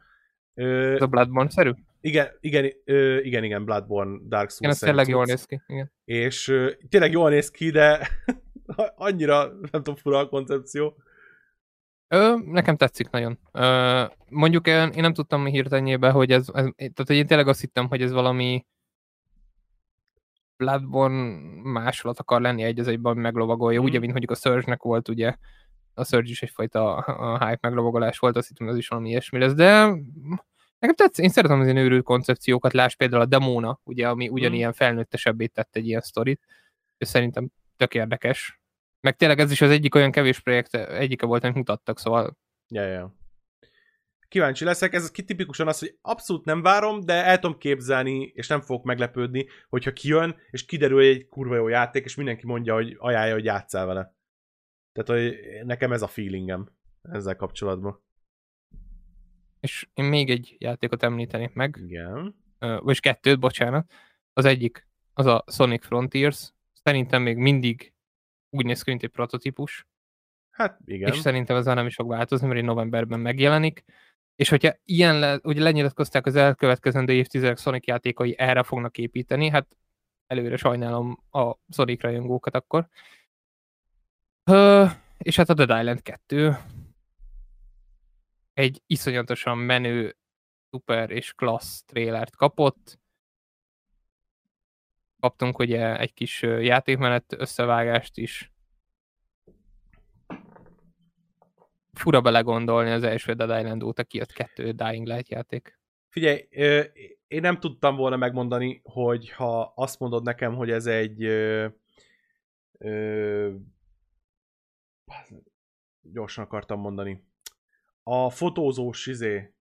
Ö, 0.54 0.94
Ez 0.94 1.02
a 1.02 1.08
Bloodborne-szerű? 1.08 1.72
igen, 2.02 2.28
igen, 2.40 2.72
ö, 2.86 3.20
igen, 3.20 3.44
igen, 3.44 3.66
Bloodborne, 3.66 4.20
Dark 4.28 4.50
Souls. 4.50 4.60
Igen, 4.60 4.72
ez 4.72 4.80
tényleg 4.80 5.08
jól 5.08 5.26
néz 5.26 5.46
ki. 5.46 5.62
Igen. 5.68 5.92
És 6.06 6.48
ö, 6.48 6.72
tényleg 6.90 7.12
jól 7.12 7.30
néz 7.30 7.52
ki, 7.52 7.70
de 7.70 8.08
annyira, 8.96 9.46
nem 9.48 9.60
tudom, 9.72 9.96
fura 9.96 10.18
a 10.18 10.28
koncepció. 10.30 10.96
Ö, 12.08 12.36
nekem 12.46 12.78
tetszik 12.78 13.10
nagyon. 13.10 13.40
Ö, 13.52 14.04
mondjuk 14.30 14.68
én, 14.68 14.90
én 14.90 15.02
nem 15.02 15.14
tudtam 15.14 15.46
hirtelenjébe, 15.46 16.10
hogy 16.10 16.32
ez, 16.32 16.48
ez, 16.54 16.66
tehát 16.76 17.10
én 17.10 17.28
tényleg 17.28 17.48
azt 17.48 17.60
hittem, 17.60 17.88
hogy 17.88 18.02
ez 18.02 18.12
valami 18.12 18.66
Bloodborne 20.66 21.38
másolat 21.64 22.20
akar 22.20 22.42
lenni 22.42 22.64
egy 22.64 22.80
az 22.80 22.88
egyben, 22.88 23.18
meglovagolja, 23.18 23.80
Mhm. 23.80 23.88
ugye, 23.90 24.00
mint 24.00 24.12
mondjuk 24.12 24.32
a 24.32 24.36
Surge-nek 24.36 24.82
volt, 24.82 25.10
ugye, 25.10 25.36
a 25.94 26.06
Surge 26.06 26.30
is 26.30 26.42
egyfajta 26.42 26.96
a 26.96 27.46
hype 27.46 27.60
meglovagolás 27.62 28.18
volt, 28.18 28.36
azt 28.36 28.48
hittem, 28.48 28.68
ez 28.68 28.78
is 28.78 28.88
valami 28.88 29.10
ilyesmi 29.10 29.40
lesz, 29.40 29.54
de 29.54 29.86
nekem 30.80 30.96
tetszik, 30.96 31.24
én 31.24 31.30
szeretem 31.32 31.60
az 31.60 31.66
ilyen 31.66 31.78
őrült 31.78 32.04
koncepciókat, 32.04 32.74
láss 32.74 32.96
például 32.96 33.22
a 33.22 33.26
Demona, 33.26 33.80
ugye, 33.84 34.10
ami 34.10 34.30
ugyanilyen 34.30 34.74
felnőttesebbé 34.74 35.46
tett 35.46 35.76
egy 35.76 35.88
ilyen 35.88 36.02
sztorit, 36.02 36.42
és 36.98 37.08
szerintem 37.08 37.48
tök 37.78 37.94
érdekes. 37.94 38.62
Meg 39.02 39.16
tényleg 39.16 39.40
ez 39.40 39.52
is 39.52 39.62
az 39.62 39.70
egyik 39.70 39.96
olyan 39.96 40.12
kevés 40.12 40.40
projekt, 40.40 40.76
egyike 40.76 41.26
volt, 41.26 41.44
amit 41.44 41.56
mutattak, 41.56 42.00
szóval 42.00 42.38
Ja, 42.68 42.84
ja. 42.86 43.16
Kíváncsi 44.32 44.64
leszek, 44.64 44.94
ez 44.94 45.12
tipikusan 45.12 45.68
az, 45.68 45.80
hogy 45.80 45.98
abszolút 46.02 46.46
nem 46.46 46.62
várom, 46.62 47.00
de 47.00 47.26
el 47.26 47.40
tudom 47.40 47.58
képzelni, 47.58 48.32
és 48.34 48.48
nem 48.48 48.62
fogok 48.62 48.84
meglepődni, 48.84 49.48
hogyha 49.70 49.94
kijön, 49.94 50.36
és 50.52 50.66
kiderül 50.66 50.98
hogy 50.98 51.06
egy 51.06 51.28
kurva 51.28 51.56
jó 51.56 51.68
játék, 51.68 52.04
és 52.04 52.16
mindenki 52.16 52.46
mondja, 52.46 52.74
hogy 52.74 52.96
ajánlja, 53.00 53.34
hogy 53.34 53.44
játsszál 53.44 53.86
vele. 53.86 54.16
Tehát, 54.92 55.22
hogy 55.22 55.40
nekem 55.66 55.92
ez 55.92 56.02
a 56.02 56.08
feelingem 56.08 56.70
ezzel 57.02 57.36
kapcsolatban. 57.36 58.04
és 59.60 59.88
én 59.94 60.06
még 60.06 60.30
egy 60.30 60.56
játékot 60.60 61.04
említenék 61.04 61.54
meg, 61.54 61.78
Igen. 61.88 62.36
vagyis 62.60 63.00
kettőt, 63.00 63.40
bocsánat. 63.40 63.92
Az 64.34 64.46
egyik, 64.46 64.88
az 65.14 65.26
a 65.26 65.44
Sonic 65.48 65.86
Frontiers. 65.86 66.52
Szerintem 66.84 67.22
még 67.22 67.38
mindig 67.38 67.94
úgy 68.50 68.66
néz 68.66 68.82
ki, 68.82 68.90
mint 68.90 69.04
egy 69.04 69.10
prototípus, 69.10 69.88
Hát 70.52 70.80
igen. 70.86 71.12
és 71.12 71.20
szerintem 71.20 71.56
ezzel 71.56 71.76
nem 71.76 71.86
is 71.86 71.96
fog 71.96 72.08
változni, 72.08 72.48
mert 72.48 72.62
novemberben 72.66 73.20
megjelenik. 73.20 73.84
És 74.42 74.50
hogyha 74.50 74.74
ilyen, 74.86 75.20
le, 75.20 75.40
ugye 75.44 75.62
lenyilatkozták 75.62 76.26
az 76.26 76.36
elkövetkezendő 76.36 77.14
évtizedek 77.14 77.58
Sonic 77.58 77.88
játékai 77.88 78.36
erre 78.38 78.64
fognak 78.64 78.98
építeni, 78.98 79.50
hát 79.50 79.78
előre 80.28 80.58
sajnálom 80.58 81.24
a 81.32 81.54
Sonic 81.70 82.02
rajongókat 82.02 82.56
akkor. 82.56 82.88
Ö, 84.44 84.86
és 85.18 85.36
hát 85.36 85.50
a 85.50 85.54
Dead 85.54 85.80
Island 85.80 86.02
2 86.02 86.58
egy 88.54 88.82
iszonyatosan 88.86 89.58
menő, 89.58 90.18
szuper 90.70 91.10
és 91.10 91.34
klassz 91.34 91.84
trélert 91.84 92.36
kapott. 92.36 93.00
Kaptunk 95.20 95.60
ugye 95.60 95.98
egy 96.00 96.14
kis 96.14 96.42
játékmenet 96.42 97.36
összevágást 97.38 98.18
is. 98.18 98.52
Fura 102.02 102.22
belegondolni 102.22 102.90
az 102.90 103.04
első 103.04 103.34
Dead 103.34 103.60
Island 103.60 103.84
óta 103.84 104.04
kijött 104.04 104.32
kettő 104.32 104.72
Dying 104.72 105.08
Light 105.08 105.30
játék. 105.30 105.80
Figyelj, 106.10 106.48
én 107.28 107.42
nem 107.42 107.60
tudtam 107.60 107.96
volna 107.96 108.18
megmondani, 108.18 108.82
hogy 108.84 109.30
ha 109.30 109.74
azt 109.76 110.00
mondod 110.00 110.24
nekem, 110.24 110.56
hogy 110.56 110.72
ez 110.72 110.86
egy 110.86 111.24
ö, 111.24 111.68
ö, 112.78 113.56
gyorsan 116.02 116.44
akartam 116.44 116.80
mondani. 116.80 117.24
A 118.04 118.30
fotózós 118.30 119.08
izé 119.08 119.54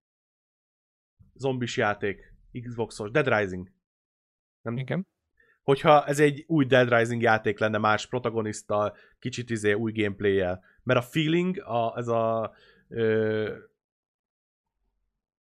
zombis 1.34 1.76
játék, 1.76 2.34
Xboxos, 2.62 3.10
Dead 3.10 3.28
Rising. 3.28 3.72
Nem, 4.62 4.76
Igen. 4.76 5.06
Hogyha 5.70 6.06
ez 6.06 6.20
egy 6.20 6.44
új 6.46 6.64
Dead 6.64 6.92
Rising 6.92 7.22
játék 7.22 7.58
lenne 7.58 7.78
más 7.78 8.06
protagonista, 8.06 8.94
kicsit 9.18 9.50
izé 9.50 9.72
új 9.72 9.92
gameplay-jel. 9.92 10.64
Mert 10.82 10.98
a 10.98 11.02
feeling, 11.02 11.58
a, 11.58 11.94
ez 11.96 12.08
a 12.08 12.52
ö, 12.88 13.56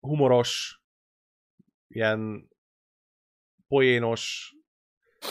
humoros, 0.00 0.82
ilyen 1.88 2.48
poénos, 3.68 4.54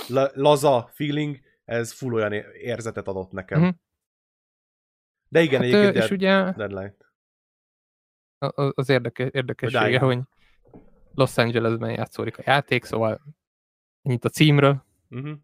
la, 0.08 0.30
laza 0.34 0.90
feeling, 0.94 1.40
ez 1.66 1.92
full 1.92 2.14
olyan 2.14 2.34
érzetet 2.54 3.08
adott 3.08 3.32
nekem. 3.32 3.60
Mhm. 3.62 3.70
De 5.30 5.42
igen, 5.42 5.62
Hát, 5.62 5.70
egyébként 5.70 5.96
és 5.96 6.00
Dead, 6.00 6.12
ugye 6.12 6.52
Deadlight. 6.52 7.06
az 8.76 8.90
érdeke, 8.90 9.30
érdekessége, 9.32 9.86
Dying. 9.86 10.02
hogy 10.02 10.20
Los 11.14 11.38
Angelesben 11.38 11.92
játszódik 11.92 12.38
a 12.38 12.42
játék, 12.46 12.84
szóval 12.84 13.22
ennyit 14.04 14.26
a 14.26 14.30
címről, 14.30 14.84
Uh-huh. 15.10 15.38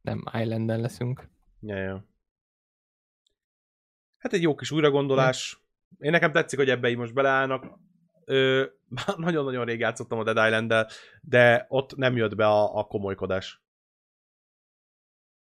nem 0.00 0.24
Islanden 0.32 0.80
leszünk. 0.80 1.28
Ja, 1.60 1.76
ja. 1.76 2.04
Hát 4.18 4.32
egy 4.32 4.42
jó 4.42 4.54
kis 4.54 4.70
újragondolás. 4.70 5.60
Én 5.98 6.10
nekem 6.10 6.32
tetszik, 6.32 6.58
hogy 6.58 6.70
ebbe 6.70 6.88
így 6.88 6.96
most 6.96 7.14
beleállnak. 7.14 7.78
Ö, 8.24 8.66
már 8.88 9.18
nagyon-nagyon 9.26 9.64
rég 9.64 9.78
játszottam 9.78 10.18
a 10.18 10.24
Dead 10.24 10.46
island 10.46 10.86
de 11.20 11.66
ott 11.68 11.96
nem 11.96 12.16
jött 12.16 12.34
be 12.34 12.46
a, 12.46 12.78
a 12.78 12.84
komolykodás. 12.84 13.62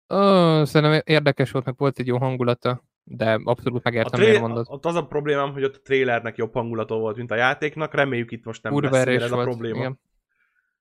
Ó, 0.10 0.18
szerintem 0.64 1.02
érdekes 1.06 1.52
volt, 1.52 1.66
meg 1.66 1.78
volt 1.78 2.00
egy 2.00 2.08
jó 2.08 2.18
hangulata, 2.18 2.84
de 3.04 3.40
abszolút 3.44 3.78
A 3.78 3.82
megértem, 3.84 4.20
miért 4.20 4.40
mondod. 4.40 4.66
ott 4.70 4.86
az 4.86 4.96
a 4.96 5.06
problémám, 5.08 5.52
hogy 5.52 5.64
ott 5.64 5.76
a 5.76 5.82
trailernek 5.82 6.36
jobb 6.38 6.54
hangulata 6.54 6.98
volt, 6.98 7.18
mint 7.18 7.32
a 7.32 7.36
játéknak. 7.36 7.94
Reméljük 7.94 8.32
itt 8.32 8.44
most 8.46 8.64
nem 8.64 8.72
Kurva 8.74 8.90
lesz 8.90 9.06
ez 9.22 9.32
a 9.32 9.36
volt. 9.36 9.48
probléma. 9.48 9.78
Igen. 9.78 10.00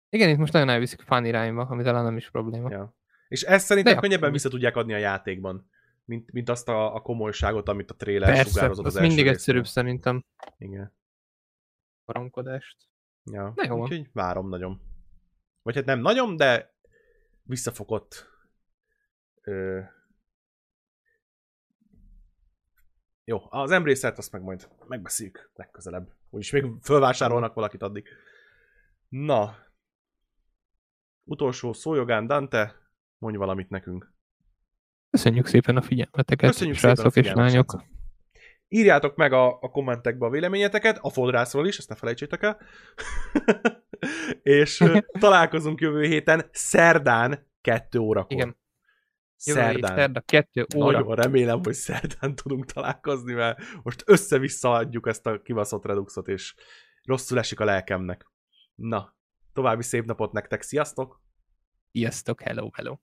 igen, 0.09 0.29
itt 0.29 0.37
most 0.37 0.53
nagyon 0.53 0.69
elviszik 0.69 1.01
fan 1.01 1.25
irányba, 1.25 1.63
ami 1.67 1.83
talán 1.83 2.05
nem 2.05 2.17
is 2.17 2.31
probléma. 2.31 2.71
Ja. 2.71 2.95
És 3.29 3.43
ezt 3.43 3.67
szerintem 3.67 3.95
De 3.95 4.01
könnyebben 4.01 4.33
vissza 4.33 4.49
tudják 4.49 4.77
adni 4.77 4.93
a 4.95 4.97
játékban, 4.99 5.71
mint, 6.05 6.33
mint 6.33 6.49
azt 6.49 6.69
a, 6.69 6.95
a 6.95 7.01
komolyságot, 7.01 7.69
amit 7.69 7.91
a 7.91 7.95
trailer 7.97 8.35
Persze, 8.35 8.51
sugározott 8.51 8.87
az 8.87 8.95
az 8.95 9.01
mindig 9.01 9.17
résznél. 9.17 9.33
egyszerűbb 9.35 9.67
szerintem 9.67 10.25
Igen. 10.59 10.93
paramkodást. 12.05 12.77
Ja. 13.25 13.53
Na 13.57 13.65
jó. 13.65 13.81
Úgyhogy 13.81 14.09
várom 14.13 14.49
nagyon. 14.49 14.81
Vagy 15.63 15.75
hát 15.75 15.85
nem 15.85 16.01
nagyon, 16.01 16.37
de 16.37 16.75
visszafogott. 17.43 18.29
Ö... 19.43 19.81
Jó, 23.31 23.47
az 23.49 23.71
embracer 23.71 24.15
azt 24.17 24.33
meg 24.33 24.43
majd 24.43 24.69
megbeszéljük 24.89 25.51
legközelebb. 25.55 26.09
Úgyis 26.31 26.51
még 26.51 26.65
fölvásárolnak 26.83 27.55
valakit 27.55 27.83
addig. 27.83 28.09
Na. 29.09 29.57
Utolsó 31.25 31.73
szójogán, 31.73 32.27
Dante, 32.27 32.75
mondj 33.19 33.39
valamit 33.39 33.69
nekünk. 33.69 34.13
Köszönjük 35.11 35.47
szépen 35.47 35.77
a 35.77 35.83
figyelmeteket, 35.83 36.51
Köszönjük 36.51 36.77
szépen 36.77 36.91
a 36.91 36.95
srácok 36.95 37.17
és 37.17 37.33
lányok. 37.33 37.71
srácok. 37.71 37.89
Írjátok 38.69 39.17
meg 39.17 39.33
a, 39.33 39.59
a 39.61 39.71
kommentekbe 39.71 40.27
a 40.27 40.31
véleményeteket, 40.31 40.99
a 41.01 41.11
fodrászról 41.11 41.67
is, 41.67 41.79
ezt 41.79 41.89
ne 41.89 41.95
felejtsétek 41.95 42.43
el. 42.43 42.59
és 44.43 44.85
találkozunk 45.21 45.81
jövő 45.81 46.03
héten, 46.03 46.49
szerdán, 46.53 47.47
2 47.61 47.99
órakor. 47.99 48.33
Igen. 48.33 48.57
Szerdán. 49.41 49.97
szerda, 49.97 50.21
kettő 50.21 50.67
óra. 50.77 50.91
Nagyon 50.91 51.15
remélem, 51.15 51.61
hogy 51.63 51.75
szerdán 51.75 52.35
tudunk 52.35 52.65
találkozni, 52.65 53.33
mert 53.33 53.59
most 53.83 54.03
össze-vissza 54.07 54.73
adjuk 54.73 55.07
ezt 55.07 55.27
a 55.27 55.43
kibaszott 55.43 55.85
reduxot, 55.85 56.29
és 56.29 56.55
rosszul 57.03 57.39
esik 57.39 57.61
a 57.61 57.65
lelkemnek. 57.65 58.31
Na, 58.75 59.17
további 59.53 59.83
szép 59.83 60.05
napot 60.05 60.33
nektek, 60.33 60.63
sziasztok! 60.63 61.23
Sziasztok, 61.93 62.41
hello, 62.41 62.71
hello. 62.73 62.97